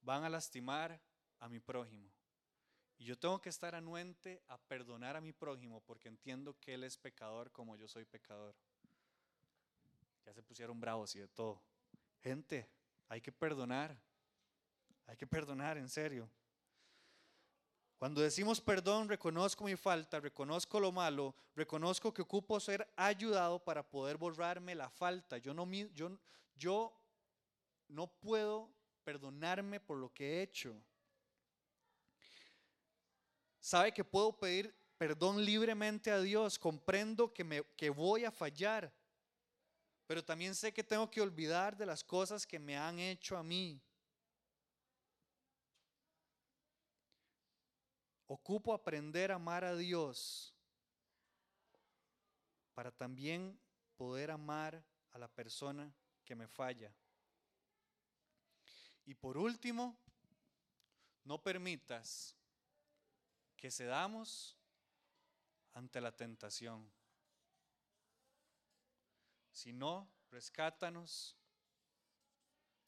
van 0.00 0.22
a 0.22 0.30
lastimar 0.30 1.02
a 1.40 1.48
mi 1.48 1.58
prójimo. 1.58 2.08
Y 3.00 3.06
yo 3.06 3.18
tengo 3.18 3.40
que 3.40 3.48
estar 3.48 3.74
anuente 3.74 4.42
a 4.46 4.58
perdonar 4.58 5.16
a 5.16 5.22
mi 5.22 5.32
prójimo 5.32 5.80
porque 5.86 6.08
entiendo 6.08 6.54
que 6.60 6.74
él 6.74 6.84
es 6.84 6.98
pecador 6.98 7.50
como 7.50 7.74
yo 7.74 7.88
soy 7.88 8.04
pecador. 8.04 8.54
Ya 10.26 10.34
se 10.34 10.42
pusieron 10.42 10.78
bravos 10.78 11.16
y 11.16 11.20
de 11.20 11.28
todo. 11.28 11.62
Gente, 12.20 12.68
hay 13.08 13.22
que 13.22 13.32
perdonar. 13.32 13.98
Hay 15.06 15.16
que 15.16 15.26
perdonar, 15.26 15.78
en 15.78 15.88
serio. 15.88 16.28
Cuando 17.96 18.20
decimos 18.20 18.60
perdón, 18.60 19.08
reconozco 19.08 19.64
mi 19.64 19.76
falta, 19.76 20.20
reconozco 20.20 20.78
lo 20.78 20.92
malo, 20.92 21.34
reconozco 21.56 22.12
que 22.12 22.20
ocupo 22.20 22.60
ser 22.60 22.86
ayudado 22.96 23.64
para 23.64 23.82
poder 23.82 24.18
borrarme 24.18 24.74
la 24.74 24.90
falta. 24.90 25.38
Yo 25.38 25.54
no, 25.54 25.66
yo, 25.94 26.18
yo 26.54 26.92
no 27.88 28.08
puedo 28.08 28.70
perdonarme 29.04 29.80
por 29.80 29.96
lo 29.96 30.12
que 30.12 30.34
he 30.34 30.42
hecho. 30.42 30.76
Sabe 33.60 33.92
que 33.92 34.02
puedo 34.02 34.36
pedir 34.38 34.74
perdón 34.96 35.44
libremente 35.44 36.10
a 36.10 36.20
Dios, 36.20 36.58
comprendo 36.58 37.32
que, 37.32 37.44
me, 37.44 37.64
que 37.76 37.88
voy 37.88 38.24
a 38.24 38.30
fallar, 38.30 38.92
pero 40.06 40.24
también 40.24 40.54
sé 40.54 40.72
que 40.72 40.84
tengo 40.84 41.10
que 41.10 41.20
olvidar 41.20 41.76
de 41.76 41.86
las 41.86 42.02
cosas 42.02 42.46
que 42.46 42.58
me 42.58 42.76
han 42.76 42.98
hecho 42.98 43.36
a 43.36 43.42
mí. 43.42 43.80
Ocupo 48.26 48.72
aprender 48.72 49.32
a 49.32 49.36
amar 49.36 49.64
a 49.64 49.74
Dios 49.74 50.54
para 52.74 52.90
también 52.90 53.58
poder 53.96 54.30
amar 54.30 54.84
a 55.12 55.18
la 55.18 55.28
persona 55.28 55.92
que 56.24 56.34
me 56.34 56.46
falla. 56.46 56.94
Y 59.04 59.14
por 59.14 59.36
último, 59.36 59.96
no 61.24 61.42
permitas 61.42 62.36
que 63.60 63.70
cedamos 63.70 64.56
ante 65.74 66.00
la 66.00 66.16
tentación, 66.16 66.90
sino 69.52 70.10
rescátanos 70.30 71.36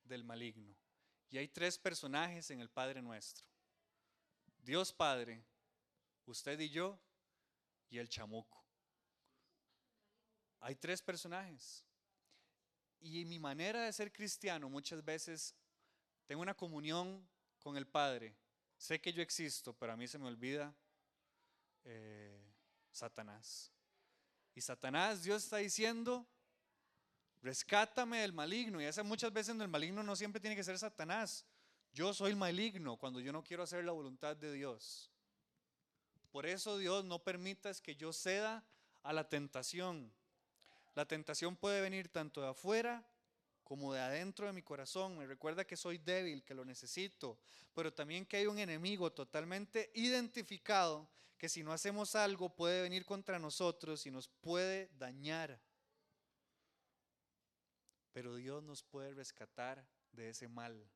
del 0.03 0.25
maligno. 0.25 0.75
Y 1.29 1.37
hay 1.37 1.49
tres 1.49 1.79
personajes 1.79 2.51
en 2.51 2.61
el 2.61 2.71
Padre 2.71 3.03
Nuestro. 3.03 3.47
Dios 4.59 4.93
Padre, 4.93 5.45
usted 6.25 6.59
y 6.59 6.71
yo 6.71 6.99
y 7.91 7.99
el 7.99 8.09
chamuco. 8.09 8.65
Hay 10.61 10.77
tres 10.77 11.03
personajes. 11.03 11.85
Y 12.99 13.25
mi 13.27 13.39
manera 13.39 13.85
de 13.85 13.93
ser 13.93 14.11
cristiano 14.11 14.71
muchas 14.71 15.05
veces 15.05 15.55
tengo 16.25 16.41
una 16.41 16.55
comunión 16.55 17.29
con 17.59 17.77
el 17.77 17.87
Padre. 17.87 18.35
Sé 18.83 19.01
que 19.01 19.13
yo 19.13 19.23
existo, 19.23 19.73
pero 19.75 19.93
a 19.93 19.97
mí 19.97 20.09
se 20.09 20.19
me 20.19 20.27
olvida 20.27 20.75
eh, 21.85 22.37
Satanás. 22.91 23.71
Y 24.57 24.61
Satanás, 24.61 25.23
Dios 25.23 25.45
está 25.45 25.59
diciendo, 25.59 26.27
rescátame 27.43 28.23
del 28.23 28.33
maligno. 28.33 28.83
Y 28.83 28.85
esa 28.85 29.05
muchas 29.05 29.33
veces 29.33 29.55
el 29.57 29.69
maligno 29.69 30.03
no 30.03 30.17
siempre 30.17 30.41
tiene 30.41 30.57
que 30.57 30.65
ser 30.65 30.77
Satanás. 30.81 31.47
Yo 31.93 32.13
soy 32.13 32.35
maligno 32.35 32.97
cuando 32.97 33.21
yo 33.21 33.33
no 33.33 33.45
quiero 33.45 33.63
hacer 33.63 33.85
la 33.85 33.93
voluntad 33.93 34.35
de 34.35 34.53
Dios. 34.53 35.13
Por 36.33 36.45
eso 36.45 36.77
Dios 36.77 37.05
no 37.05 37.21
permita 37.21 37.73
que 37.75 37.95
yo 37.95 38.13
ceda 38.13 38.65
a 39.05 39.13
la 39.13 39.29
tentación. 39.29 40.13
La 40.97 41.07
tentación 41.07 41.55
puede 41.55 41.81
venir 41.83 42.09
tanto 42.09 42.41
de 42.41 42.49
afuera 42.49 43.07
como 43.73 43.95
de 43.95 44.01
adentro 44.01 44.47
de 44.47 44.53
mi 44.53 44.61
corazón. 44.61 45.17
Me 45.17 45.27
recuerda 45.27 45.65
que 45.65 45.79
soy 45.79 45.97
débil, 45.97 46.45
que 46.45 46.53
lo 46.53 46.63
necesito, 46.63 47.39
pero 47.73 47.91
también 47.91 48.27
que 48.27 48.37
hay 48.37 48.47
un 48.47 48.59
enemigo 48.59 49.11
totalmente 49.11 49.91
identificado 49.95 51.09
que 51.39 51.49
si 51.49 51.63
no 51.63 51.73
hacemos 51.73 52.15
algo 52.15 52.55
puede 52.55 52.83
venir 52.83 53.07
contra 53.07 53.39
nosotros 53.39 54.05
y 54.05 54.11
nos 54.11 54.29
puede 54.29 54.91
dañar. 54.99 55.59
Pero 58.13 58.35
Dios 58.35 58.63
nos 58.63 58.83
puede 58.83 59.15
rescatar 59.15 59.83
de 60.13 60.29
ese 60.29 60.49
mal. 60.49 60.87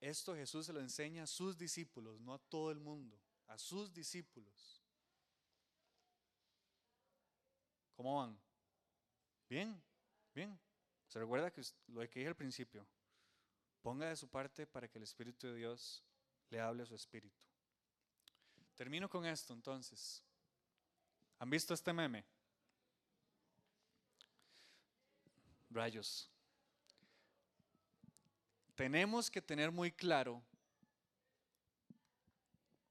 Esto 0.00 0.34
Jesús 0.34 0.64
se 0.64 0.72
lo 0.72 0.80
enseña 0.80 1.24
a 1.24 1.26
sus 1.26 1.58
discípulos, 1.58 2.18
no 2.22 2.32
a 2.32 2.38
todo 2.38 2.70
el 2.70 2.80
mundo, 2.80 3.20
a 3.48 3.58
sus 3.58 3.92
discípulos. 3.92 4.82
¿Cómo 7.94 8.16
van? 8.16 8.43
Bien, 9.54 9.80
bien. 10.34 10.58
Se 11.06 11.20
recuerda 11.20 11.48
que 11.48 11.62
lo 11.86 12.00
que 12.00 12.18
dije 12.18 12.26
al 12.26 12.34
principio. 12.34 12.84
Ponga 13.82 14.08
de 14.08 14.16
su 14.16 14.28
parte 14.28 14.66
para 14.66 14.88
que 14.88 14.98
el 14.98 15.04
Espíritu 15.04 15.46
de 15.46 15.54
Dios 15.54 16.02
le 16.50 16.58
hable 16.58 16.82
a 16.82 16.86
su 16.86 16.96
espíritu. 16.96 17.38
Termino 18.74 19.08
con 19.08 19.24
esto 19.24 19.52
entonces. 19.52 20.24
¿Han 21.38 21.48
visto 21.50 21.72
este 21.72 21.92
meme? 21.92 22.24
Rayos. 25.70 26.28
Tenemos 28.74 29.30
que 29.30 29.40
tener 29.40 29.70
muy 29.70 29.92
claro, 29.92 30.42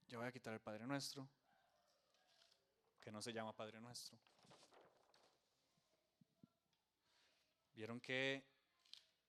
yo 0.08 0.20
voy 0.20 0.30
a 0.30 0.32
quitar 0.32 0.54
el 0.54 0.62
Padre 0.62 0.88
Nuestro, 0.88 1.28
que 3.02 3.12
no 3.12 3.22
se 3.22 3.34
llama 3.34 3.52
Padre 3.52 3.82
Nuestro. 3.82 4.18
¿Vieron 7.76 8.00
qué 8.00 8.44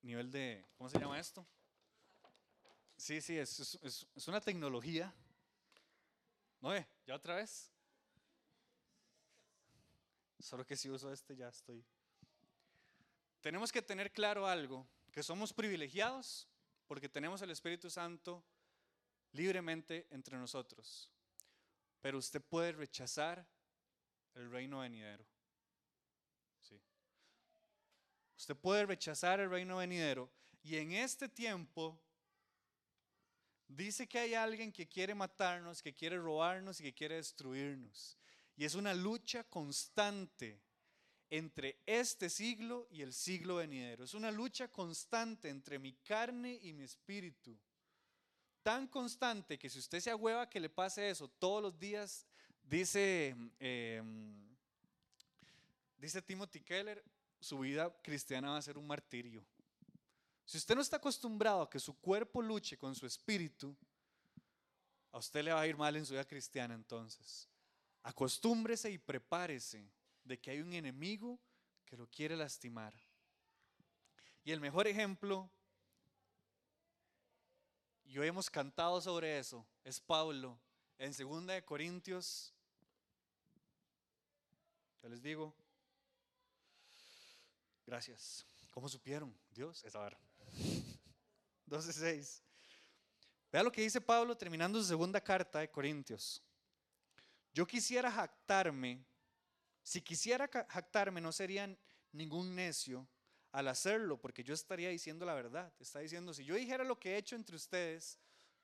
nivel 0.03 0.31
de, 0.31 0.67
¿cómo 0.77 0.89
se 0.91 0.99
llama 0.99 1.19
esto? 1.19 1.47
Sí, 2.97 3.21
sí, 3.21 3.37
es, 3.39 3.79
es, 3.83 4.29
una 4.29 4.41
tecnología. 4.41 5.13
¿No 6.61 6.71
ve? 6.71 6.87
¿Ya 7.07 7.15
otra 7.15 7.37
vez? 7.37 7.71
Solo 10.39 10.65
que 10.67 10.77
si 10.77 10.91
uso 10.91 11.13
este 11.13 11.37
ya 11.37 11.49
estoy. 11.49 11.85
Tenemos 13.41 13.73
que 13.73 13.83
tener 13.83 14.13
claro 14.13 14.47
algo 14.47 14.87
que 15.11 15.23
somos 15.23 15.53
privilegiados 15.53 16.49
porque 16.87 17.09
tenemos 17.09 17.41
el 17.43 17.51
Espíritu 17.51 17.91
Santo 17.91 18.45
libremente 19.33 20.07
entre 20.11 20.37
nosotros. 20.37 21.11
Pero 22.01 22.19
usted 22.19 22.43
puede 22.43 22.73
rechazar 22.73 23.47
el 24.35 24.51
reino 24.51 24.81
venidero. 24.81 25.25
Sí. 26.61 26.81
Usted 28.37 28.57
puede 28.57 28.87
rechazar 28.87 29.41
el 29.41 29.51
reino 29.51 29.77
venidero 29.77 30.31
y 30.63 30.77
en 30.77 30.93
este 30.93 31.29
tiempo 31.29 32.01
dice 33.69 34.09
que 34.09 34.19
hay 34.19 34.35
alguien 34.35 34.73
que 34.73 34.89
quiere 34.89 35.15
matarnos, 35.15 35.83
que 35.83 35.95
quiere 35.95 36.19
robarnos 36.19 36.81
y 36.81 36.85
que 36.85 36.95
quiere 36.95 37.17
destruirnos. 37.17 38.19
Y 38.57 38.65
es 38.65 38.75
una 38.75 38.95
lucha 38.95 39.45
constante 39.45 40.61
entre 41.31 41.83
este 41.87 42.31
siglo 42.31 42.87
y 42.91 43.03
el 43.03 43.13
siglo 43.13 43.57
venidero. 43.57 44.05
Es 44.05 44.15
una 44.15 44.31
lucha 44.31 44.69
constante 44.69 45.49
entre 45.49 45.79
mi 45.79 45.93
carne 45.95 46.59
y 46.63 46.73
mi 46.73 46.85
espíritu. 46.85 47.59
Tan 48.63 48.87
constante 48.87 49.59
que 49.59 49.69
si 49.69 49.79
usted 49.79 50.01
se 50.01 50.11
agüeva 50.11 50.49
que 50.49 50.61
le 50.61 50.71
pase 50.71 51.11
eso 51.11 51.29
todos 51.29 51.63
los 51.63 51.79
días, 51.79 52.27
dice, 52.63 53.35
em, 53.59 54.57
dice 55.99 56.23
Timothy 56.23 56.61
Keller, 56.61 57.05
su 57.45 57.59
vida 57.59 57.95
cristiana 58.03 58.53
va 58.53 58.57
a 58.57 58.63
ser 58.63 58.79
un 58.79 58.87
martirio. 58.87 59.45
Si 60.47 60.57
usted 60.57 60.75
no 60.75 60.81
está 60.81 60.97
acostumbrado 60.97 61.63
a 61.63 61.71
que 61.71 61.79
su 61.79 61.95
cuerpo 62.01 62.41
luche 62.41 62.79
con 62.79 62.95
su 62.95 63.07
espíritu, 63.07 63.77
a 65.13 65.19
usted 65.19 65.45
le 65.45 65.53
va 65.53 65.61
a 65.61 65.67
ir 65.67 65.77
mal 65.77 65.95
en 65.95 66.07
su 66.07 66.15
vida 66.15 66.25
cristiana 66.25 66.75
entonces. 66.75 67.49
Acostúmbrese 68.03 68.91
y 68.91 68.99
prepárese 68.99 69.87
de 70.25 70.41
que 70.41 70.51
hay 70.51 70.61
un 70.61 70.73
enemigo 70.73 71.39
que 71.85 71.97
lo 71.99 72.07
quiere 72.07 72.35
lastimar. 72.35 72.95
Y 74.43 74.51
el 74.51 74.61
mejor 74.61 74.87
ejemplo, 74.87 75.51
y 78.05 78.19
hoy 78.19 78.29
hemos 78.29 78.49
cantado 78.49 79.01
sobre 79.03 79.39
eso, 79.39 79.67
es 79.85 80.01
Pablo 80.01 80.59
en 80.99 81.13
2 81.13 81.47
de 81.47 81.65
Corintios. 81.65 82.55
Ya 85.03 85.11
les 85.11 85.23
digo. 85.23 85.55
Gracias. 87.87 88.47
¿Cómo 88.71 88.89
supieron? 88.89 89.37
Dios 89.51 89.85
es 89.85 89.95
ahora. 89.95 90.19
12.6. 91.67 92.43
Vea 93.53 93.63
lo 93.63 93.71
que 93.71 93.83
dice 93.83 94.01
Pablo 94.01 94.37
terminando 94.37 94.79
su 94.79 94.87
segunda 94.87 95.21
carta 95.21 95.61
de 95.61 95.71
Corintios. 95.71 96.43
Yo 97.53 97.67
quisiera 97.67 98.11
jactarme 98.11 99.07
si 99.85 100.01
quisiera 100.01 100.49
jactarme, 100.49 101.21
no 101.21 101.31
sería 101.31 101.79
ningún 102.11 102.55
necio 102.55 103.07
al 103.53 103.69
hacerlo, 103.69 104.19
porque 104.19 104.43
yo 104.43 104.55
estaría 104.55 104.89
diciendo 104.89 105.27
la 105.27 105.35
verdad. 105.35 105.73
Está 105.79 105.99
diciendo, 106.01 106.33
si 106.33 106.43
yo 106.43 106.55
dijera 106.55 106.85
lo 106.85 106.99
que 106.99 107.13
he 107.13 107.17
hecho 107.19 107.37
entre 107.37 107.55
ustedes, 107.55 108.19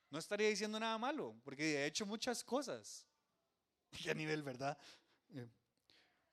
no 0.08 0.18
estaría 0.18 0.48
diciendo 0.48 0.80
nada 0.80 0.96
malo, 0.96 1.38
porque 1.44 1.76
he 1.76 1.86
hecho 1.86 2.06
muchas 2.06 2.42
cosas. 2.42 3.06
Y 4.04 4.08
a 4.08 4.14
nivel, 4.14 4.42
¿verdad? 4.44 4.78
Eh, 5.34 5.48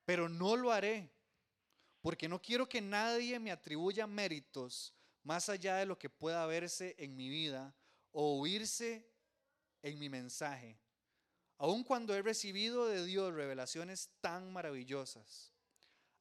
pero 0.06 0.30
no 0.30 0.56
lo 0.56 0.72
haré, 0.72 1.12
porque 2.08 2.30
no 2.30 2.41
quiero 2.41 2.70
que 2.70 2.80
nadie 2.80 3.38
me 3.38 3.51
atribuya 3.51 4.08
méritos 4.08 4.93
más 5.24 5.49
allá 5.49 5.76
de 5.76 5.86
lo 5.86 5.99
que 5.99 6.10
pueda 6.10 6.45
verse 6.45 6.95
en 6.97 7.18
mi 7.18 7.28
vida 7.28 7.76
o 8.14 8.39
oírse 8.39 9.05
en 9.82 9.99
mi 9.99 10.08
mensaje 10.08 10.80
aun 11.58 11.84
cuando 11.84 12.16
he 12.16 12.22
recibido 12.22 12.88
de 12.88 13.05
Dios 13.05 13.34
revelaciones 13.34 14.10
tan 14.22 14.53
maravillosas. 14.53 15.51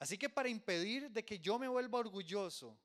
Así 0.01 0.19
que 0.19 0.29
para 0.29 0.49
impedir 0.49 1.09
de 1.13 1.25
que 1.25 1.39
yo 1.39 1.57
me 1.57 1.69
vuelva 1.69 2.01
orgulloso, 2.01 2.77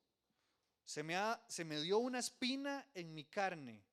se 0.86 1.02
me, 1.02 1.16
se 1.48 1.66
me 1.66 1.82
dio 1.82 1.98
una 1.98 2.20
espina 2.20 2.88
en 2.94 3.16
mi 3.16 3.24
carne. 3.24 3.84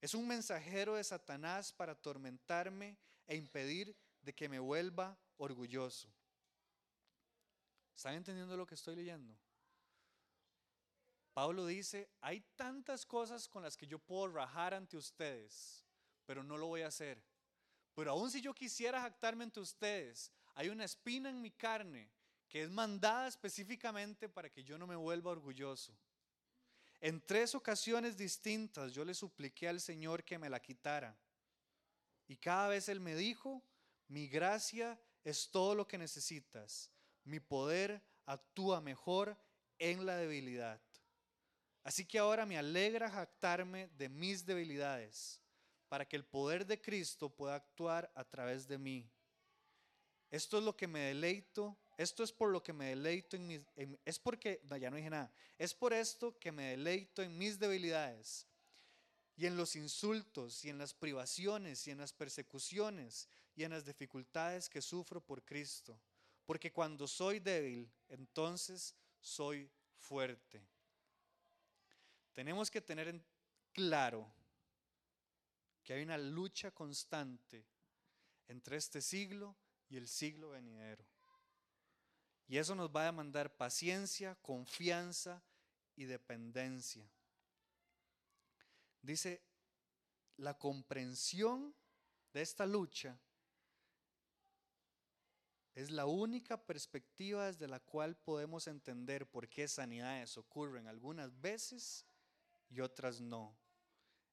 Es 0.00 0.14
un 0.14 0.26
mensajero 0.26 0.96
de 0.96 1.04
Satanás 1.04 1.72
para 1.72 1.92
atormentarme 1.92 2.96
e 3.28 3.36
impedir 3.36 3.96
de 4.20 4.34
que 4.34 4.48
me 4.48 4.58
vuelva 4.58 5.16
orgulloso. 5.36 6.12
¿Están 8.02 8.14
entendiendo 8.14 8.56
lo 8.56 8.66
que 8.66 8.74
estoy 8.74 8.96
leyendo? 8.96 9.32
Pablo 11.32 11.66
dice, 11.66 12.10
hay 12.20 12.40
tantas 12.56 13.06
cosas 13.06 13.48
con 13.48 13.62
las 13.62 13.76
que 13.76 13.86
yo 13.86 13.98
puedo 13.98 14.26
rajar 14.28 14.74
ante 14.74 14.96
ustedes, 14.96 15.84
pero 16.26 16.42
no 16.42 16.56
lo 16.56 16.66
voy 16.66 16.82
a 16.82 16.88
hacer 16.88 17.22
pero 17.94 18.12
aun 18.12 18.30
si 18.30 18.40
yo 18.40 18.54
quisiera 18.54 19.00
jactarme 19.00 19.44
entre 19.44 19.62
ustedes, 19.62 20.32
hay 20.54 20.68
una 20.68 20.84
espina 20.84 21.28
en 21.28 21.40
mi 21.40 21.50
carne 21.50 22.10
que 22.48 22.62
es 22.62 22.70
mandada 22.70 23.28
específicamente 23.28 24.28
para 24.28 24.50
que 24.50 24.62
yo 24.62 24.78
no 24.78 24.86
me 24.86 24.96
vuelva 24.96 25.30
orgulloso. 25.30 25.96
En 27.00 27.20
tres 27.24 27.54
ocasiones 27.54 28.16
distintas 28.16 28.92
yo 28.92 29.04
le 29.04 29.14
supliqué 29.14 29.68
al 29.68 29.80
Señor 29.80 30.22
que 30.22 30.38
me 30.38 30.50
la 30.50 30.60
quitara. 30.60 31.16
Y 32.28 32.36
cada 32.36 32.68
vez 32.68 32.88
Él 32.88 33.00
me 33.00 33.14
dijo, 33.14 33.62
mi 34.08 34.28
gracia 34.28 35.00
es 35.24 35.50
todo 35.50 35.74
lo 35.74 35.86
que 35.86 35.98
necesitas. 35.98 36.91
Mi 37.24 37.40
poder 37.40 38.02
actúa 38.26 38.80
mejor 38.80 39.36
en 39.78 40.06
la 40.06 40.16
debilidad. 40.16 40.80
Así 41.84 42.04
que 42.04 42.18
ahora 42.18 42.46
me 42.46 42.58
alegra 42.58 43.10
jactarme 43.10 43.88
de 43.96 44.08
mis 44.08 44.46
debilidades 44.46 45.40
para 45.88 46.06
que 46.06 46.16
el 46.16 46.24
poder 46.24 46.64
de 46.64 46.80
Cristo 46.80 47.28
pueda 47.28 47.56
actuar 47.56 48.10
a 48.14 48.24
través 48.24 48.66
de 48.68 48.78
mí. 48.78 49.10
Esto 50.30 50.58
es 50.58 50.64
lo 50.64 50.76
que 50.76 50.86
me 50.86 51.00
deleito, 51.00 51.76
esto 51.98 52.22
es 52.22 52.32
por 52.32 52.50
lo 52.50 52.62
que 52.62 52.72
me 52.72 52.86
deleito 52.86 53.36
en 53.36 53.66
es 54.04 54.18
porque, 54.18 54.60
no, 54.64 54.76
ya 54.76 54.90
no 54.90 54.96
dije 54.96 55.10
nada, 55.10 55.30
es 55.58 55.74
por 55.74 55.92
esto 55.92 56.38
que 56.38 56.50
me 56.50 56.70
deleito 56.70 57.22
en 57.22 57.36
mis 57.36 57.58
debilidades 57.58 58.46
y 59.36 59.46
en 59.46 59.56
los 59.56 59.76
insultos 59.76 60.64
y 60.64 60.70
en 60.70 60.78
las 60.78 60.94
privaciones 60.94 61.86
y 61.86 61.90
en 61.90 61.98
las 61.98 62.12
persecuciones 62.12 63.28
y 63.54 63.64
en 63.64 63.72
las 63.72 63.84
dificultades 63.84 64.70
que 64.70 64.80
sufro 64.80 65.20
por 65.20 65.44
Cristo. 65.44 66.00
Porque 66.44 66.72
cuando 66.72 67.06
soy 67.06 67.40
débil, 67.40 67.90
entonces 68.08 68.94
soy 69.20 69.70
fuerte. 69.96 70.62
Tenemos 72.32 72.70
que 72.70 72.80
tener 72.80 73.08
en 73.08 73.24
claro 73.72 74.32
que 75.84 75.94
hay 75.94 76.02
una 76.02 76.18
lucha 76.18 76.70
constante 76.70 77.64
entre 78.48 78.76
este 78.76 79.00
siglo 79.00 79.56
y 79.88 79.96
el 79.96 80.08
siglo 80.08 80.50
venidero. 80.50 81.04
Y 82.48 82.58
eso 82.58 82.74
nos 82.74 82.90
va 82.90 83.02
a 83.02 83.06
demandar 83.06 83.56
paciencia, 83.56 84.34
confianza 84.42 85.42
y 85.96 86.04
dependencia. 86.04 87.08
Dice, 89.00 89.42
la 90.36 90.58
comprensión 90.58 91.74
de 92.32 92.42
esta 92.42 92.66
lucha 92.66 93.18
es 95.74 95.90
la 95.90 96.06
única 96.06 96.62
perspectiva 96.62 97.46
desde 97.46 97.68
la 97.68 97.80
cual 97.80 98.16
podemos 98.16 98.66
entender 98.66 99.28
por 99.30 99.48
qué 99.48 99.66
sanidades 99.68 100.36
ocurren 100.36 100.86
algunas 100.86 101.40
veces 101.40 102.04
y 102.68 102.80
otras 102.80 103.20
no. 103.20 103.56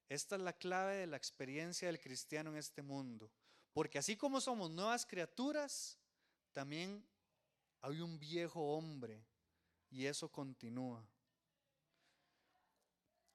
Esta 0.09 0.35
es 0.35 0.41
la 0.41 0.53
clave 0.53 0.95
de 0.95 1.07
la 1.07 1.17
experiencia 1.17 1.87
del 1.87 1.99
cristiano 1.99 2.49
en 2.49 2.57
este 2.57 2.81
mundo. 2.81 3.31
Porque 3.71 3.99
así 3.99 4.17
como 4.17 4.41
somos 4.41 4.71
nuevas 4.71 5.05
criaturas, 5.05 5.97
también 6.51 7.05
hay 7.81 8.01
un 8.01 8.19
viejo 8.19 8.59
hombre 8.75 9.23
y 9.89 10.05
eso 10.05 10.29
continúa. 10.29 11.07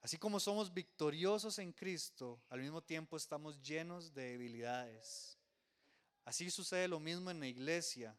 Así 0.00 0.18
como 0.18 0.38
somos 0.38 0.74
victoriosos 0.74 1.58
en 1.58 1.72
Cristo, 1.72 2.42
al 2.50 2.60
mismo 2.60 2.82
tiempo 2.82 3.16
estamos 3.16 3.58
llenos 3.62 4.12
de 4.12 4.32
debilidades. 4.32 5.38
Así 6.24 6.50
sucede 6.50 6.88
lo 6.88 7.00
mismo 7.00 7.30
en 7.30 7.40
la 7.40 7.46
iglesia. 7.46 8.16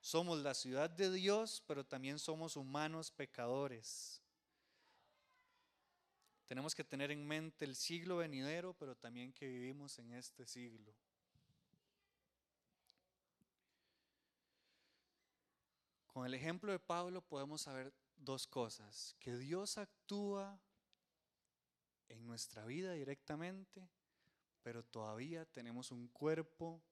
Somos 0.00 0.38
la 0.38 0.54
ciudad 0.54 0.88
de 0.88 1.10
Dios, 1.10 1.62
pero 1.66 1.84
también 1.84 2.18
somos 2.18 2.56
humanos 2.56 3.10
pecadores. 3.10 4.22
Tenemos 6.46 6.74
que 6.74 6.84
tener 6.84 7.10
en 7.10 7.26
mente 7.26 7.64
el 7.64 7.74
siglo 7.74 8.18
venidero, 8.18 8.72
pero 8.74 8.96
también 8.96 9.32
que 9.32 9.46
vivimos 9.46 9.98
en 9.98 10.12
este 10.12 10.46
siglo. 10.46 10.94
Con 16.06 16.24
el 16.24 16.32
ejemplo 16.34 16.72
de 16.72 16.78
Pablo 16.78 17.20
podemos 17.20 17.62
saber 17.62 17.92
dos 18.16 18.46
cosas, 18.46 19.14
que 19.20 19.36
Dios 19.36 19.78
actúa 19.78 20.60
en 22.08 22.26
nuestra 22.26 22.64
vida 22.64 22.92
directamente, 22.92 23.88
pero 24.68 24.84
todavía 24.84 25.46
tenemos 25.46 25.90
un 25.90 26.08
cuerpo 26.08 26.82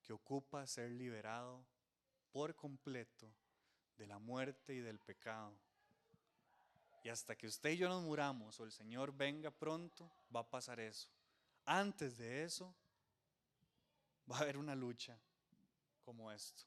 que 0.00 0.12
ocupa 0.12 0.64
ser 0.68 0.92
liberado 0.92 1.66
por 2.30 2.54
completo 2.54 3.28
de 3.98 4.06
la 4.06 4.20
muerte 4.20 4.72
y 4.72 4.78
del 4.78 5.00
pecado. 5.00 5.52
Y 7.02 7.08
hasta 7.08 7.34
que 7.34 7.48
usted 7.48 7.70
y 7.70 7.78
yo 7.78 7.88
nos 7.88 8.04
muramos 8.04 8.60
o 8.60 8.64
el 8.64 8.70
Señor 8.70 9.12
venga 9.16 9.50
pronto, 9.50 10.08
va 10.32 10.42
a 10.42 10.48
pasar 10.48 10.78
eso. 10.78 11.10
Antes 11.64 12.18
de 12.18 12.44
eso, 12.44 12.72
va 14.30 14.38
a 14.38 14.42
haber 14.42 14.56
una 14.56 14.76
lucha 14.76 15.18
como 16.04 16.30
esto. 16.30 16.62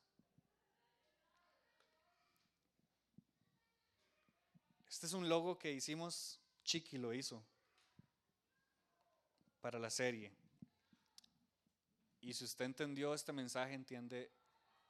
Este 4.89 5.05
es 5.05 5.13
un 5.13 5.29
logo 5.29 5.57
que 5.57 5.71
hicimos 5.71 6.41
Chiqui 6.65 6.97
lo 6.97 7.13
hizo 7.13 7.41
para 9.61 9.79
la 9.79 9.89
serie. 9.89 10.29
Y 12.21 12.33
si 12.33 12.43
usted 12.45 12.65
entendió 12.65 13.13
este 13.13 13.31
mensaje, 13.31 13.73
entiende 13.73 14.31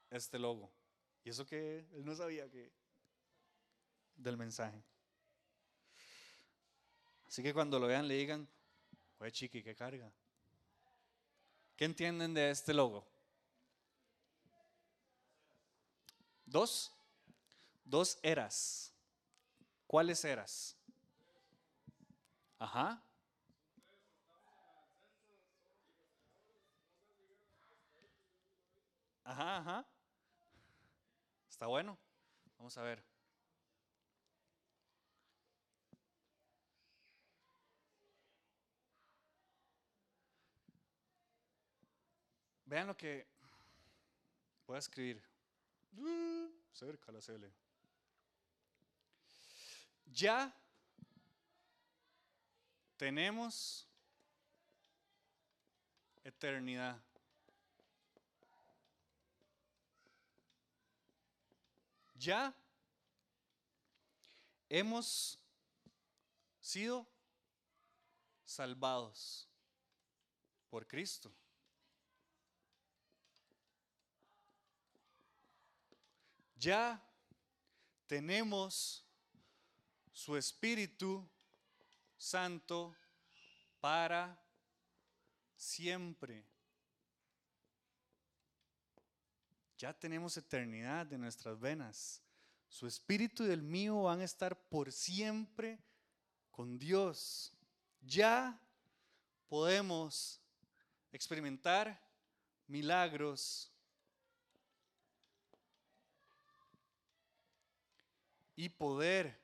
este 0.10 0.40
logo. 0.40 0.72
Y 1.24 1.30
eso 1.30 1.46
que 1.46 1.80
él 1.80 2.06
no 2.06 2.16
sabía 2.16 2.50
que 2.50 2.72
del 4.16 4.38
mensaje. 4.38 4.82
Así 7.28 7.44
que 7.44 7.54
cuando 7.54 7.80
lo 7.80 7.88
vean 7.88 8.08
le 8.08 8.16
digan, 8.16 8.48
oye 9.20 9.32
chiqui, 9.32 9.62
¿qué 9.62 9.76
carga? 9.76 10.12
¿Qué 11.76 11.86
entienden 11.86 12.34
de 12.34 12.50
este 12.50 12.74
logo? 12.74 13.06
Dos, 16.46 16.92
dos 17.84 18.18
eras. 18.24 18.94
¿Cuáles 19.86 20.24
eras? 20.26 20.76
Ajá. 22.58 23.04
Ajá, 29.28 29.58
ajá. 29.58 29.86
Está 31.50 31.66
bueno. 31.68 31.98
Vamos 32.58 32.78
a 32.78 32.82
ver. 32.82 33.04
Vean 42.64 42.88
lo 42.88 42.96
que 42.96 43.28
voy 44.66 44.78
a 44.78 44.80
escribir. 44.80 45.22
Cerca 46.72 47.12
la 47.12 47.20
CL. 47.20 47.52
Ya 50.06 50.56
tenemos 52.96 53.90
eternidad. 56.24 57.07
Ya 62.18 62.54
hemos 64.70 65.40
sido 66.60 67.08
salvados 68.44 69.48
por 70.70 70.88
Cristo. 70.88 71.32
ya 76.60 77.02
tenemos 78.08 79.06
su 80.12 80.36
Espíritu 80.36 81.28
Santo 82.18 82.96
para 83.80 84.38
siempre. 85.56 86.44
Ya 89.78 89.94
tenemos 89.94 90.36
eternidad 90.38 91.06
de 91.06 91.18
nuestras 91.18 91.60
venas. 91.60 92.22
Su 92.68 92.88
espíritu 92.88 93.46
y 93.46 93.52
el 93.52 93.62
mío 93.62 94.04
van 94.04 94.22
a 94.22 94.24
estar 94.24 94.60
por 94.70 94.92
siempre 94.92 95.80
con 96.52 96.80
Dios. 96.80 97.54
Ya 98.02 98.60
podemos 99.48 100.42
experimentar 101.12 102.02
milagros 102.68 103.72
y 108.56 108.68
poder 108.70 109.40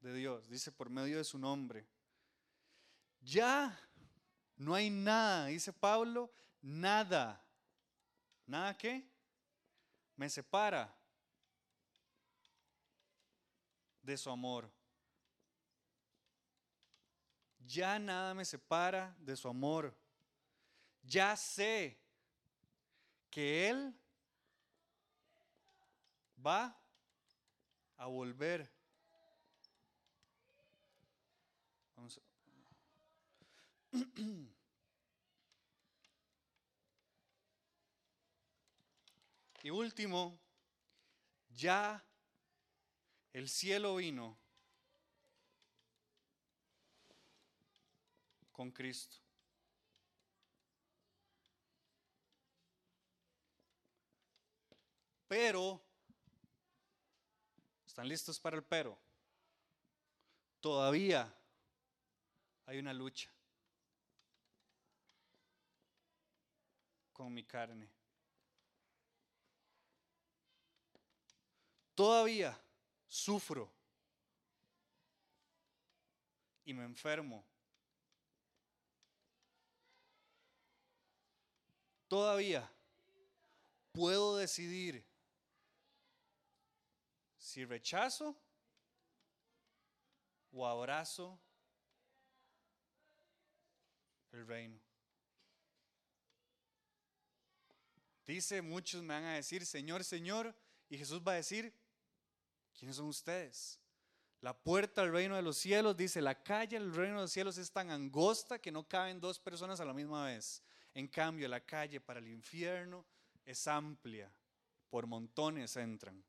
de 0.00 0.14
Dios, 0.14 0.48
dice 0.48 0.72
por 0.72 0.90
medio 0.90 1.18
de 1.18 1.24
su 1.24 1.38
nombre. 1.38 1.86
Ya 3.20 3.78
no 4.56 4.74
hay 4.74 4.90
nada, 4.90 5.46
dice 5.46 5.72
Pablo, 5.72 6.32
nada. 6.60 7.40
¿Nada 8.52 8.76
qué? 8.76 9.02
Me 10.14 10.28
separa 10.28 10.94
de 14.02 14.14
su 14.18 14.28
amor. 14.28 14.70
Ya 17.60 17.98
nada 17.98 18.34
me 18.34 18.44
separa 18.44 19.16
de 19.20 19.34
su 19.36 19.48
amor. 19.48 19.96
Ya 21.02 21.34
sé 21.34 21.98
que 23.30 23.70
Él 23.70 23.98
va 26.46 26.78
a 27.96 28.04
volver. 28.04 28.70
Y 39.62 39.70
último, 39.70 40.38
ya 41.50 42.04
el 43.32 43.48
cielo 43.48 43.96
vino 43.96 44.38
con 48.52 48.70
Cristo. 48.70 49.16
Pero 55.28 55.82
¿Están 57.92 58.08
listos 58.08 58.40
para 58.40 58.56
el 58.56 58.64
pero? 58.64 58.98
Todavía 60.60 61.30
hay 62.64 62.78
una 62.78 62.94
lucha 62.94 63.30
con 67.12 67.34
mi 67.34 67.44
carne. 67.44 68.01
Todavía 71.94 72.58
sufro 73.06 73.70
y 76.64 76.72
me 76.72 76.84
enfermo. 76.84 77.44
Todavía 82.08 82.70
puedo 83.92 84.36
decidir 84.36 85.04
si 87.36 87.64
rechazo 87.64 88.36
o 90.52 90.66
abrazo 90.66 91.38
el 94.32 94.46
reino. 94.46 94.80
Dice, 98.26 98.62
muchos 98.62 99.02
me 99.02 99.14
van 99.14 99.24
a 99.24 99.34
decir, 99.34 99.66
Señor, 99.66 100.04
Señor, 100.04 100.54
y 100.88 100.96
Jesús 100.96 101.20
va 101.26 101.32
a 101.32 101.36
decir, 101.36 101.74
¿quiénes 102.82 102.96
son 102.96 103.06
ustedes? 103.06 103.78
La 104.40 104.52
puerta 104.52 105.02
al 105.02 105.12
reino 105.12 105.36
de 105.36 105.42
los 105.42 105.56
cielos, 105.56 105.96
dice, 105.96 106.20
la 106.20 106.42
calle 106.42 106.76
al 106.76 106.92
reino 106.92 107.14
de 107.14 107.22
los 107.22 107.32
cielos 107.32 107.56
es 107.58 107.70
tan 107.70 107.90
angosta 107.90 108.58
que 108.58 108.72
no 108.72 108.88
caben 108.88 109.20
dos 109.20 109.38
personas 109.38 109.78
a 109.78 109.84
la 109.84 109.92
misma 109.92 110.26
vez. 110.26 110.64
En 110.94 111.06
cambio, 111.06 111.46
la 111.46 111.60
calle 111.60 112.00
para 112.00 112.18
el 112.18 112.26
infierno 112.26 113.06
es 113.44 113.68
amplia, 113.68 114.28
por 114.90 115.06
montones 115.06 115.76
entran 115.76 116.24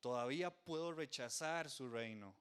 todavía 0.00 0.50
puedo 0.50 0.92
rechazar 0.92 1.68
su 1.70 1.88
reino. 1.88 2.34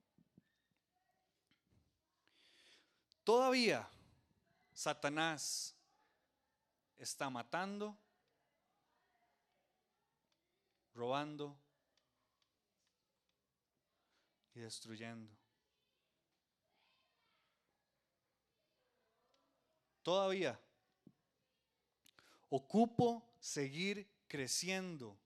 Todavía 3.23 3.87
Satanás 4.73 5.75
está 6.97 7.29
matando, 7.29 7.97
robando 10.93 11.57
y 14.57 14.61
destruyendo. 14.61 15.31
Todavía 20.01 20.59
ocupo 22.49 23.23
seguir 23.39 24.09
creciendo 24.27 25.17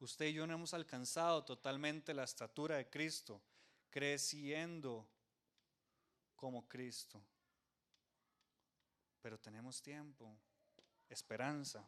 Usted 0.00 0.26
y 0.26 0.34
yo 0.34 0.46
no 0.46 0.54
hemos 0.54 0.74
alcanzado 0.74 1.44
totalmente 1.44 2.14
la 2.14 2.22
estatura 2.22 2.76
de 2.76 2.88
Cristo, 2.88 3.42
creciendo 3.90 5.08
como 6.36 6.68
Cristo. 6.68 7.20
Pero 9.20 9.40
tenemos 9.40 9.82
tiempo, 9.82 10.38
esperanza. 11.08 11.84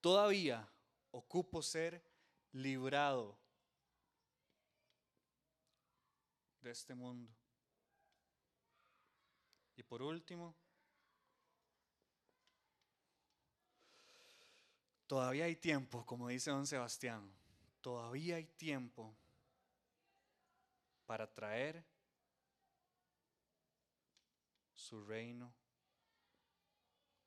Todavía 0.00 0.68
ocupo 1.12 1.62
ser 1.62 2.02
librado 2.50 3.38
de 6.68 6.72
este 6.72 6.94
mundo. 6.94 7.30
Y 9.76 9.82
por 9.82 10.02
último, 10.02 10.54
Todavía 15.08 15.46
hay 15.46 15.56
tiempo, 15.56 16.04
como 16.04 16.28
dice 16.28 16.50
don 16.50 16.66
Sebastián, 16.66 17.32
todavía 17.80 18.36
hay 18.36 18.44
tiempo 18.44 19.16
para 21.06 21.26
traer 21.26 21.82
su 24.74 25.02
reino 25.02 25.50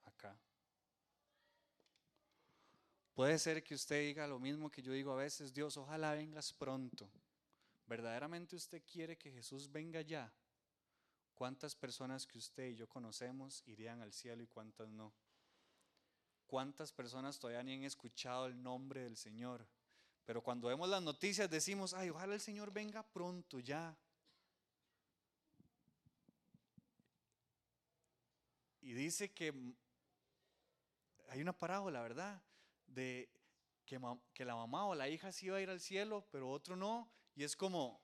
acá. 0.04 0.38
Puede 3.16 3.39
ser 3.39 3.64
que 3.64 3.74
usted 3.74 4.00
diga 4.02 4.28
lo 4.28 4.39
mismo 4.39 4.70
que 4.70 4.84
yo 4.84 4.92
digo 4.92 5.14
a 5.14 5.16
veces, 5.16 5.52
Dios, 5.52 5.76
ojalá 5.76 6.14
vengas 6.14 6.54
pronto. 6.54 7.10
¿Verdaderamente 7.92 8.56
usted 8.56 8.82
quiere 8.89 9.18
que 9.18 9.34
Jesús 9.34 9.70
venga 9.70 10.00
ya? 10.00 10.34
¿Cuántas 11.34 11.76
personas 11.76 12.26
que 12.26 12.38
usted 12.38 12.70
y 12.70 12.76
yo 12.78 12.88
conocemos 12.88 13.62
irían 13.66 14.00
al 14.00 14.14
cielo 14.14 14.42
y 14.42 14.48
cuántas 14.48 14.88
no? 14.88 15.14
¿Cuántas 16.48 16.94
personas 16.94 17.38
todavía 17.38 17.62
ni 17.64 17.74
han 17.74 17.84
escuchado 17.84 18.46
el 18.46 18.64
nombre 18.64 19.04
del 19.04 19.18
Señor? 19.18 19.68
Pero 20.24 20.42
cuando 20.42 20.70
vemos 20.70 20.88
las 20.88 21.04
noticias 21.04 21.50
decimos, 21.50 21.94
ay, 21.94 22.12
ojalá 22.12 22.36
el 22.36 22.39
Señor 22.39 22.72
venga 22.72 23.04
pronto 23.04 23.60
ya. 23.60 23.94
Y 28.80 28.94
dice 28.94 29.34
que 29.34 29.54
hay 31.28 31.42
una 31.42 31.52
parábola, 31.52 32.02
¿verdad? 32.02 32.42
De 32.88 33.30
que, 33.86 34.46
la 34.46 34.56
mamá 34.56 34.86
o 34.86 34.96
la 34.96 35.10
hija 35.10 35.34
sí 35.34 35.48
iba 35.48 35.58
a 35.58 35.62
ir 35.62 35.70
al 35.70 35.82
cielo, 35.82 36.26
pero 36.32 36.50
otro 36.50 36.78
no. 36.78 37.12
Y 37.36 37.43
es 37.43 37.55
como, 37.55 37.99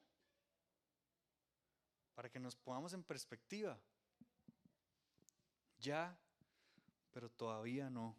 para 2.15 2.29
que 2.29 2.39
nos 2.39 2.55
pongamos 2.55 2.93
en 2.93 3.03
perspectiva, 3.03 3.77
ya, 5.79 6.17
pero 7.11 7.29
todavía 7.29 7.89
no. 7.89 8.15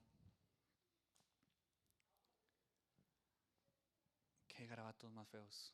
Qué 4.46 4.66
garabatos 4.66 5.11
más 5.12 5.28
feos. 5.28 5.72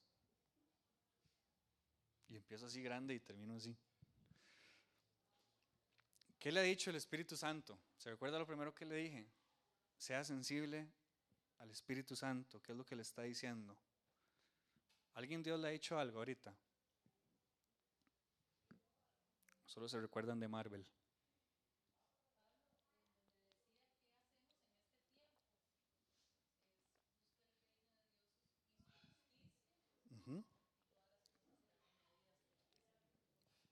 Y 2.29 2.37
empiezo 2.37 2.67
así 2.67 2.83
grande 2.83 3.15
y 3.15 3.21
termino 3.21 3.55
así. 3.55 3.77
¿Qué 6.39 6.53
le 6.53 6.61
ha 6.61 6.65
dicho 6.65 6.91
el 6.91 6.97
Espíritu 6.97 7.37
Santo? 7.37 7.79
¿Se 7.97 8.11
recuerda 8.11 8.39
lo 8.39 8.47
primero 8.47 8.75
que 8.75 8.85
le 8.85 8.97
dije? 8.97 9.27
Sea 9.97 10.25
sensible 10.25 10.87
al 11.59 11.71
Espíritu 11.71 12.15
Santo. 12.17 12.61
¿Qué 12.61 12.73
es 12.73 12.79
lo 12.79 12.85
que 12.85 12.97
le 12.97 13.03
está 13.03 13.23
diciendo? 13.23 13.77
¿Alguien 15.15 15.43
Dios 15.43 15.59
le 15.61 15.69
ha 15.69 15.71
dicho 15.71 15.99
algo 15.99 16.19
ahorita? 16.19 16.55
Solo 19.65 19.89
se 19.89 20.01
recuerdan 20.01 20.41
de 20.41 20.49
Marvel. 20.49 20.87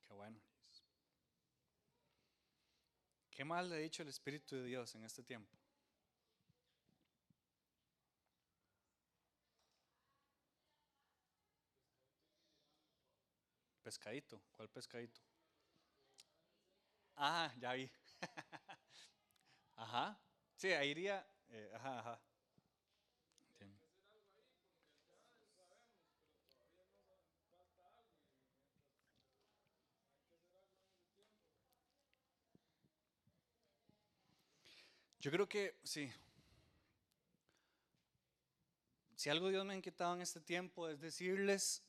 Qué 0.00 0.12
bueno. 0.12 0.40
¿Qué 3.30 3.44
más 3.44 3.66
le 3.66 3.76
ha 3.76 3.78
dicho 3.78 4.02
el 4.02 4.08
Espíritu 4.08 4.56
de 4.56 4.64
Dios 4.64 4.94
en 4.94 5.04
este 5.04 5.22
tiempo? 5.22 5.56
Pescadito, 13.82 14.40
¿cuál 14.52 14.68
pescadito? 14.68 15.20
Ah, 17.16 17.52
ya 17.60 17.72
vi. 17.74 17.90
ajá. 19.76 20.18
Sí, 20.56 20.72
ahí 20.72 20.90
iría. 20.90 21.26
Eh, 21.50 21.70
ajá, 21.74 21.98
ajá. 22.00 22.20
Yo 35.20 35.30
creo 35.30 35.48
que 35.48 35.76
sí. 35.84 36.10
Si 39.14 39.30
algo 39.30 39.50
Dios 39.50 39.64
me 39.64 39.72
ha 39.74 39.76
inquietado 39.76 40.16
en 40.16 40.20
este 40.22 40.40
tiempo 40.40 40.88
es 40.88 41.00
decirles, 41.00 41.84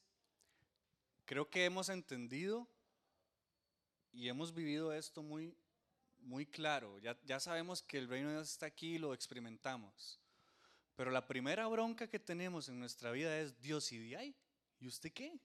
creo 1.25 1.49
que 1.49 1.65
hemos 1.65 1.89
entendido 1.89 2.67
y 4.11 4.27
hemos 4.29 4.53
vivido 4.53 4.93
esto 4.93 5.23
muy, 5.23 5.55
muy 6.19 6.45
claro. 6.45 6.99
Ya, 6.99 7.17
ya 7.25 7.39
sabemos 7.39 7.81
que 7.81 7.97
el 7.97 8.07
reino 8.07 8.29
de 8.29 8.35
Dios 8.35 8.51
está 8.51 8.67
aquí 8.67 8.95
y 8.95 8.99
lo 8.99 9.13
experimentamos. 9.13 10.19
Pero 10.95 11.09
la 11.11 11.25
primera 11.27 11.67
bronca 11.67 12.07
que 12.07 12.19
tenemos 12.19 12.69
en 12.69 12.79
nuestra 12.79 13.11
vida 13.11 13.37
es 13.39 13.59
Dios 13.59 13.91
y 13.91 13.97
de 13.97 14.17
ahí. 14.17 14.35
¿Y 14.79 14.87
usted 14.87 15.11
qué? 15.11 15.39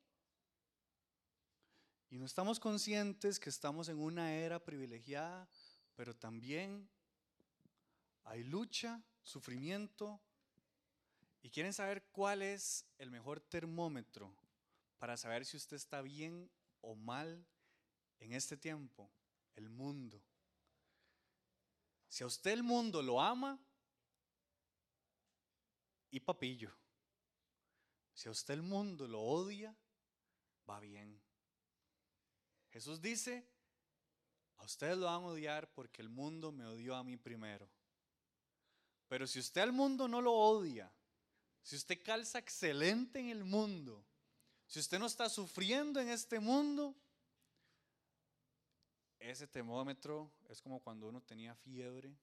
Y 2.11 2.19
no 2.19 2.27
estamos 2.27 2.61
conscientes 2.61 3.39
que 3.39 3.51
estamos 3.51 3.89
en 3.89 3.99
una 3.99 4.35
era 4.35 4.63
privilegiada, 4.63 5.49
pero 5.95 6.15
también 6.15 6.89
hay 8.25 8.45
lucha, 8.45 9.03
sufrimiento. 9.23 10.21
¿Y 11.43 11.51
quieren 11.51 11.73
saber 11.73 12.03
cuál 12.13 12.43
es 12.43 12.85
el 12.99 13.11
mejor 13.11 13.41
termómetro 13.41 14.35
para 14.99 15.17
saber 15.17 15.45
si 15.45 15.57
usted 15.57 15.77
está 15.77 16.03
bien 16.03 16.51
o 16.81 16.95
mal 16.95 17.47
en 18.21 18.33
este 18.33 18.57
tiempo? 18.57 19.11
El 19.55 19.69
mundo. 19.69 20.23
Si 22.09 22.25
a 22.25 22.27
usted 22.27 22.53
el 22.53 22.63
mundo 22.63 23.03
lo 23.03 23.21
ama, 23.21 23.61
y 26.11 26.21
papillo. 26.21 26.73
Si 28.15 28.29
a 28.29 28.33
usted 28.33 28.55
el 28.55 28.63
mundo 28.63 29.07
lo 29.07 29.21
odia, 29.21 29.77
va 30.69 30.81
bien. 30.81 31.21
Jesús 32.71 33.01
dice, 33.01 33.47
a 34.57 34.65
ustedes 34.65 34.99
lo 34.99 35.07
van 35.07 35.23
a 35.23 35.27
odiar 35.27 35.73
porque 35.73 36.03
el 36.03 36.09
mundo 36.09 36.51
me 36.51 36.67
odió 36.67 36.97
a 36.97 37.05
mí 37.05 37.17
primero. 37.17 37.69
Pero 39.07 39.27
si 39.27 39.39
usted 39.39 39.63
al 39.63 39.73
mundo 39.73 40.09
no 40.09 40.21
lo 40.21 40.33
odia, 40.33 40.93
si 41.63 41.77
usted 41.77 42.03
calza 42.03 42.39
excelente 42.39 43.21
en 43.21 43.31
el 43.31 43.45
mundo, 43.45 44.05
si 44.69 44.81
usted 44.81 44.99
no 44.99 45.07
está 45.07 45.31
sufriendo 45.31 45.99
en 45.99 46.11
este 46.11 46.39
mundo, 46.39 46.95
ese 49.19 49.47
termómetro 49.47 50.31
es 50.47 50.61
como 50.61 50.81
cuando 50.81 51.09
uno 51.09 51.23
tenía 51.23 51.55
fiebre, 51.55 52.15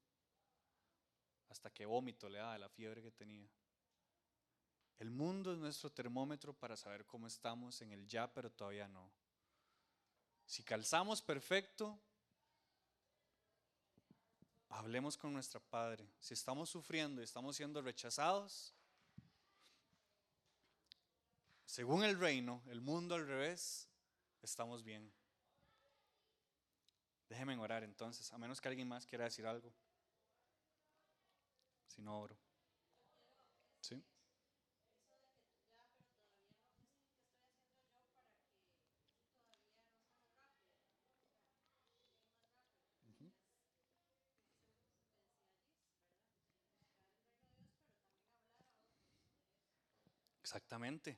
hasta 1.49 1.71
que 1.71 1.87
vómito 1.87 2.29
le 2.29 2.37
daba 2.37 2.57
la 2.59 2.69
fiebre 2.69 3.01
que 3.01 3.11
tenía. 3.11 3.49
El 4.99 5.09
mundo 5.09 5.53
es 5.53 5.57
nuestro 5.57 5.91
termómetro 5.91 6.53
para 6.53 6.77
saber 6.77 7.05
cómo 7.07 7.25
estamos 7.25 7.81
en 7.81 7.91
el 7.91 8.07
ya, 8.07 8.31
pero 8.31 8.51
todavía 8.51 8.87
no. 8.87 9.11
Si 10.45 10.63
calzamos 10.63 11.23
perfecto, 11.23 11.99
hablemos 14.69 15.17
con 15.17 15.33
nuestro 15.33 15.59
Padre. 15.61 16.07
Si 16.19 16.35
estamos 16.35 16.69
sufriendo 16.69 17.21
y 17.21 17.23
estamos 17.23 17.55
siendo 17.55 17.81
rechazados, 17.81 18.74
según 21.65 22.03
el 22.03 22.19
reino, 22.19 22.63
el 22.67 22.81
mundo 22.81 23.15
al 23.15 23.27
revés, 23.27 23.89
estamos 24.41 24.83
bien. 24.83 25.11
Déjenme 27.29 27.57
orar 27.57 27.83
entonces, 27.83 28.31
a 28.33 28.37
menos 28.37 28.61
que 28.61 28.67
alguien 28.69 28.87
más 28.87 29.05
quiera 29.05 29.25
decir 29.25 29.45
algo. 29.45 29.73
Si 31.87 32.01
no 32.01 32.19
oro. 32.19 32.37
¿Sí? 33.81 34.03
Exactamente. 50.41 51.17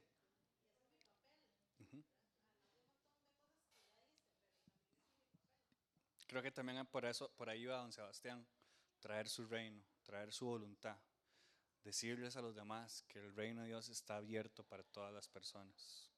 Creo 6.27 6.43
que 6.43 6.51
también 6.51 6.85
por 6.85 7.05
eso, 7.05 7.31
por 7.35 7.49
ahí 7.49 7.65
va 7.65 7.77
don 7.77 7.91
Sebastián, 7.91 8.45
traer 8.99 9.29
su 9.29 9.47
reino, 9.47 9.81
traer 10.03 10.33
su 10.33 10.45
voluntad, 10.45 10.97
decirles 11.83 12.35
a 12.35 12.41
los 12.41 12.53
demás 12.53 13.03
que 13.07 13.19
el 13.19 13.33
reino 13.33 13.61
de 13.61 13.69
Dios 13.69 13.87
está 13.87 14.17
abierto 14.17 14.63
para 14.63 14.83
todas 14.83 15.13
las 15.13 15.27
personas. 15.29 16.11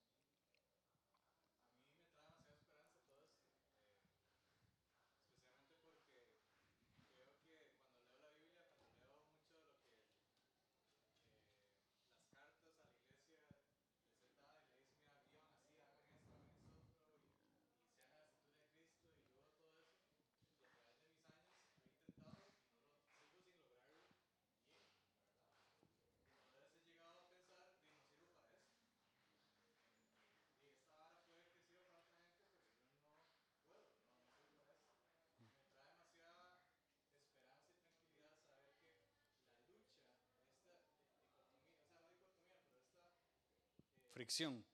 Fricción. 44.19 44.65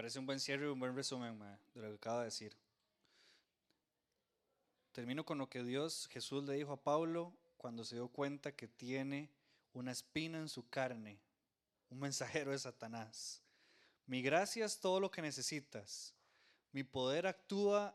Parece 0.00 0.18
un 0.18 0.24
buen 0.24 0.40
cierre 0.40 0.64
y 0.64 0.68
un 0.68 0.80
buen 0.80 0.96
resumen 0.96 1.38
de 1.74 1.82
lo 1.82 1.88
que 1.90 1.94
acaba 1.96 2.20
de 2.20 2.24
decir. 2.24 2.56
Termino 4.92 5.26
con 5.26 5.36
lo 5.36 5.50
que 5.50 5.62
Dios, 5.62 6.08
Jesús 6.10 6.42
le 6.44 6.54
dijo 6.54 6.72
a 6.72 6.82
Pablo 6.82 7.34
cuando 7.58 7.84
se 7.84 7.96
dio 7.96 8.08
cuenta 8.08 8.50
que 8.50 8.66
tiene 8.66 9.28
una 9.74 9.92
espina 9.92 10.38
en 10.38 10.48
su 10.48 10.66
carne, 10.70 11.20
un 11.90 11.98
mensajero 11.98 12.52
de 12.52 12.58
Satanás. 12.58 13.42
Mi 14.06 14.22
gracia 14.22 14.64
es 14.64 14.80
todo 14.80 15.00
lo 15.00 15.10
que 15.10 15.20
necesitas. 15.20 16.14
Mi 16.72 16.82
poder 16.82 17.26
actúa 17.26 17.94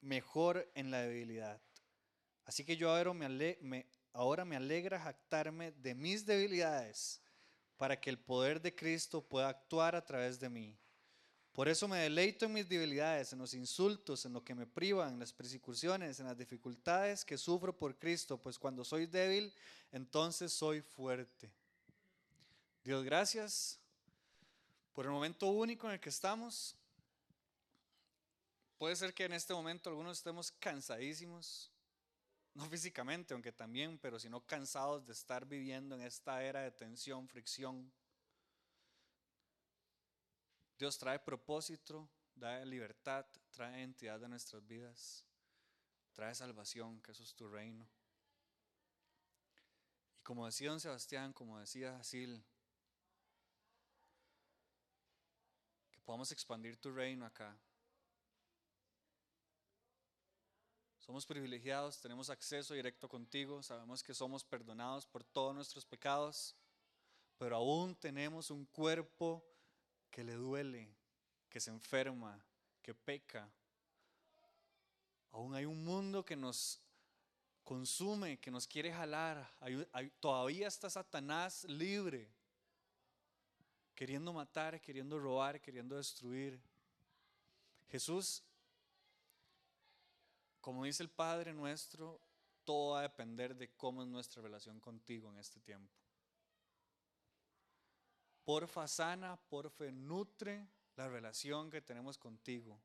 mejor 0.00 0.70
en 0.76 0.92
la 0.92 1.00
debilidad. 1.00 1.60
Así 2.44 2.64
que 2.64 2.76
yo 2.76 2.94
ahora 2.94 3.12
me, 3.12 3.86
ahora 4.12 4.44
me 4.44 4.54
alegra 4.54 5.00
jactarme 5.00 5.72
de 5.72 5.96
mis 5.96 6.24
debilidades 6.24 7.20
para 7.78 7.98
que 7.98 8.10
el 8.10 8.18
poder 8.18 8.60
de 8.60 8.74
Cristo 8.74 9.22
pueda 9.22 9.48
actuar 9.48 9.94
a 9.96 10.04
través 10.04 10.38
de 10.38 10.50
mí. 10.50 10.76
Por 11.52 11.68
eso 11.68 11.88
me 11.88 11.98
deleito 11.98 12.44
en 12.44 12.52
mis 12.52 12.68
debilidades, 12.68 13.32
en 13.32 13.38
los 13.38 13.54
insultos, 13.54 14.24
en 14.24 14.32
lo 14.32 14.44
que 14.44 14.54
me 14.54 14.66
privan, 14.66 15.14
en 15.14 15.20
las 15.20 15.32
persecuciones, 15.32 16.20
en 16.20 16.26
las 16.26 16.36
dificultades 16.36 17.24
que 17.24 17.38
sufro 17.38 17.76
por 17.76 17.96
Cristo, 17.98 18.36
pues 18.36 18.58
cuando 18.58 18.84
soy 18.84 19.06
débil, 19.06 19.52
entonces 19.90 20.52
soy 20.52 20.82
fuerte. 20.82 21.50
Dios, 22.84 23.04
gracias 23.04 23.78
por 24.92 25.06
el 25.06 25.10
momento 25.12 25.46
único 25.46 25.86
en 25.86 25.94
el 25.94 26.00
que 26.00 26.10
estamos. 26.10 26.76
Puede 28.76 28.94
ser 28.94 29.14
que 29.14 29.24
en 29.24 29.32
este 29.32 29.52
momento 29.52 29.90
algunos 29.90 30.18
estemos 30.18 30.52
cansadísimos, 30.52 31.72
no 32.58 32.68
físicamente, 32.68 33.34
aunque 33.34 33.52
también, 33.52 33.98
pero 33.98 34.18
sino 34.18 34.44
cansados 34.44 35.06
de 35.06 35.12
estar 35.12 35.46
viviendo 35.46 35.94
en 35.94 36.02
esta 36.02 36.42
era 36.42 36.62
de 36.62 36.72
tensión, 36.72 37.28
fricción. 37.28 37.92
Dios 40.76 40.98
trae 40.98 41.20
propósito, 41.20 42.08
da 42.34 42.64
libertad, 42.64 43.24
trae 43.52 43.84
entidad 43.84 44.18
de 44.18 44.28
nuestras 44.28 44.66
vidas, 44.66 45.24
trae 46.12 46.34
salvación, 46.34 47.00
que 47.00 47.12
eso 47.12 47.22
es 47.22 47.32
tu 47.32 47.48
reino. 47.48 47.88
Y 50.16 50.20
como 50.22 50.44
decía 50.44 50.70
don 50.70 50.80
Sebastián, 50.80 51.32
como 51.32 51.60
decía 51.60 51.96
Asil, 51.96 52.44
que 55.92 56.00
podamos 56.00 56.32
expandir 56.32 56.76
tu 56.76 56.90
reino 56.90 57.24
acá, 57.24 57.56
Somos 61.08 61.24
privilegiados, 61.24 61.98
tenemos 62.02 62.28
acceso 62.28 62.74
directo 62.74 63.08
contigo, 63.08 63.62
sabemos 63.62 64.02
que 64.02 64.12
somos 64.12 64.44
perdonados 64.44 65.06
por 65.06 65.24
todos 65.24 65.54
nuestros 65.54 65.86
pecados, 65.86 66.54
pero 67.38 67.56
aún 67.56 67.96
tenemos 67.96 68.50
un 68.50 68.66
cuerpo 68.66 69.42
que 70.10 70.22
le 70.22 70.34
duele, 70.34 70.94
que 71.48 71.60
se 71.60 71.70
enferma, 71.70 72.38
que 72.82 72.92
peca. 72.92 73.50
Aún 75.30 75.54
hay 75.54 75.64
un 75.64 75.82
mundo 75.82 76.26
que 76.26 76.36
nos 76.36 76.78
consume, 77.64 78.38
que 78.38 78.50
nos 78.50 78.66
quiere 78.66 78.92
jalar. 78.92 79.50
todavía 80.20 80.68
está 80.68 80.90
Satanás 80.90 81.64
libre, 81.64 82.30
queriendo 83.94 84.30
matar, 84.34 84.78
queriendo 84.82 85.18
robar, 85.18 85.58
queriendo 85.58 85.96
destruir. 85.96 86.60
Jesús 87.88 88.42
como 90.60 90.84
dice 90.84 91.02
el 91.02 91.10
Padre 91.10 91.52
nuestro, 91.52 92.20
todo 92.64 92.92
va 92.92 92.98
a 93.00 93.02
depender 93.02 93.56
de 93.56 93.74
cómo 93.76 94.02
es 94.02 94.08
nuestra 94.08 94.42
relación 94.42 94.78
contigo 94.80 95.30
en 95.30 95.38
este 95.38 95.60
tiempo. 95.60 95.96
Porfa 98.44 98.86
sana, 98.86 99.36
porfa 99.48 99.90
nutre 99.90 100.68
la 100.96 101.08
relación 101.08 101.70
que 101.70 101.80
tenemos 101.80 102.18
contigo, 102.18 102.80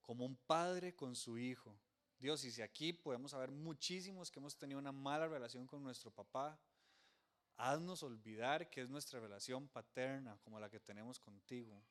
como 0.00 0.24
un 0.24 0.36
padre 0.36 0.94
con 0.94 1.14
su 1.14 1.38
hijo. 1.38 1.78
Dios, 2.18 2.44
y 2.44 2.50
si 2.50 2.62
aquí 2.62 2.92
podemos 2.92 3.34
haber 3.34 3.50
muchísimos 3.50 4.30
que 4.30 4.40
hemos 4.40 4.56
tenido 4.56 4.78
una 4.78 4.92
mala 4.92 5.28
relación 5.28 5.66
con 5.66 5.82
nuestro 5.82 6.10
papá, 6.10 6.58
haznos 7.56 8.02
olvidar 8.02 8.68
que 8.68 8.82
es 8.82 8.88
nuestra 8.88 9.20
relación 9.20 9.68
paterna 9.68 10.38
como 10.38 10.58
la 10.58 10.70
que 10.70 10.80
tenemos 10.80 11.20
contigo. 11.20 11.82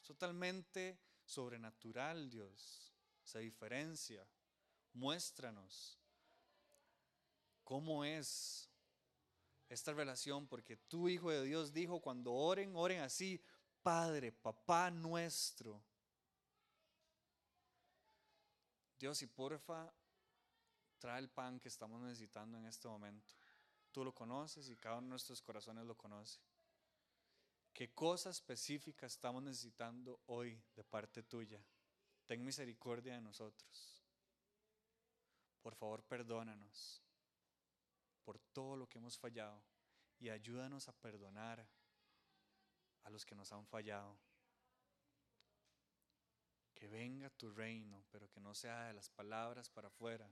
Es 0.00 0.08
totalmente 0.08 0.98
sobrenatural, 1.24 2.28
Dios 2.28 2.93
se 3.24 3.40
diferencia. 3.40 4.26
Muéstranos 4.92 5.98
cómo 7.64 8.04
es 8.04 8.68
esta 9.68 9.92
relación, 9.92 10.46
porque 10.46 10.76
tu 10.76 11.08
Hijo 11.08 11.30
de 11.30 11.42
Dios 11.44 11.72
dijo, 11.72 12.00
cuando 12.00 12.32
oren, 12.32 12.76
oren 12.76 13.00
así, 13.00 13.42
Padre, 13.82 14.30
Papá 14.30 14.90
nuestro. 14.90 15.82
Dios, 18.98 19.20
y 19.22 19.26
porfa, 19.26 19.92
trae 20.98 21.18
el 21.18 21.28
pan 21.28 21.58
que 21.58 21.68
estamos 21.68 22.00
necesitando 22.00 22.56
en 22.58 22.66
este 22.66 22.88
momento. 22.88 23.34
Tú 23.90 24.04
lo 24.04 24.14
conoces 24.14 24.68
y 24.68 24.76
cada 24.76 24.96
uno 24.96 25.06
de 25.06 25.10
nuestros 25.10 25.42
corazones 25.42 25.84
lo 25.84 25.96
conoce. 25.96 26.40
¿Qué 27.72 27.92
cosa 27.92 28.30
específica 28.30 29.06
estamos 29.06 29.42
necesitando 29.42 30.20
hoy 30.26 30.62
de 30.76 30.84
parte 30.84 31.22
tuya? 31.22 31.60
Ten 32.26 32.44
misericordia 32.44 33.14
de 33.14 33.20
nosotros. 33.20 34.02
Por 35.62 35.74
favor, 35.74 36.02
perdónanos 36.04 37.02
por 38.24 38.38
todo 38.38 38.76
lo 38.76 38.86
que 38.86 38.98
hemos 38.98 39.18
fallado 39.18 39.62
y 40.18 40.28
ayúdanos 40.28 40.88
a 40.88 40.92
perdonar 40.92 41.66
a 43.04 43.10
los 43.10 43.24
que 43.24 43.34
nos 43.34 43.52
han 43.52 43.66
fallado. 43.66 44.18
Que 46.74 46.88
venga 46.88 47.30
tu 47.30 47.50
reino, 47.50 48.04
pero 48.10 48.28
que 48.30 48.40
no 48.40 48.54
sea 48.54 48.84
de 48.88 48.94
las 48.94 49.08
palabras 49.08 49.70
para 49.70 49.88
afuera, 49.88 50.30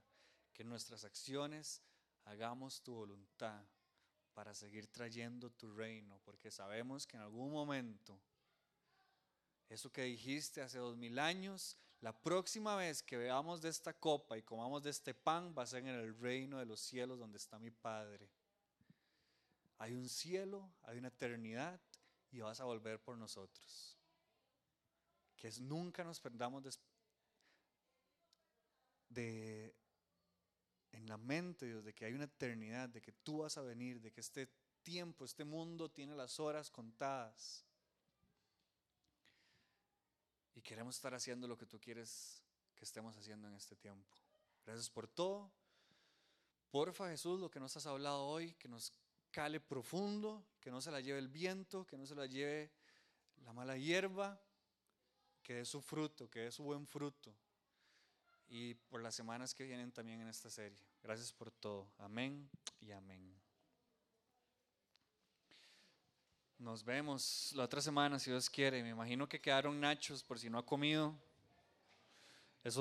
que 0.53 0.65
nuestras 0.65 1.05
acciones 1.05 1.83
hagamos 2.25 2.83
tu 2.83 2.95
voluntad 2.95 3.65
para 4.35 4.55
seguir 4.55 4.87
trayendo 4.87 5.51
tu 5.51 5.75
reino, 5.75 6.19
porque 6.25 6.51
sabemos 6.51 7.07
que 7.07 7.17
en 7.17 7.23
algún 7.23 7.53
momento 7.53 8.21
Eso 9.69 9.91
que 9.91 10.03
dijiste 10.03 10.61
hace 10.61 10.77
dos 10.77 10.99
mil 10.99 11.19
años, 11.19 11.79
la 12.03 12.13
próxima 12.13 12.75
vez 12.75 13.01
que 13.01 13.17
veamos 13.17 13.63
de 13.63 13.69
esta 13.69 13.93
copa 13.93 14.37
y 14.37 14.43
comamos 14.43 14.83
de 14.83 14.91
este 14.91 15.15
pan 15.15 15.55
va 15.57 15.63
a 15.63 15.67
ser 15.67 15.87
en 15.87 15.95
el 15.95 16.19
reino 16.19 16.59
de 16.59 16.67
los 16.67 16.81
cielos 16.81 17.17
donde 17.17 17.39
está 17.39 17.61
mi 17.61 17.71
Padre. 17.71 18.29
Hay 19.79 19.95
un 19.95 20.09
cielo, 20.09 20.69
hay 20.83 20.99
una 20.99 21.09
eternidad 21.09 21.81
y 22.33 22.41
vas 22.41 22.61
a 22.61 22.65
volver 22.65 23.01
por 23.01 23.17
nosotros. 23.17 23.97
Que 25.37 25.47
es 25.47 25.61
nunca 25.61 26.03
nos 26.03 26.19
perdamos 26.19 26.65
de, 29.09 29.73
en 30.91 31.07
la 31.07 31.17
mente, 31.17 31.67
Dios, 31.67 31.85
de 31.85 31.95
que 31.95 32.05
hay 32.05 32.15
una 32.15 32.25
eternidad, 32.25 32.89
de 32.89 33.01
que 33.01 33.13
tú 33.13 33.39
vas 33.39 33.57
a 33.59 33.63
venir, 33.63 34.01
de 34.01 34.11
que 34.11 34.21
este 34.21 34.49
tiempo, 34.83 35.25
este 35.25 35.45
mundo 35.45 35.89
tiene 35.89 36.17
las 36.17 36.41
horas 36.41 36.69
contadas. 36.69 37.65
Y 40.55 40.63
queremos 40.63 40.97
estar 40.97 41.15
haciendo 41.15 41.49
lo 41.49 41.57
que 41.57 41.67
tú 41.67 41.81
quieres 41.81 42.43
que 42.75 42.85
estemos 42.85 43.17
haciendo 43.17 43.49
en 43.49 43.55
este 43.55 43.77
tiempo. 43.77 44.17
Gracias 44.65 44.91
por 44.91 45.09
todo. 45.09 45.51
Porfa 46.71 47.09
Jesús, 47.09 47.41
lo 47.41 47.51
que 47.51 47.61
nos 47.61 47.77
has 47.77 47.87
hablado 47.87 48.25
hoy, 48.27 48.55
que 48.55 48.69
nos 48.69 48.93
cale 49.31 49.61
profundo, 49.61 50.45
que 50.61 50.71
no 50.71 50.81
se 50.81 50.91
la 50.91 51.01
lleve 51.01 51.19
el 51.19 51.29
viento, 51.29 51.87
que 51.87 51.97
no 51.97 52.07
se 52.07 52.15
la 52.15 52.27
lleve 52.27 52.71
la 53.45 53.53
mala 53.53 53.77
hierba, 53.77 54.41
que 55.43 55.55
dé 55.55 55.65
su 55.65 55.81
fruto, 55.81 56.31
que 56.31 56.41
dé 56.41 56.53
su 56.53 56.63
buen 56.63 56.87
fruto. 56.87 57.35
Y 58.49 58.75
por 58.75 59.03
las 59.03 59.15
semanas 59.15 59.55
que 59.55 59.65
vienen 59.65 59.93
también 59.93 60.21
en 60.21 60.29
esta 60.29 60.51
serie. 60.51 60.79
Gracias 61.03 61.33
por 61.33 61.51
todo. 61.51 61.91
Amén 61.99 62.49
y 62.81 62.93
amén. 62.93 63.42
Nos 66.63 66.85
vemos 66.85 67.51
la 67.57 67.65
otra 67.65 67.81
semana, 67.81 68.21
si 68.21 68.31
Dios 68.31 68.49
quiere. 68.49 68.85
Me 68.85 68.91
imagino 68.91 69.29
que 69.29 69.41
quedaron 69.41 69.81
nachos 69.81 70.23
por 70.23 70.39
si 70.39 70.49
no 70.49 70.59
ha 70.59 70.65
comido. 70.65 71.13